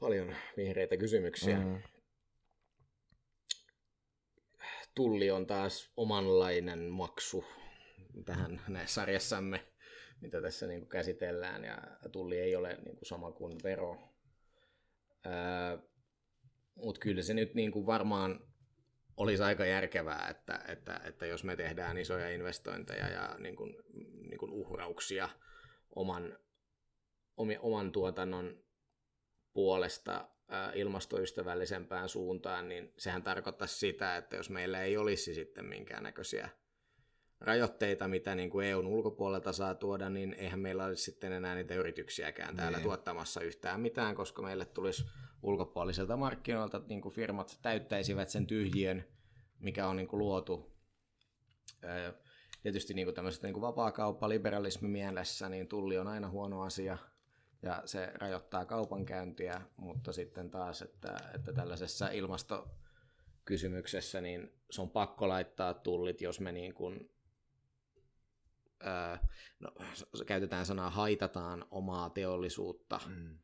[0.00, 1.58] Paljon vihreitä kysymyksiä.
[1.58, 1.82] Mm.
[4.94, 7.44] Tulli on taas omanlainen maksu
[8.24, 9.67] tähän sarjassamme
[10.20, 11.78] mitä tässä niin kuin käsitellään, ja
[12.12, 13.98] tulli ei ole niin kuin sama kuin vero.
[16.74, 18.40] Mutta kyllä se nyt niin kuin varmaan
[19.16, 23.76] olisi aika järkevää, että, että, että jos me tehdään isoja investointeja ja niin kuin,
[24.28, 25.28] niin kuin uhrauksia
[25.96, 26.38] oman,
[27.60, 28.64] oman tuotannon
[29.52, 30.28] puolesta
[30.74, 36.48] ilmastoystävällisempään suuntaan, niin sehän tarkoittaisi sitä, että jos meillä ei olisi sitten minkäännäköisiä
[37.40, 41.74] rajoitteita, mitä niin kuin EUn ulkopuolelta saa tuoda, niin eihän meillä olisi sitten enää niitä
[41.74, 42.84] yrityksiäkään täällä niin.
[42.84, 45.04] tuottamassa yhtään mitään, koska meille tulisi
[45.42, 49.04] ulkopuoliselta markkinoilta niin kuin firmat täyttäisivät sen tyhjien,
[49.58, 50.72] mikä on niin kuin luotu.
[52.62, 56.98] Tietysti niin kuin tämmöisestä niin kuin vapaakauppa, liberalismi mielessä, niin tulli on aina huono asia
[57.62, 65.28] ja se rajoittaa kaupankäyntiä, mutta sitten taas, että, että tällaisessa ilmastokysymyksessä, niin se on pakko
[65.28, 67.10] laittaa tullit, jos me niin kuin
[69.60, 69.72] no,
[70.26, 73.38] käytetään sanaa haitataan omaa teollisuutta mm.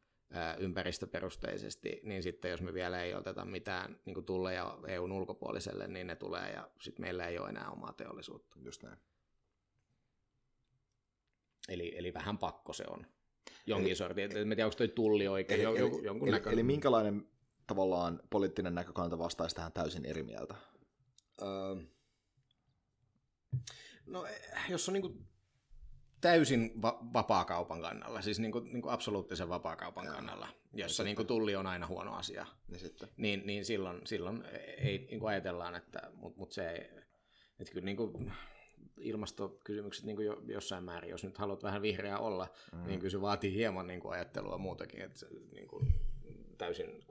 [0.59, 6.17] ympäristöperusteisesti, niin sitten jos me vielä ei oteta mitään niin tulleja EUn ulkopuoliselle, niin ne
[6.17, 8.59] tulee ja sitten meillä ei ole enää omaa teollisuutta.
[8.61, 8.99] Just näin.
[11.69, 13.07] Eli, eli vähän pakko se on.
[13.67, 14.25] Jonkin eli, sortin.
[14.25, 17.29] En tiedä, onko toi tulli oikein, eli, joku, jonkun eli, eli minkälainen
[17.67, 20.55] tavallaan poliittinen näkökanta vastaisi tähän täysin eri mieltä?
[21.43, 21.77] Öö,
[24.07, 24.27] No
[24.69, 25.27] jos on niin
[26.21, 30.15] täysin va- vapaakaupan kannalla, siis niin kuin, niin kuin absoluuttisen vapaakaupan Jaa.
[30.15, 33.09] kannalla, jossa niin kuin tulli on aina huono asia, niin, sitten.
[33.17, 34.45] niin, niin silloin, silloin
[34.79, 36.91] ei niin kuin ajatellaan, että mut, mut se ei,
[37.61, 38.33] että kyllä niin kuin
[38.97, 42.87] ilmastokysymykset niin kuin jo, jossain määrin, jos nyt haluat vähän vihreää olla, mm.
[42.87, 45.95] niin kyllä se vaatii hieman niin kuin ajattelua muutakin, että se, niin kuin,
[46.59, 47.05] täysin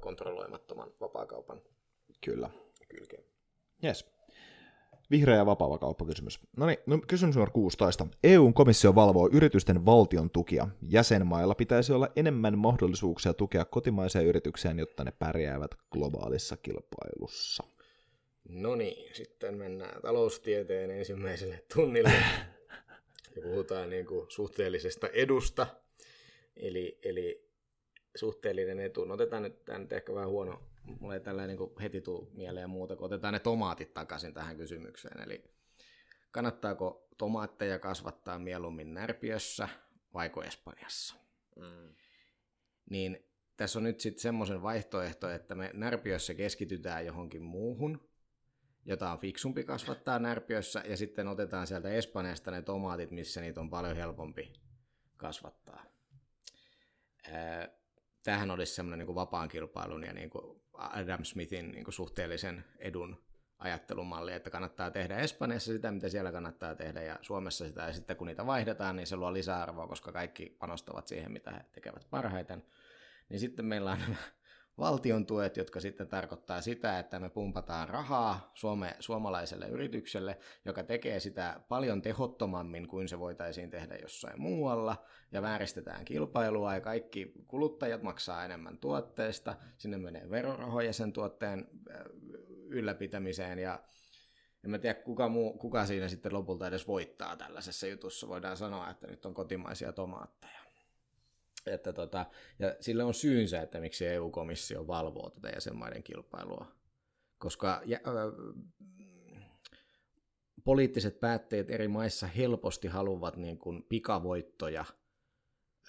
[0.00, 1.62] kontrolloimattoman vapaakaupan
[2.24, 2.50] Kyllä.
[2.88, 3.24] kylkeen.
[3.84, 4.17] Yes.
[5.10, 6.40] Vihreä ja vapaava kauppakysymys.
[6.56, 8.06] No niin, no, kysymys numero 16.
[8.24, 10.68] EUn komissio valvoo yritysten valtion tukia.
[10.82, 17.64] Jäsenmailla pitäisi olla enemmän mahdollisuuksia tukea kotimaisia yrityksiä, jotta ne pärjäävät globaalissa kilpailussa.
[18.48, 22.12] No niin, sitten mennään taloustieteen ensimmäiselle tunnille
[23.36, 25.66] ja puhutaan niin kuin suhteellisesta edusta.
[26.56, 27.48] Eli, eli
[28.16, 29.04] suhteellinen etu.
[29.04, 30.62] No otetaan nyt, tämä nyt ehkä vähän huono,
[31.00, 35.20] mulla ei tällä niin heti tule mieleen muuta, kun otetaan ne tomaatit takaisin tähän kysymykseen.
[35.20, 35.44] Eli
[36.30, 39.68] kannattaako tomaatteja kasvattaa mieluummin Närpiössä
[40.14, 41.14] vaiko Espanjassa?
[41.56, 41.94] Mm.
[42.90, 43.24] Niin
[43.56, 48.08] tässä on nyt sitten semmoisen vaihtoehto, että me Närpiössä keskitytään johonkin muuhun,
[48.84, 53.70] jota on fiksumpi kasvattaa Närpiössä, ja sitten otetaan sieltä Espanjasta ne tomaatit, missä niitä on
[53.70, 54.52] paljon helpompi
[55.16, 55.84] kasvattaa.
[58.22, 63.22] Tähän olisi semmoinen niin vapaan kilpailun ja niin kuin Adam Smithin niin kuin suhteellisen edun
[63.58, 68.16] ajattelumalli, että kannattaa tehdä Espanjassa sitä, mitä siellä kannattaa tehdä, ja Suomessa sitä, ja sitten
[68.16, 72.64] kun niitä vaihdetaan, niin se luo lisäarvoa, koska kaikki panostavat siihen, mitä he tekevät parhaiten.
[73.28, 73.98] Niin sitten meillä on
[74.78, 81.20] valtion tuet, jotka sitten tarkoittaa sitä, että me pumpataan rahaa Suome, suomalaiselle yritykselle, joka tekee
[81.20, 88.02] sitä paljon tehottomammin kuin se voitaisiin tehdä jossain muualla, ja vääristetään kilpailua, ja kaikki kuluttajat
[88.02, 91.96] maksaa enemmän tuotteesta, sinne menee verorahoja sen tuotteen äh,
[92.68, 93.82] ylläpitämiseen, ja
[94.64, 98.28] en mä tiedä, kuka, muu, kuka siinä sitten lopulta edes voittaa tällaisessa jutussa.
[98.28, 100.67] Voidaan sanoa, että nyt on kotimaisia tomaatteja.
[101.72, 102.26] Että tota,
[102.58, 106.72] ja sillä on syynsä, että miksi EU-komissio valvoo tätä jäsenmaiden kilpailua.
[107.38, 108.10] Koska ja, ö,
[110.64, 114.84] poliittiset päätteet eri maissa helposti haluavat niin kuin pikavoittoja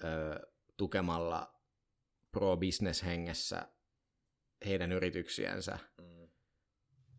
[0.04, 0.06] ö,
[0.76, 1.60] tukemalla
[2.32, 3.68] pro-business hengessä
[4.66, 6.28] heidän yrityksiänsä, mm.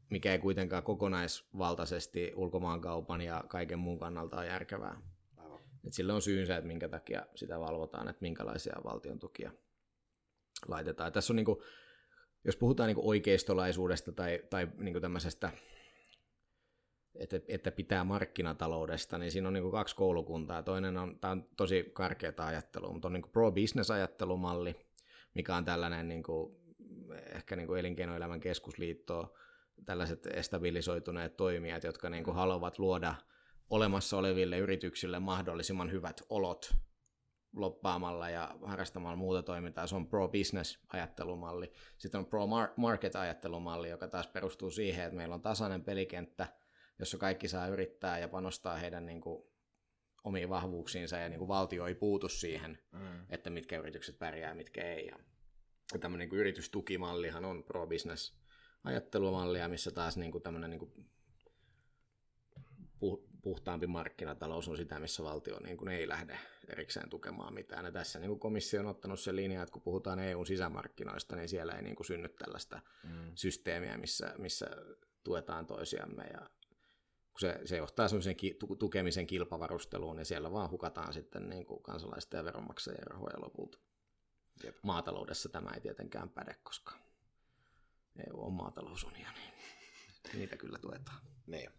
[0.09, 5.10] mikä ei kuitenkaan kokonaisvaltaisesti ulkomaankaupan ja kaiken muun kannalta ole järkevää.
[5.87, 9.51] Et sillä on syynsä, että minkä takia sitä valvotaan, että minkälaisia valtion tukia
[10.67, 11.07] laitetaan.
[11.07, 11.59] Ja tässä on, niin kuin,
[12.43, 15.51] jos puhutaan niin oikeistolaisuudesta tai, tai niin tämmöisestä,
[17.15, 20.63] että, että pitää markkinataloudesta, niin siinä on niin kaksi koulukuntaa.
[20.63, 24.75] Toinen on, tämä on tosi karkeata ajattelua, mutta on niin pro-business-ajattelumalli,
[25.33, 26.55] mikä on tällainen niin kuin,
[27.35, 29.33] ehkä niin kuin elinkeinoelämän keskusliitto,
[29.85, 33.15] tällaiset estabilisoituneet toimijat, jotka niin kuin haluavat luoda–
[33.71, 36.75] olemassa oleville yrityksille mahdollisimman hyvät olot
[37.55, 39.87] loppaamalla ja harrastamalla muuta toimintaa.
[39.87, 41.71] Se on pro-business-ajattelumalli.
[41.97, 46.47] Sitten on pro-market-ajattelumalli, joka taas perustuu siihen, että meillä on tasainen pelikenttä,
[46.99, 49.43] jossa kaikki saa yrittää ja panostaa heidän niin kuin,
[50.23, 53.25] omiin vahvuuksiinsa ja niin kuin, valtio ei puutu siihen, mm.
[53.29, 55.07] että mitkä yritykset pärjää, mitkä ei.
[55.07, 58.37] Ja tämmöinen niin yritystukimallihan on pro-business
[58.83, 61.09] ajattelumallia, missä taas niin kuin, tämmöinen niin kuin,
[63.41, 67.85] puhtaampi markkinatalous on sitä, missä valtio niin kuin ei lähde erikseen tukemaan mitään.
[67.85, 71.49] Ja tässä niin kuin komissio on ottanut sen linjan, että kun puhutaan EUn sisämarkkinoista, niin
[71.49, 73.31] siellä ei niin kuin synny tällaista mm.
[73.35, 74.67] systeemiä, missä, missä
[75.23, 76.23] tuetaan toisiamme.
[76.23, 76.49] Ja
[77.31, 81.83] kun se, se johtaa semmoisen ki, tukemisen kilpavarusteluun, niin siellä vaan hukataan sitten niin kuin
[81.83, 83.77] kansalaisten ja veronmaksajien rahoja lopulta.
[84.63, 84.77] Jep.
[84.83, 86.93] Maataloudessa tämä ei tietenkään päde, koska
[88.27, 89.39] EU on maatalousunioni.
[90.33, 91.21] Niitä kyllä tuetaan.
[91.47, 91.69] Niin.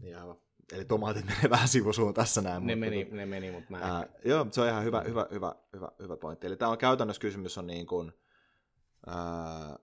[0.00, 0.36] Niin aivan.
[0.72, 2.66] Eli tomaatit menee vähän sivusuun tässä näin.
[2.66, 3.78] Ne, mutta, meni, ne meni, mutta mä...
[3.78, 6.46] Ää, joo, se on ihan hyvä, hyvä, hyvä, hyvä, hyvä pointti.
[6.46, 8.12] Eli tämä on käytännössä kysymys on niin kuin,
[9.06, 9.78] ää,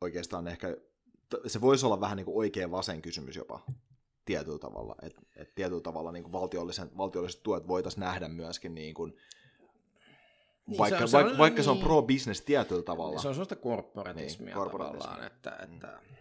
[0.00, 0.76] oikeastaan ehkä,
[1.46, 3.60] se voisi olla vähän niin kuin oikea vasen kysymys jopa
[4.24, 4.94] tietyllä tavalla.
[5.02, 9.16] Et, et tietyllä tavalla niin kuin valtiolliset, valtiolliset tuet voitaisiin nähdä myöskin niin kuin,
[10.66, 13.20] niin, vaikka, se on, vaikka, se on, vaikka niin, se on pro-business tietyllä tavalla.
[13.20, 16.20] Se on sellaista korporatismia niin, tavallaan, että, että mm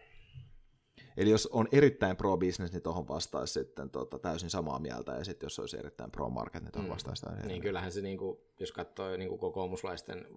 [1.20, 5.46] Eli jos on erittäin pro-business, niin tuohon vastaisi sitten tota, täysin samaa mieltä, ja sitten
[5.46, 6.94] jos olisi erittäin pro-market, niin tuohon mm.
[6.94, 10.28] vastaisi täysin Niin kyllähän se, niin kuin, jos katsoo niin kuin kokoomuslaisten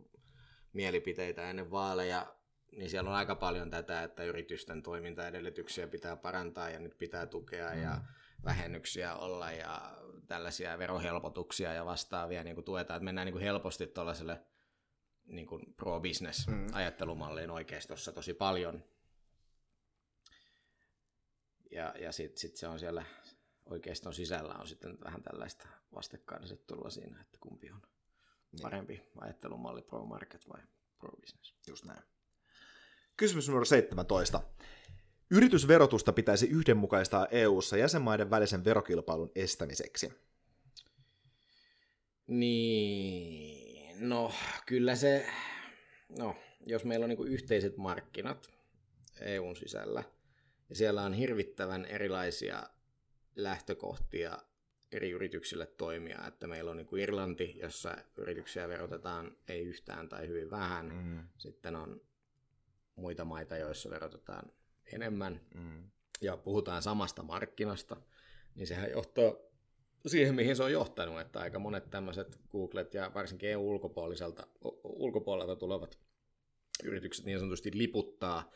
[0.73, 2.35] mielipiteitä ennen vaaleja,
[2.73, 7.71] niin siellä on aika paljon tätä, että yritysten toimintaedellytyksiä pitää parantaa ja nyt pitää tukea
[7.75, 7.83] mm.
[7.83, 8.01] ja
[8.45, 9.99] vähennyksiä olla ja
[10.29, 12.45] tällaisia verohelpotuksia ja vastaavia.
[12.45, 14.41] Niin kuin tuetaan, että mennään niin kuin helposti tuollaiselle
[15.25, 18.85] niin pro-business-ajattelumalliin oikeistossa tosi paljon,
[21.73, 23.05] ja, ja sitten sit se on siellä
[23.67, 27.83] oikeiston sisällä on sitten vähän tällaista vastakkainasettelua siinä, että kumpi on
[28.53, 28.63] niin.
[28.63, 30.61] parempi ajattelumalli pro market vai
[30.99, 31.55] pro business.
[31.69, 32.03] Just näin.
[33.17, 34.41] Kysymys numero 17.
[35.31, 40.13] Yritysverotusta pitäisi yhdenmukaistaa EU-ssa jäsenmaiden välisen verokilpailun estämiseksi.
[42.27, 44.33] Niin, no
[44.67, 45.27] kyllä se,
[46.19, 46.37] no
[46.67, 48.51] jos meillä on niin yhteiset markkinat
[49.21, 50.05] EUn sisällä,
[50.73, 52.63] ja siellä on hirvittävän erilaisia
[53.37, 54.39] lähtökohtia
[54.93, 60.29] eri yrityksille toimia, että meillä on niin kuin Irlanti, jossa yrityksiä verotetaan ei yhtään tai
[60.29, 61.29] hyvin vähän, mm.
[61.39, 62.01] sitten on
[62.97, 64.53] muita maita, joissa verotetaan
[64.93, 65.91] enemmän, mm.
[66.21, 67.97] ja puhutaan samasta markkinasta,
[68.55, 69.33] niin sehän johtaa
[70.07, 74.47] siihen, mihin se on johtanut, että aika monet tämmöiset Googlet ja varsinkin EU-ulkopuoliselta
[74.85, 75.99] ulkopuolelta tulevat
[76.85, 78.51] yritykset niin sanotusti liputtaa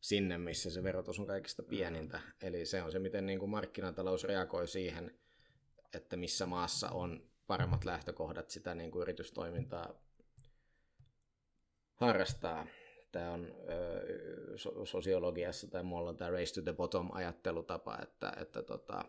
[0.00, 2.20] sinne, missä se verotus on kaikista pienintä.
[2.42, 5.18] Eli se on se, miten niin kuin markkinatalous reagoi siihen,
[5.94, 9.94] että missä maassa on paremmat lähtökohdat sitä niin kuin yritystoimintaa
[11.94, 12.66] harrastaa.
[13.12, 19.04] Tämä on ö, sosiologiassa tai muualla tämä race to the bottom ajattelutapa, että, että tota,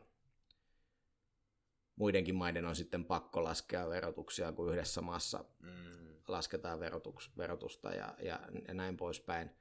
[1.95, 6.15] muidenkin maiden on sitten pakko laskea verotuksia, kun yhdessä maassa mm.
[6.27, 9.51] lasketaan verotuks, verotusta ja, ja, ja näin poispäin.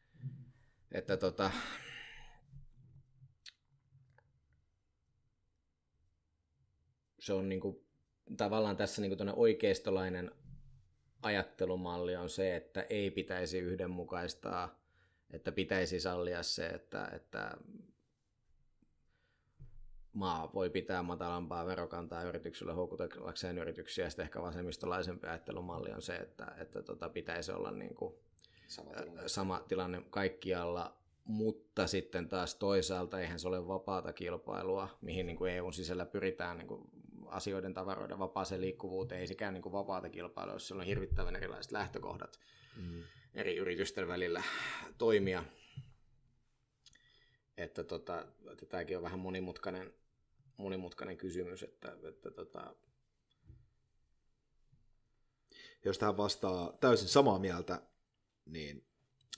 [0.92, 1.50] Että tota,
[7.18, 7.84] se on niinku,
[8.36, 10.30] tavallaan tässä niinku oikeistolainen
[11.22, 14.80] ajattelumalli on se, että ei pitäisi yhdenmukaistaa,
[15.30, 17.56] että pitäisi sallia se, että, että
[20.12, 26.54] maa voi pitää matalampaa verokantaa yrityksille houkutellakseen yrityksiä, sitten ehkä vasemmistolaisempi ajattelumalli on se, että,
[26.58, 28.14] että tota, pitäisi olla niin kuin
[28.70, 29.28] sama, tilanne.
[29.28, 35.52] sama tilanne kaikkialla, mutta sitten taas toisaalta eihän se ole vapaata kilpailua, mihin niin kuin
[35.52, 36.90] EUn sisällä pyritään niin kuin
[37.26, 42.40] asioiden, tavaroiden vapaaseen liikkuvuuteen, ei sekään niin kuin vapaata kilpailua, jos on hirvittävän erilaiset lähtökohdat
[42.76, 43.02] mm.
[43.34, 44.42] eri yritysten välillä
[44.98, 45.44] toimia.
[47.56, 49.94] Että, tota, että tämäkin on vähän monimutkainen,
[50.56, 52.74] monimutkainen kysymys, että, että tota...
[55.84, 57.82] jos tähän vastaa täysin samaa mieltä,
[58.46, 58.84] niin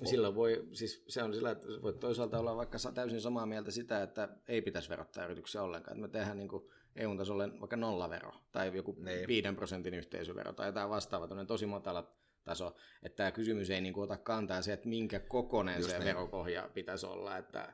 [0.05, 4.03] Silloin voi, siis se on sillä, että voit toisaalta olla vaikka täysin samaa mieltä sitä,
[4.03, 5.97] että ei pitäisi verottaa yrityksiä ollenkaan.
[5.97, 6.49] Että me tehdään niin
[6.97, 9.29] EU-tasolle vaikka nollavero tai joku niin.
[9.29, 12.13] 5 prosentin yhteisövero tai jotain vastaavaa, tosi matala
[12.45, 12.77] taso.
[13.03, 16.07] Että tämä kysymys ei niin kuin ota kantaa se, että minkä kokoinen Just se niin.
[16.07, 17.73] veropohja pitäisi olla, että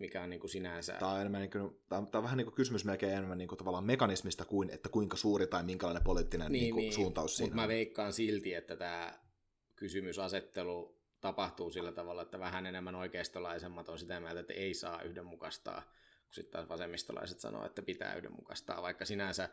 [0.00, 0.92] mikä on niin kuin sinänsä...
[0.92, 3.38] Tämä on, enemmän niin kuin, tämä on, tämä on vähän niin kuin kysymys melkein enemmän
[3.38, 6.92] niin kuin tavallaan mekanismista kuin, että kuinka suuri tai minkälainen poliittinen niin, niin kuin, niin,
[6.92, 9.29] suuntaus siinä Mutta mä veikkaan silti, että tämä
[9.80, 15.82] kysymysasettelu tapahtuu sillä tavalla, että vähän enemmän oikeistolaisemmat on sitä mieltä, että ei saa yhdenmukaistaa,
[16.24, 19.48] kun sitten taas vasemmistolaiset sanoo, että pitää yhdenmukaistaa, vaikka sinänsä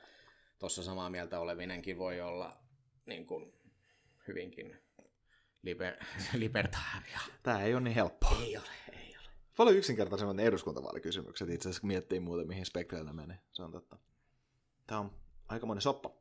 [0.59, 2.57] tuossa samaa mieltä olevinenkin voi olla
[3.05, 3.53] niin kuin,
[4.27, 4.77] hyvinkin
[5.61, 5.93] liber,
[6.33, 7.19] libertaaria.
[7.43, 8.37] Tämä ei ole niin helppoa.
[8.41, 9.29] Ei ole, ei ole.
[9.57, 13.39] Paljon yksinkertaisemmat ne eduskuntavaalikysymykset itse asiassa, kun miettii muuten, mihin spektreillä menee.
[13.51, 13.97] Se on totta.
[14.87, 15.11] Tämä on
[15.47, 16.16] aikamoinen soppa.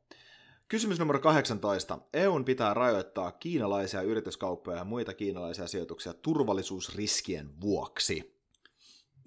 [0.68, 1.98] Kysymys numero 18.
[2.12, 8.40] EUn pitää rajoittaa kiinalaisia yrityskauppoja ja muita kiinalaisia sijoituksia turvallisuusriskien vuoksi.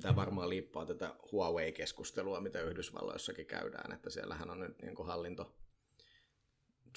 [0.02, 5.56] Tämä varmaan liippaa tätä Huawei-keskustelua, mitä Yhdysvalloissakin käydään, että siellähän on nyt niin kuin hallinto,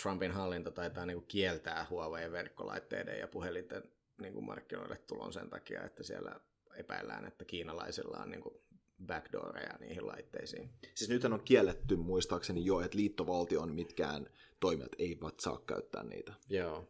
[0.03, 3.83] Trumpin hallinto taitaa niin kuin kieltää Huawei-verkkolaitteiden ja puhelinten
[4.21, 6.41] niin kuin markkinoille tulon sen takia, että siellä
[6.77, 8.55] epäillään, että kiinalaisilla on niin kuin
[9.07, 10.71] backdooreja niihin laitteisiin.
[10.95, 14.27] Siis nyt on kielletty muistaakseni jo, että liittovaltion mitkään
[14.61, 16.35] toimijat eivät saa käyttää niitä.
[16.49, 16.89] Joo.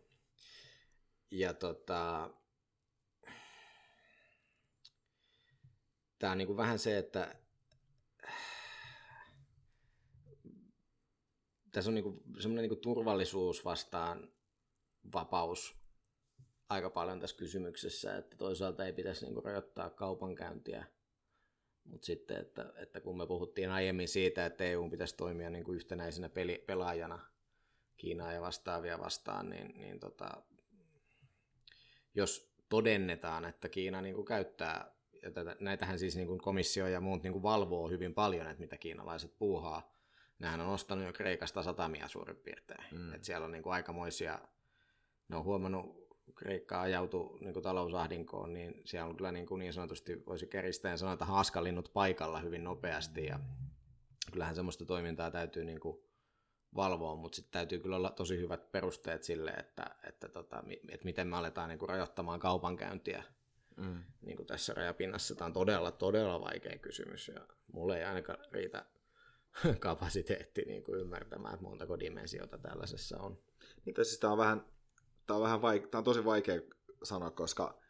[1.31, 2.31] Ja tota...
[6.19, 7.37] Tämä on niin vähän se, että
[11.73, 14.33] tässä on niin semmoinen niin turvallisuus vastaan
[15.13, 15.77] vapaus
[16.69, 20.87] aika paljon tässä kysymyksessä, että toisaalta ei pitäisi niin rajoittaa kaupankäyntiä–
[21.85, 25.77] mutta sitten, että, että kun me puhuttiin aiemmin siitä, että EU pitäisi toimia niin kuin
[25.77, 27.19] yhtenäisenä peli, pelaajana
[27.97, 30.43] Kiinaa ja vastaavia vastaan, niin, niin tota,
[32.15, 37.01] jos todennetaan, että Kiina niin kuin käyttää, ja tätä, näitähän siis niin kuin komissio ja
[37.01, 39.93] muut niin kuin valvoo hyvin paljon, että mitä kiinalaiset puuhaa,
[40.39, 42.85] nehän on ostanut jo Kreikasta satamia suurin piirtein.
[42.93, 43.15] Mm.
[43.15, 44.39] Et siellä on niin kuin aikamoisia,
[45.29, 46.02] ne on huomannut
[46.35, 50.99] Kreikka ajautui niin kuin talousahdinkoon, niin siellä on kyllä niin, kuin niin sanotusti, voisi keristäen
[50.99, 53.41] sanoa, että haaskalinnut paikalla hyvin nopeasti, ja
[54.33, 55.99] kyllähän semmoista toimintaa täytyy niin kuin
[56.75, 61.29] valvoa, mutta sitten täytyy kyllä olla tosi hyvät perusteet sille, että, että, tota, että miten
[61.29, 63.25] me aletaan niin kuin rajoittamaan kaupankäyntiä
[63.77, 64.05] mm.
[64.21, 65.35] niin kuin tässä rajapinnassa.
[65.35, 68.85] Tämä on todella, todella vaikea kysymys, ja mulle ei ainakaan riitä
[69.79, 73.39] kapasiteetti niin kuin ymmärtämään, että montako dimensiota tällaisessa on.
[73.85, 74.65] Niin, siis tämä on vähän
[75.27, 76.61] tämä on, vähän vaike- tämä on tosi vaikea
[77.03, 77.83] sanoa, koska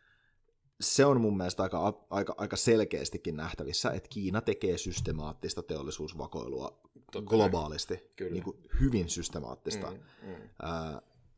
[0.81, 6.81] se on mun mielestä aika, aika, aika selkeästikin nähtävissä, että Kiina tekee systemaattista teollisuusvakoilua
[7.13, 9.91] Totta globaalisti, Niin kuin hyvin systemaattista.
[9.91, 10.37] Mm, mm.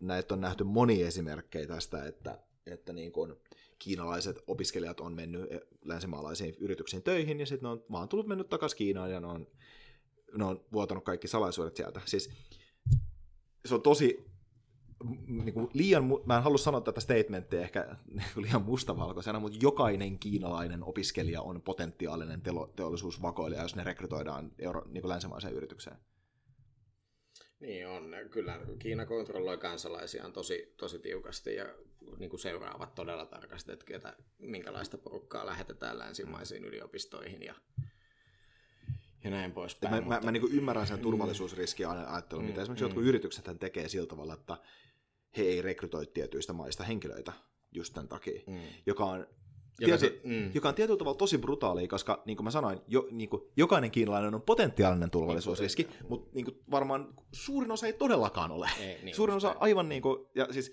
[0.00, 3.34] Näitä on nähty monia esimerkkejä tästä, että, että niin kuin
[3.78, 5.50] kiinalaiset opiskelijat on mennyt
[5.84, 9.46] länsimaalaisiin yrityksiin töihin, ja sitten ne on vaan tullut mennyt takaisin Kiinaan, ja ne on,
[10.38, 12.00] ne on vuotanut kaikki salaisuudet sieltä.
[12.04, 12.30] Siis
[13.64, 14.33] se on tosi
[15.26, 20.18] niin kuin liian, mä en halua sanoa tätä statementtia ehkä niin liian mustavalkoisena, mutta jokainen
[20.18, 22.42] kiinalainen opiskelija on potentiaalinen
[22.76, 25.96] teollisuusvakoilija, jos ne rekrytoidaan euro, niin kuin länsimaiseen yritykseen.
[27.60, 28.14] Niin on.
[28.30, 31.66] Kyllä Kiina kontrolloi kansalaisiaan tosi, tosi tiukasti ja
[32.18, 37.54] niin kuin seuraavat todella tarkasti, että ketä, minkälaista porukkaa lähetetään länsimaisiin yliopistoihin ja,
[39.24, 39.94] ja näin poispäin.
[39.94, 40.20] Mä, mutta...
[40.20, 42.88] mä, mä niin ymmärrän sen turvallisuusriskiä ajattelun, mm, mitä esimerkiksi mm.
[42.88, 44.56] jotkut yritykset tekee sillä tavalla, että
[45.36, 47.32] he ei rekrytoi tietyistä maista henkilöitä
[47.72, 48.60] just tämän takia, mm.
[48.86, 49.26] joka on
[49.80, 50.50] joka, tiety, se, mm.
[50.54, 53.90] joka on tietyllä tavalla tosi brutaalia, koska niin kuin mä sanoin, jo, niin kuin, jokainen
[53.90, 58.70] kiinalainen on potentiaalinen turvallisuusriski, niin, mutta niin kuin, varmaan suurin osa ei todellakaan ole.
[58.80, 60.72] Ei, niin, suurin osa aivan niin kuin, ja siis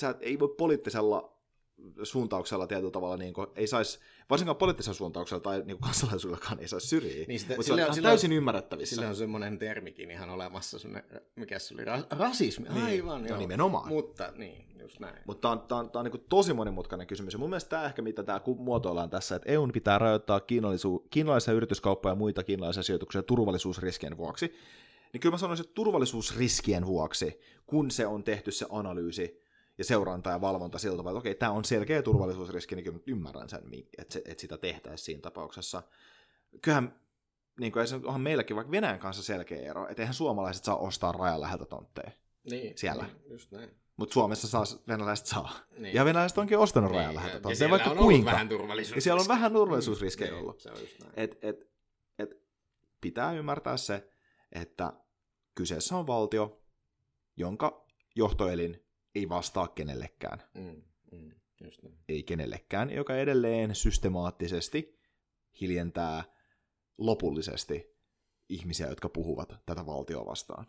[0.00, 1.33] sä ei voi poliittisella
[2.02, 3.98] suuntauksella tietyllä tavalla niin kuin, ei saisi,
[4.30, 7.94] varsinkaan poliittisella suuntauksella tai niin kansalaisuudellakaan ei saisi syrjiä, niin sitä, mutta sillä, se on
[7.94, 8.94] sillä, täysin ymmärrettävissä.
[8.94, 10.78] Sillä on semmoinen termikin ihan olemassa,
[11.36, 13.38] mikä se oli, ra- rasismi, niin, aivan niin, joo.
[13.38, 13.88] nimenomaan.
[13.88, 15.18] Mutta niin, just näin.
[15.26, 17.84] Mutta tämä on, tää on, tää on niin tosi monimutkainen kysymys, ja mun mielestä tämä
[17.84, 20.40] ehkä, mitä tämä muotoillaan tässä, että EUn pitää rajoittaa
[21.10, 24.54] kiinalaisia yrityskauppoja ja muita kiinalaisia sijoituksia turvallisuusriskien vuoksi,
[25.12, 29.43] niin kyllä mä sanoisin, että turvallisuusriskien vuoksi, kun se on tehty se analyysi,
[29.78, 33.48] ja seuranta ja valvonta siltä tavalla, että okei, tämä on selkeä turvallisuusriski, niin kyllä ymmärrän
[33.48, 33.62] sen,
[33.98, 35.82] että, että sitä tehtäisiin siinä tapauksessa.
[36.62, 37.00] Kyllähän
[37.60, 41.40] niin kuin, onhan meilläkin vaikka Venäjän kanssa selkeä ero, että eihän suomalaiset saa ostaa rajan
[41.40, 42.10] läheltä tontteja
[42.50, 43.04] niin, siellä.
[43.04, 43.70] Niin, just näin.
[43.96, 45.58] Mutta Suomessa saa, venäläiset saa.
[45.78, 45.94] Niin.
[45.94, 48.30] Ja venäläiset onkin ostanut niin, rajan läheltä tontteja, vaikka on kuinka.
[48.30, 48.48] Vähän
[48.94, 50.60] ja siellä on vähän turvallisuusriskejä niin, ollut.
[50.60, 51.12] Se on just näin.
[51.16, 51.70] Et, et,
[52.18, 52.30] et,
[53.00, 54.10] pitää ymmärtää se,
[54.52, 54.92] että
[55.54, 56.62] kyseessä on valtio,
[57.36, 58.83] jonka johtoelin
[59.14, 60.42] ei vastaa kenellekään.
[60.54, 60.82] Mm,
[61.12, 61.30] mm,
[61.64, 61.98] just niin.
[62.08, 64.98] Ei kenellekään, joka edelleen systemaattisesti
[65.60, 66.24] hiljentää
[66.98, 67.96] lopullisesti
[68.48, 70.66] ihmisiä, jotka puhuvat tätä valtioa vastaan.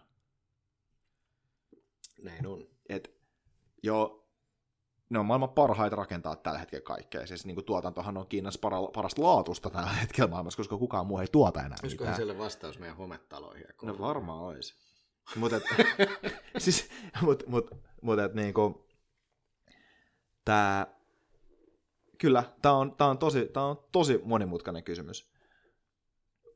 [2.21, 2.67] Näin on.
[2.89, 3.15] Et,
[3.83, 4.27] jo,
[5.09, 7.27] ne on maailman parhaita rakentaa tällä hetkellä kaikkea.
[7.27, 11.19] Siis niin kuin tuotantohan on Kiinassa para, parasta laatusta tällä hetkellä maailmassa, koska kukaan muu
[11.19, 12.27] ei tuota enää Olisikohan mitään.
[12.27, 13.65] siellä vastaus meidän hometaloihin?
[13.81, 14.75] No varmaan olisi.
[15.35, 15.61] Mutta
[16.57, 16.89] siis,
[17.21, 17.71] mut, mut,
[18.01, 18.87] mut, et, niinku,
[20.45, 20.87] tää,
[22.17, 25.31] kyllä, tämä on, tää on, tosi, tää on tosi monimutkainen kysymys.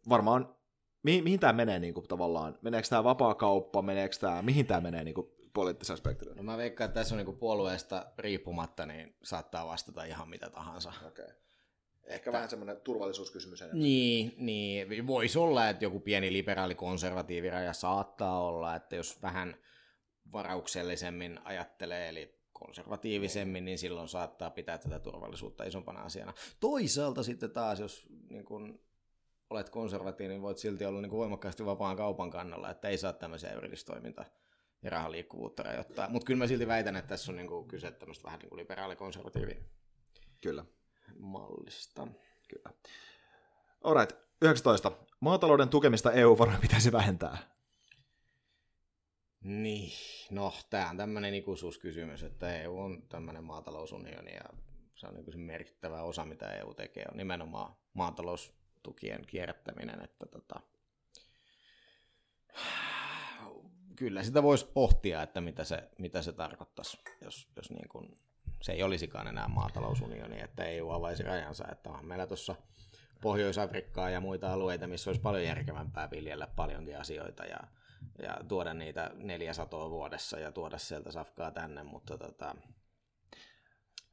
[0.09, 0.55] Varmaan,
[1.03, 2.57] mihin, mihin tämä menee niinku, tavallaan?
[2.61, 6.37] Meneekö tämä vapaa kauppa, meneekö tämä, mihin tämä menee niinku, poliittisen spektrin?
[6.37, 10.93] No mä veikkaan, että tässä on niinku puolueesta riippumatta, niin saattaa vastata ihan mitä tahansa.
[11.07, 11.25] Okei.
[11.25, 11.35] Okay.
[12.09, 13.83] Ehkä vähän semmoinen turvallisuuskysymys enemmän.
[13.83, 19.57] Niin, niin, voisi olla, että joku pieni liberaali konservatiiviraja saattaa olla, että jos vähän
[20.31, 26.33] varauksellisemmin ajattelee, eli konservatiivisemmin, niin silloin saattaa pitää tätä turvallisuutta isompana asiana.
[26.59, 28.79] Toisaalta sitten taas, jos niin kun
[29.49, 33.53] olet konservatiivinen, niin voit silti olla niin voimakkaasti vapaan kaupan kannalla, että ei saa tämmöisiä
[33.53, 34.25] yritystoiminta
[34.83, 36.09] ja rahaliikkuvuutta rajoittaa.
[36.09, 39.57] Mutta kyllä mä silti väitän, että tässä on niin kyse tämmöistä vähän niin liberaali-konservatiivi.
[40.41, 40.65] Kyllä
[41.17, 42.07] mallista.
[42.47, 42.77] Kyllä.
[43.83, 44.91] Alright, 19.
[45.19, 47.37] Maatalouden tukemista EU-varoja pitäisi vähentää.
[49.43, 49.91] Niin,
[50.31, 54.43] no tämä on tämmöinen ikuisuuskysymys, että EU on tämmöinen maatalousunioni ja
[54.95, 60.59] se on niin se merkittävä osa, mitä EU tekee, on nimenomaan maataloustukien kierrättäminen, että tota,
[63.95, 68.19] kyllä sitä voisi pohtia, että mitä se, mitä se tarkoittaisi, jos, jos niin kuin
[68.61, 72.55] se ei olisikaan enää maatalousunioni, että EU avaisi rajansa, että on meillä tuossa
[73.21, 77.59] Pohjois-Afrikkaa ja muita alueita, missä olisi paljon järkevämpää viljellä paljonkin asioita ja,
[78.21, 82.55] ja tuoda niitä neljä satoa vuodessa ja tuoda sieltä safkaa tänne, mutta tota,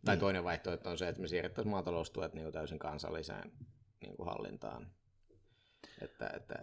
[0.04, 0.20] tai niin.
[0.20, 3.52] toinen vaihtoehto on se, että me siirrettäisiin maataloustuet niin täysin kansalliseen
[4.00, 4.90] niin kuin hallintaan.
[6.00, 6.54] Että, että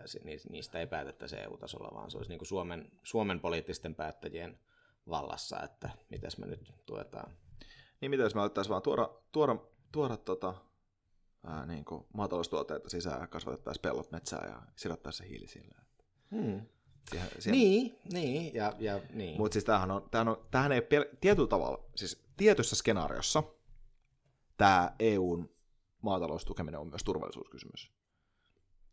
[0.49, 4.60] niistä ei päätettäisi EU-tasolla, vaan se olisi niin kuin Suomen, Suomen poliittisten päättäjien
[5.10, 7.38] vallassa, että miten me nyt tuetaan
[8.03, 9.55] niin mitä jos me alettaisiin vaan tuoda, tuoda,
[9.91, 10.53] tuoda tota,
[11.43, 15.75] ää, niin kuin maataloustuotteita sisään ja kasvatettaisiin pellot metsää ja sidottaisiin se hiili sillä.
[16.31, 16.61] Hmm.
[17.09, 17.59] Siihen, siihen...
[17.59, 19.38] Niin, niin, ja, ja niin.
[19.38, 23.43] Mutta siis tämähän, on, tämähän, on, tämähän ei pel- tietyllä tavalla, siis tietyssä skenaariossa
[24.57, 25.49] tämä EUn
[26.01, 27.91] maataloustukeminen on myös turvallisuuskysymys.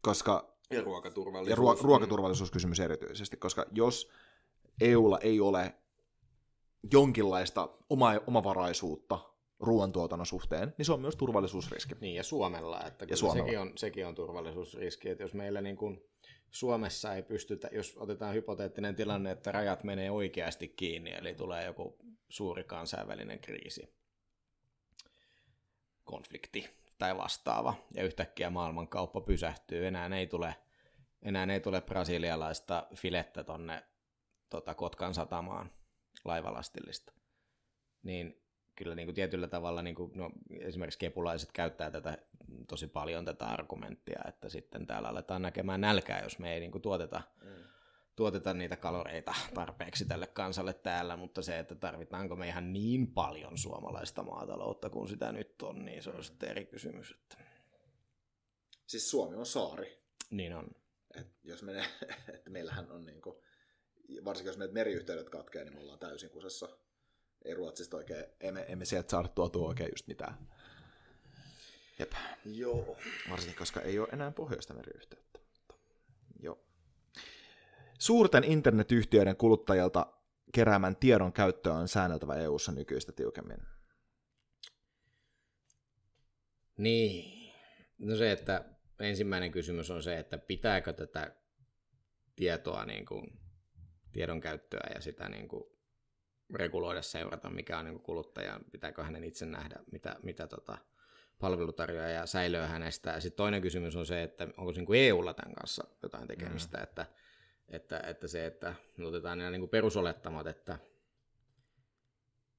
[0.02, 1.50] Koska, ja ruokaturvallisuus.
[1.50, 4.10] Ja ruo- ruokaturvallisuuskysymys erityisesti, koska jos
[4.80, 5.74] EUlla ei ole
[6.92, 9.18] jonkinlaista oma, omavaraisuutta
[9.60, 11.94] ruoantuotannon suhteen, niin se on myös turvallisuusriski.
[12.00, 13.44] Niin, ja Suomella, että ja Suomella.
[13.44, 16.04] Sekin, on, sekin on turvallisuusriski, että jos meillä niin kuin
[16.50, 21.98] Suomessa ei pystytä, jos otetaan hypoteettinen tilanne, että rajat menee oikeasti kiinni, eli tulee joku
[22.28, 23.94] suuri kansainvälinen kriisi,
[26.04, 30.56] konflikti tai vastaava, ja yhtäkkiä maailmankauppa pysähtyy, enää ei tule,
[31.22, 33.82] enää ei tule brasilialaista filettä tonne
[34.50, 35.70] tota, Kotkan satamaan
[36.24, 37.12] laivalastillista,
[38.02, 38.40] niin
[38.76, 40.30] kyllä niin kuin tietyllä tavalla niin kuin, no,
[40.60, 42.18] esimerkiksi kepulaiset käyttää tätä
[42.68, 46.82] tosi paljon tätä argumenttia, että sitten täällä aletaan näkemään nälkää, jos me ei niin kuin,
[46.82, 47.64] tuoteta, mm.
[48.16, 53.58] tuoteta niitä kaloreita tarpeeksi tälle kansalle täällä, mutta se, että tarvitaanko me ihan niin paljon
[53.58, 57.10] suomalaista maataloutta kuin sitä nyt on, niin se on sitten eri kysymys.
[57.10, 57.36] Että...
[58.86, 60.02] Siis Suomi on saari.
[60.30, 60.70] Niin on.
[61.14, 61.84] Et jos menee,
[62.34, 63.36] että meillähän on niin kuin,
[64.24, 66.68] varsinkin jos meidät meriyhteydet katkeaa, niin me ollaan täysin kusessa
[67.44, 70.48] ei Ruotsista oikein, emme, emme sieltä saada tuotua oikein just mitään.
[71.98, 72.12] Jep.
[72.44, 72.96] Joo.
[73.30, 75.40] Varsinkin, koska ei ole enää pohjoista meriyhteyttä.
[76.42, 76.64] Joo.
[77.98, 80.06] Suurten internetyhtiöiden kuluttajilta
[80.54, 83.58] keräämän tiedon käyttöä on säänneltävä EU-ssa nykyistä tiukemmin.
[86.76, 87.52] Niin.
[87.98, 88.64] No se, että
[89.00, 91.36] ensimmäinen kysymys on se, että pitääkö tätä
[92.36, 93.40] tietoa, niin kuin,
[94.12, 95.64] tiedon käyttöä ja sitä niin kuin,
[96.54, 100.78] reguloida, seurata, mikä on niin kuluttajan, pitääkö hänen itse nähdä, mitä, mitä tota,
[101.38, 103.10] palvelutarjoaja säilöä hänestä.
[103.10, 106.76] Ja sitten toinen kysymys on se, että onko niin kuin EUlla tämän kanssa jotain tekemistä,
[106.78, 106.82] mm.
[106.82, 107.06] että,
[107.68, 108.74] että, että se, että
[109.04, 110.78] otetaan nämä niin kuin perusolettamat, että,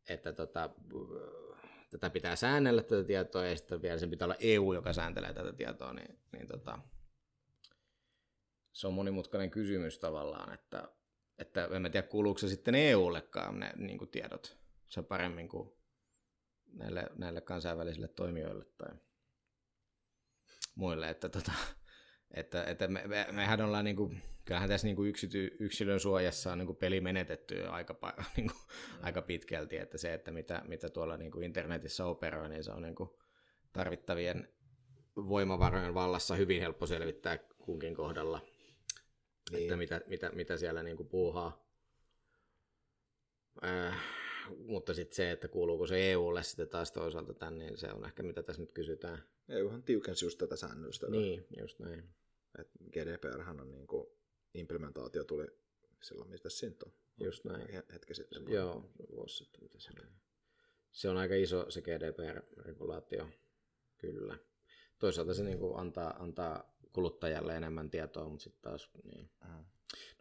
[0.10, 0.70] että tota,
[1.90, 5.54] tätä pitää säännellä tätä tietoa ja sitten vielä sen pitää olla EU, joka sääntelee tätä
[5.54, 6.80] tietoa, niin, niin tota,
[8.72, 10.90] se on monimutkainen kysymys tavallaan, että
[11.42, 14.58] että en mä tiedä kuuluuko se sitten EUllekaan ne niin kuin tiedot
[14.90, 15.72] se paremmin kuin
[16.74, 18.96] näille, näille kansainvälisille toimijoille tai
[20.76, 21.52] muille, että, tota,
[22.32, 26.52] että, että me, me, mehän ollaan niin kuin, kyllähän tässä niin kuin yksity, yksilön suojassa
[26.52, 27.96] on niin kuin peli menetetty aika,
[28.38, 29.04] niin kuin, mm.
[29.06, 32.82] aika pitkälti, että se, että mitä, mitä tuolla niin kuin internetissä operoi, niin se on
[32.82, 33.10] niin kuin
[33.74, 34.54] tarvittavien
[35.16, 38.42] voimavarojen vallassa hyvin helppo selvittää kunkin kohdalla
[39.52, 39.64] niin.
[39.64, 41.72] että mitä, mitä, mitä siellä niin kuin puuhaa.
[43.64, 43.98] Äh,
[44.58, 48.24] mutta sitten se, että kuuluuko se EUlle sitten taas toisaalta tämän, niin se on ehkä
[48.24, 49.24] mitä tässä nyt kysytään.
[49.50, 51.08] EUhan tiukensi just tätä säännöstä.
[51.10, 52.04] Niin, just näin.
[52.60, 54.08] Et GDPRhan on niin kuin,
[54.54, 55.48] implementaatio tuli
[56.04, 56.92] silloin, mistä siinä on.
[57.20, 57.68] Just näin.
[57.94, 58.44] Hetki sitten.
[58.48, 59.64] Joo, vuosi sitten.
[59.64, 59.90] Mitä se,
[60.92, 63.30] se on aika iso se GDPR-regulaatio,
[63.98, 64.38] kyllä.
[65.02, 69.30] Toisaalta se niin kuin antaa, antaa kuluttajalle enemmän tietoa, mutta sitten taas niin.
[69.44, 69.66] Mm.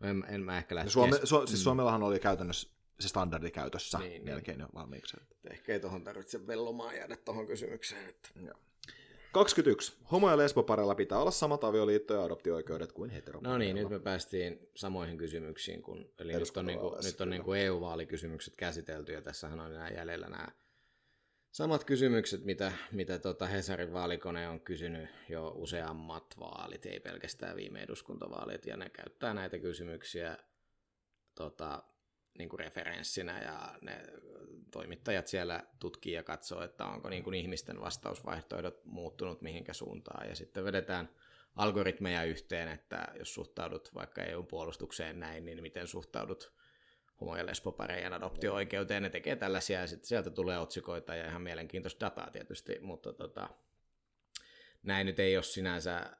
[0.01, 0.87] No en, en mä ehkä lähde...
[0.87, 1.63] No Suome, su, siis mm.
[1.63, 2.69] Suomellahan oli käytännössä
[3.01, 4.25] se standardi käytössä niin, niin.
[4.25, 4.69] melkein niin.
[4.75, 5.17] jo valmiiksi.
[5.51, 8.09] Ehkä ei tuohon tarvitse vellomaan jäädä tuohon kysymykseen.
[8.09, 8.29] Että...
[8.47, 8.55] Joo.
[9.33, 9.93] 21.
[10.13, 13.59] Homo- ja lesboparilla pitää olla samat avioliitto- ja adoptio-oikeudet kuin heteropareilla.
[13.59, 15.83] No niin, nyt me päästiin samoihin kysymyksiin.
[15.83, 19.73] Kun, eli nyt on, niin kuin, nyt on niin kuin EU-vaalikysymykset käsitelty, ja tässähän on
[19.73, 20.49] enää jäljellä nämä
[21.53, 27.83] samat kysymykset, mitä, mitä tota Hesarin vaalikone on kysynyt jo useammat vaalit, ei pelkästään viime
[27.83, 30.39] eduskuntavaalit, ja ne käyttää näitä kysymyksiä
[31.35, 31.83] tota,
[32.39, 34.03] niin kuin referenssinä, ja ne
[34.71, 40.35] toimittajat siellä tutkii ja katsoo, että onko niin kuin ihmisten vastausvaihtoehdot muuttunut mihinkä suuntaan, ja
[40.35, 41.09] sitten vedetään
[41.57, 46.53] algoritmeja yhteen, että jos suhtaudut vaikka EU-puolustukseen näin, niin miten suhtaudut
[47.21, 49.03] homo- ja lesboparejen adoptio-oikeuteen.
[49.03, 53.49] Ne tekee tällaisia ja sitten sieltä tulee otsikoita ja ihan mielenkiintoista dataa tietysti, mutta tota,
[54.83, 56.17] näin nyt ei ole sinänsä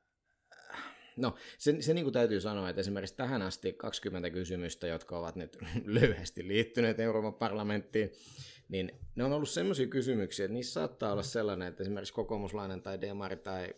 [1.17, 5.37] No, se, se niin kuin täytyy sanoa, että esimerkiksi tähän asti 20 kysymystä, jotka ovat
[5.37, 8.13] nyt lyhyesti liittyneet Euroopan parlamenttiin,
[8.69, 13.01] niin ne on ollut sellaisia kysymyksiä, että niissä saattaa olla sellainen, että esimerkiksi kokoomuslainen tai
[13.01, 13.75] demari tai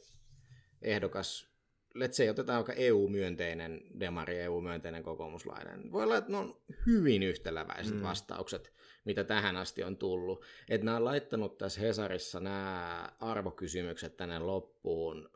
[0.82, 1.51] ehdokas
[1.94, 5.92] let's say, otetaan vaikka EU-myönteinen demari, EU-myönteinen kokoomuslainen.
[5.92, 8.02] Voi olla, että ne on hyvin yhtäläväiset mm.
[8.02, 8.72] vastaukset,
[9.04, 10.44] mitä tähän asti on tullut.
[10.68, 15.30] Että nämä on laittanut tässä Hesarissa nämä arvokysymykset tänne loppuun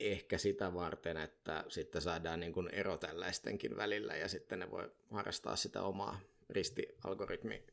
[0.00, 4.90] ehkä sitä varten, että sitten saadaan niin kuin ero tällaistenkin välillä ja sitten ne voi
[5.10, 7.66] harrastaa sitä omaa ristialgoritmi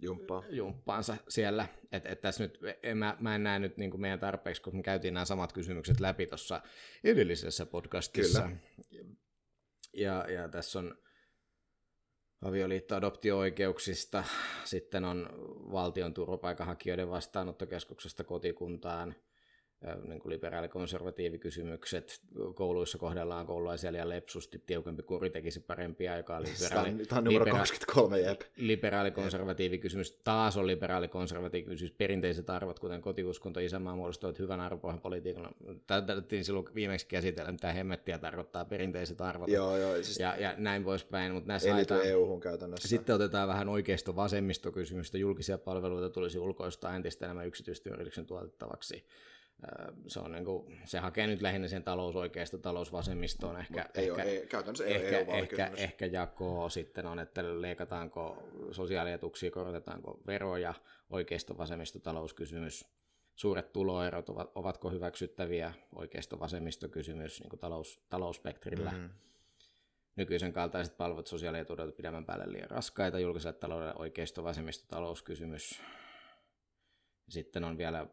[0.00, 0.42] Jumppaa.
[0.50, 1.68] jumppaansa siellä.
[1.92, 4.76] Et, et tässä nyt, en, mä, mä en näe nyt niin kuin meidän tarpeeksi, kun
[4.76, 6.62] me käytiin nämä samat kysymykset läpi tuossa
[7.04, 8.42] edellisessä podcastissa.
[8.42, 9.06] Kyllä.
[9.94, 10.98] Ja, ja tässä on
[12.44, 14.24] avioliitto-adoptio-oikeuksista,
[14.64, 15.28] sitten on
[15.72, 19.14] valtion turvapaikanhakijoiden vastaanottokeskuksesta kotikuntaan,
[20.08, 22.20] niin kuin liberaalikonservatiivikysymykset,
[22.54, 26.42] kouluissa kohdellaan koululaisia liian lepsusti, tiukempi kuri tekisi parempia aikaa.
[26.42, 28.40] Liberaali, Tämä on numero libera- 23, jep.
[28.56, 35.52] Liberaalikonservatiivikysymys, taas on liberaalikonservatiivikysymys, perinteiset arvot, kuten kotiuskonto, isänmaa muodostavat hyvän arvopohjan politiikalla.
[35.86, 39.48] Tätä silloin viimeksi käsitellä, mitä hemmettiä tarkoittaa perinteiset arvot.
[39.48, 41.32] Joo, joo, siis ja, ja, näin poispäin.
[41.32, 42.88] Mutta näissä haetaan, EU-hun käytännössä.
[42.88, 49.04] Sitten otetaan vähän oikeisto vasemmistokysymystä, julkisia palveluita tulisi ulkoistaa entistä enemmän yksityisten yrityksen tuotettavaksi
[50.06, 53.56] se, on niin kuin, se hakee nyt lähinnä sen talousoikeista talousvasemmistoon.
[53.56, 57.60] Ehkä, ehkä, ei ole, ei, käytännössä ei ehkä, ole ehkä, ehkä jakoo sitten on, että
[57.62, 60.74] leikataanko sosiaalietuksia, korotetaanko veroja,
[61.10, 62.86] oikeisto vasemmisto talouskysymys,
[63.34, 68.90] suuret tuloerot, ovat, ovatko hyväksyttäviä, oikeisto vasemmistokysymys niin kuin talous, talousspektrillä.
[68.90, 69.10] Mm.
[70.16, 75.80] Nykyisen kaltaiset palvelut sosiaalietuudet pidemmän päälle liian raskaita, julkiselle taloudelle oikeisto vasemmisto talouskysymys.
[77.28, 78.06] Sitten on vielä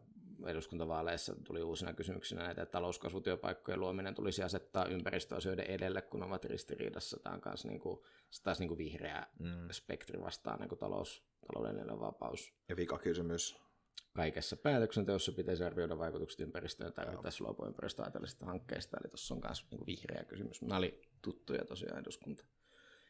[0.46, 7.20] eduskuntavaaleissa tuli uusina kysymyksinä näitä, että talouskasvutyöpaikkojen luominen tulisi asettaa ympäristöasioiden edelle, kun ovat ristiriidassa.
[7.20, 8.00] Tämä on myös niin kuin,
[8.44, 9.68] taas niin kuin vihreä mm.
[9.72, 12.54] spektri vastaan niin kuin talous, taloudellinen vapaus.
[12.70, 13.66] Ja kysymys.
[14.14, 19.66] Kaikessa päätöksenteossa pitäisi arvioida vaikutukset ympäristöön tai pitäisi luopua ympäristöajattelijista hankkeista, eli tuossa on myös
[19.72, 20.62] niin vihreä kysymys.
[20.62, 22.44] Nämä oli tuttuja tosiaan eduskunta.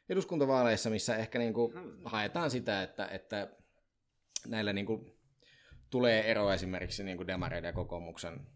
[0.10, 2.02] eduskuntavaaleissa, missä ehkä niin kuin hmm.
[2.06, 3.47] haetaan sitä, että, että
[4.47, 5.15] näillä niin kuin
[5.96, 8.48] tulee ero esimerkiksi niin kuin demareiden ja kokoomuksen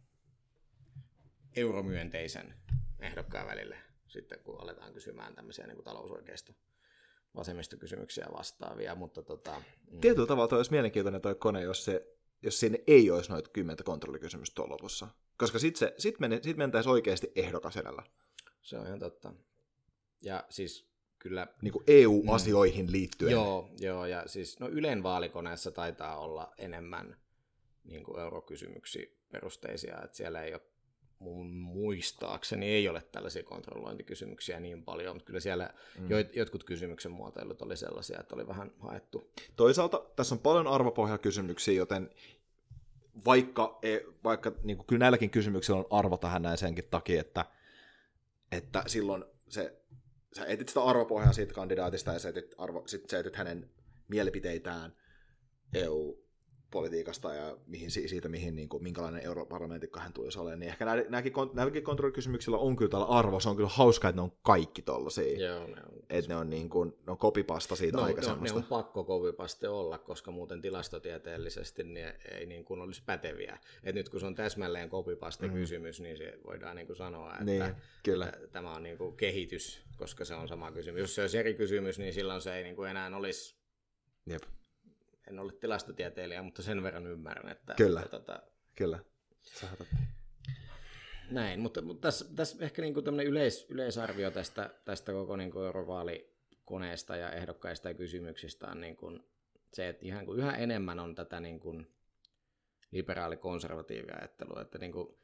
[1.56, 2.54] euromyönteisen
[3.00, 6.54] ehdokkaan välille, sitten kun aletaan kysymään tämmöisiä niin kuin talousoikeista
[7.36, 9.62] vasemmistokysymyksiä vastaavia, mutta tota...
[9.92, 10.00] Mm.
[10.00, 12.08] Tietyllä tavalla olisi mielenkiintoinen tuo kone, jos, se,
[12.42, 15.08] jos siinä ei olisi noita kymmentä kontrollikysymystä tuolla lopussa.
[15.38, 18.04] Koska sitten sit, sit mentäisiin oikeasti ehdokas edellä.
[18.62, 19.34] Se on ihan totta.
[20.22, 20.90] Ja siis
[21.20, 21.48] kyllä...
[21.62, 22.92] Niin kuin EU-asioihin mm.
[22.92, 23.32] liittyen.
[23.32, 27.18] Joo, joo, ja siis no Ylen vaalikoneessa taitaa olla enemmän
[27.90, 30.62] niin kuin eurokysymyksiä perusteisia, että siellä ei ole
[31.20, 36.08] mun muistaakseni ei ole tällaisia kontrollointikysymyksiä niin paljon, mutta kyllä siellä mm.
[36.34, 39.32] jotkut kysymyksen muotoilut oli sellaisia, että oli vähän haettu.
[39.56, 42.10] Toisaalta tässä on paljon arvopohjakysymyksiä, joten
[43.26, 47.46] vaikka, e, vaikka niin kuin, kyllä näilläkin kysymyksillä on arvo tähän näin senkin takia, että,
[48.52, 49.82] että silloin se,
[50.36, 53.70] sä etit sitä arvopohjaa siitä kandidaatista ja sä etit, arvo, sit sä etit hänen
[54.08, 54.96] mielipiteitään
[55.74, 56.29] EU
[56.72, 61.34] politiikasta ja mihin, siitä, mihin, niin kuin, minkälainen europarlamentikko hän tulisi olemaan, niin ehkä nämäkin,
[61.54, 63.40] nämäkin kontrollikysymyksillä on kyllä tällä arvo.
[63.40, 65.48] Se on kyllä hauska, että ne on kaikki tollaisia.
[65.48, 66.00] Joo, ne on.
[66.10, 68.56] Että ne on, niin kuin, ne on kopipasta siitä no, aikaisemmasta.
[68.56, 73.58] No, ne on pakko kopipaste olla, koska muuten tilastotieteellisesti ne ei niin kuin olisi päteviä.
[73.84, 75.54] Et nyt kun se on täsmälleen kopipaste mm.
[75.54, 78.26] kysymys, niin se voidaan niin kuin sanoa, että, niin, kyllä.
[78.28, 81.02] että tämä on niin kuin kehitys, koska se on sama kysymys.
[81.02, 83.56] Jos se olisi eri kysymys, niin silloin se ei niin kuin enää olisi
[84.26, 84.44] Jep
[85.30, 87.74] en ole tilastotieteilijä, mutta sen verran ymmärrän, että...
[87.74, 88.44] Kyllä, että, tota,
[88.76, 89.00] kyllä.
[91.32, 95.66] Näin, mutta, mutta tässä, tässä ehkä niin kuin yleis, yleisarvio tästä, tästä koko niin kuin
[95.66, 99.24] eurovaalikoneesta ja ehdokkaista ja kysymyksistä on niin kuin
[99.74, 101.96] se, että ihan kuin yhä enemmän on tätä niin kuin
[102.92, 105.18] liberaali-konservatiivia ajattelua, että niin kuin,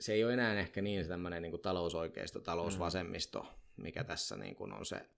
[0.00, 4.72] se ei ole enää ehkä niin tämmöinen niin kuin talousoikeisto, talousvasemmisto, mikä tässä niin kuin
[4.72, 5.08] on se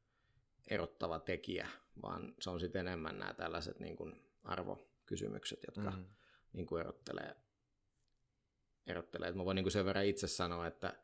[0.69, 1.69] erottava tekijä,
[2.03, 6.05] vaan se on sitten enemmän nämä tällaiset niin kuin arvokysymykset, jotka mm.
[6.53, 7.37] niin kuin erottelee.
[8.87, 9.33] erottelee.
[9.33, 10.95] mä voin niin kuin sen verran itse sanoa, että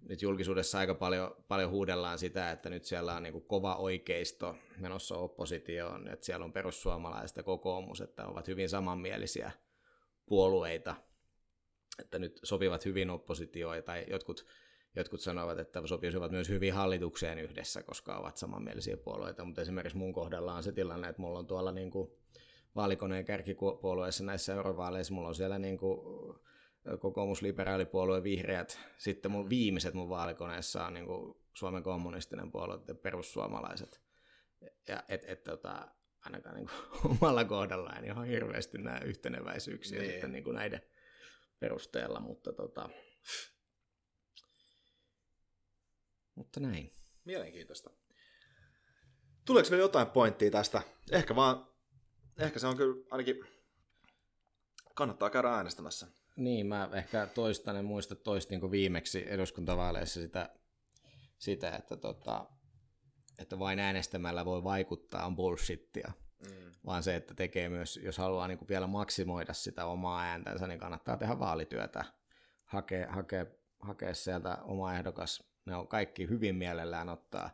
[0.00, 4.56] nyt julkisuudessa aika paljon, paljon huudellaan sitä, että nyt siellä on niin kuin kova oikeisto
[4.78, 9.50] menossa oppositioon, että siellä on perussuomalaiset ja kokoomus, että ovat hyvin samanmielisiä
[10.26, 10.96] puolueita,
[11.98, 14.46] että nyt sopivat hyvin oppositioon, tai jotkut
[14.96, 20.12] Jotkut sanovat, että sopisivat myös hyvin hallitukseen yhdessä, koska ovat samanmielisiä puolueita, mutta esimerkiksi mun
[20.12, 22.10] kohdalla on se tilanne, että mulla on tuolla niin kuin
[22.76, 26.00] vaalikoneen kärkipuolueessa näissä eurovaaleissa, mulla on siellä niin kuin
[27.00, 32.94] kokoomus, liberaalipuolue, vihreät, sitten mun viimeiset mun vaalikoneessa on niin kuin Suomen kommunistinen puolue ja
[32.94, 34.00] perussuomalaiset.
[34.88, 35.88] Ja et, et, tota,
[36.24, 40.10] ainakaan niin kuin omalla kohdallaan en ihan hirveästi näe yhteneväisyyksiä niin.
[40.12, 40.82] sitten niin kuin näiden
[41.58, 42.88] perusteella, mutta tota,
[46.40, 46.92] Mutta näin.
[47.24, 47.90] Mielenkiintoista.
[49.44, 50.82] Tuleeko vielä jotain pointtia tästä?
[51.10, 51.66] Ehkä vaan,
[52.38, 53.44] ehkä se on kyllä ainakin,
[54.94, 56.06] kannattaa käydä äänestämässä.
[56.36, 60.54] Niin, mä ehkä toistan, en muista toistin kuin viimeksi eduskuntavaaleissa sitä,
[61.38, 62.46] sitä että, tota,
[63.38, 66.12] että vain äänestämällä voi vaikuttaa on bullshittia.
[66.46, 66.72] Mm.
[66.86, 70.80] Vaan se, että tekee myös, jos haluaa niin kuin vielä maksimoida sitä omaa ääntänsä, niin
[70.80, 72.04] kannattaa tehdä vaalityötä,
[72.64, 73.46] hakea, hakea,
[73.80, 77.50] hakea sieltä oma ehdokas ne on kaikki hyvin mielellään ottaa,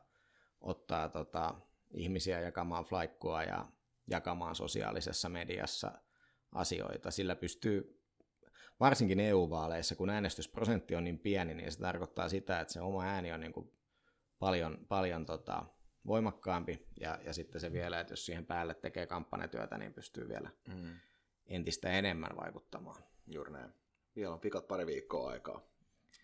[0.60, 1.54] ottaa tota,
[1.90, 3.68] ihmisiä jakamaan flaikkua ja
[4.06, 5.92] jakamaan sosiaalisessa mediassa
[6.52, 7.10] asioita.
[7.10, 8.02] Sillä pystyy,
[8.80, 13.32] varsinkin EU-vaaleissa, kun äänestysprosentti on niin pieni, niin se tarkoittaa sitä, että se oma ääni
[13.32, 13.72] on niin kuin
[14.38, 15.64] paljon, paljon tota,
[16.06, 20.50] voimakkaampi, ja, ja sitten se vielä, että jos siihen päälle tekee kampanjatyötä, niin pystyy vielä
[20.68, 20.94] mm.
[21.46, 23.02] entistä enemmän vaikuttamaan.
[23.26, 23.72] Juuri näin.
[24.16, 25.60] Vielä on pikat pari viikkoa aikaa.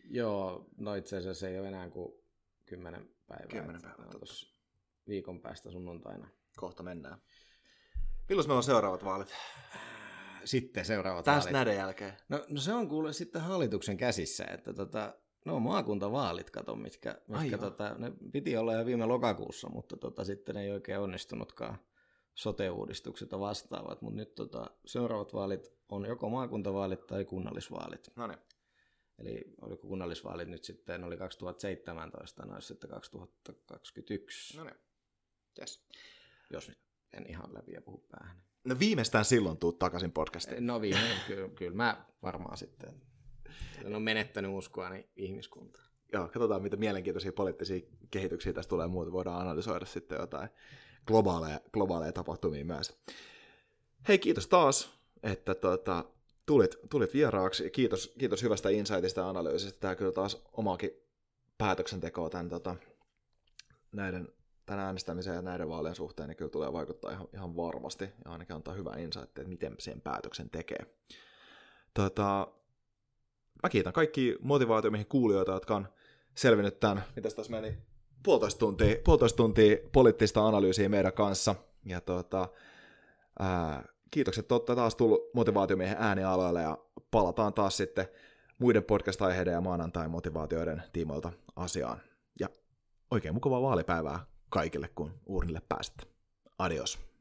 [0.05, 2.13] Joo, no itse asiassa ei ole enää kuin
[2.67, 3.47] kymmenen päivää.
[3.47, 4.11] Kymmenen päivää,
[5.09, 6.29] Viikon päästä sunnuntaina.
[6.57, 7.19] Kohta mennään.
[8.29, 9.35] Milloin meillä on seuraavat vaalit?
[10.45, 11.53] Sitten seuraavat Tästä vaalit.
[11.53, 12.13] näiden jälkeen.
[12.29, 15.15] No, no se on kuule sitten hallituksen käsissä, että tota,
[15.45, 20.57] no maakuntavaalit, kato, mitkä, mitkä tota, ne piti olla jo viime lokakuussa, mutta tota, sitten
[20.57, 21.79] ei oikein onnistunutkaan
[22.35, 28.11] sote-uudistukset ja vastaavat, mutta nyt tota, seuraavat vaalit on joko maakuntavaalit tai kunnallisvaalit.
[28.17, 28.39] No niin.
[29.23, 34.57] Eli oliko kunnallisvaalit nyt sitten, oli 2017, noin sitten 2021.
[34.57, 34.77] No niin.
[35.61, 35.87] Yes.
[36.51, 36.79] Jos nyt
[37.13, 38.43] en ihan läpi ja puhu päähän.
[38.65, 40.67] No viimeistään silloin tuut takaisin podcastiin.
[40.67, 43.03] No viimein, kyllä, kyllä mä varmaan sitten
[43.95, 45.85] on menettänyt uskoani ihmiskuntaan.
[46.13, 47.81] Joo, katsotaan mitä mielenkiintoisia poliittisia
[48.11, 49.13] kehityksiä tästä tulee muuta.
[49.13, 50.49] Voidaan analysoida sitten jotain
[51.07, 52.99] globaaleja, globaaleja tapahtumia myös.
[54.09, 56.05] Hei, kiitos taas, että tota,
[56.53, 57.71] tulit, tulit vieraaksi.
[57.71, 59.81] Kiitos, kiitos hyvästä insightista ja analyysistä.
[59.81, 60.91] Tämä kyllä taas omaakin
[61.59, 62.77] päätöksentekoa tämän, tota,
[63.93, 64.29] näiden,
[64.67, 68.57] tämän äänestämisen ja näiden vaalien suhteen, niin kyllä tulee vaikuttaa ihan, ihan varmasti ja ainakin
[68.57, 70.87] antaa hyvä insight, että miten sen päätöksen tekee.
[71.95, 72.49] Tota,
[73.63, 75.89] mä kiitän kaikki motivaatiomiehen kuulijoita, jotka on
[76.35, 77.79] selvinnyt tämän, mitä tässä meni,
[78.23, 81.55] puolitoista tuntia, puolitoista tuntia poliittista analyysiä meidän kanssa.
[81.85, 82.49] Ja tota,
[83.39, 86.79] ää, kiitokset, että olette taas tullut motivaatiomiehen äänialueelle ja
[87.11, 88.09] palataan taas sitten
[88.59, 92.01] muiden podcast-aiheiden ja maanantai-motivaatioiden tiimoilta asiaan.
[92.41, 92.49] Ja
[93.11, 96.07] oikein mukavaa vaalipäivää kaikille, kun uurnille pääsette.
[96.59, 97.12] Adios.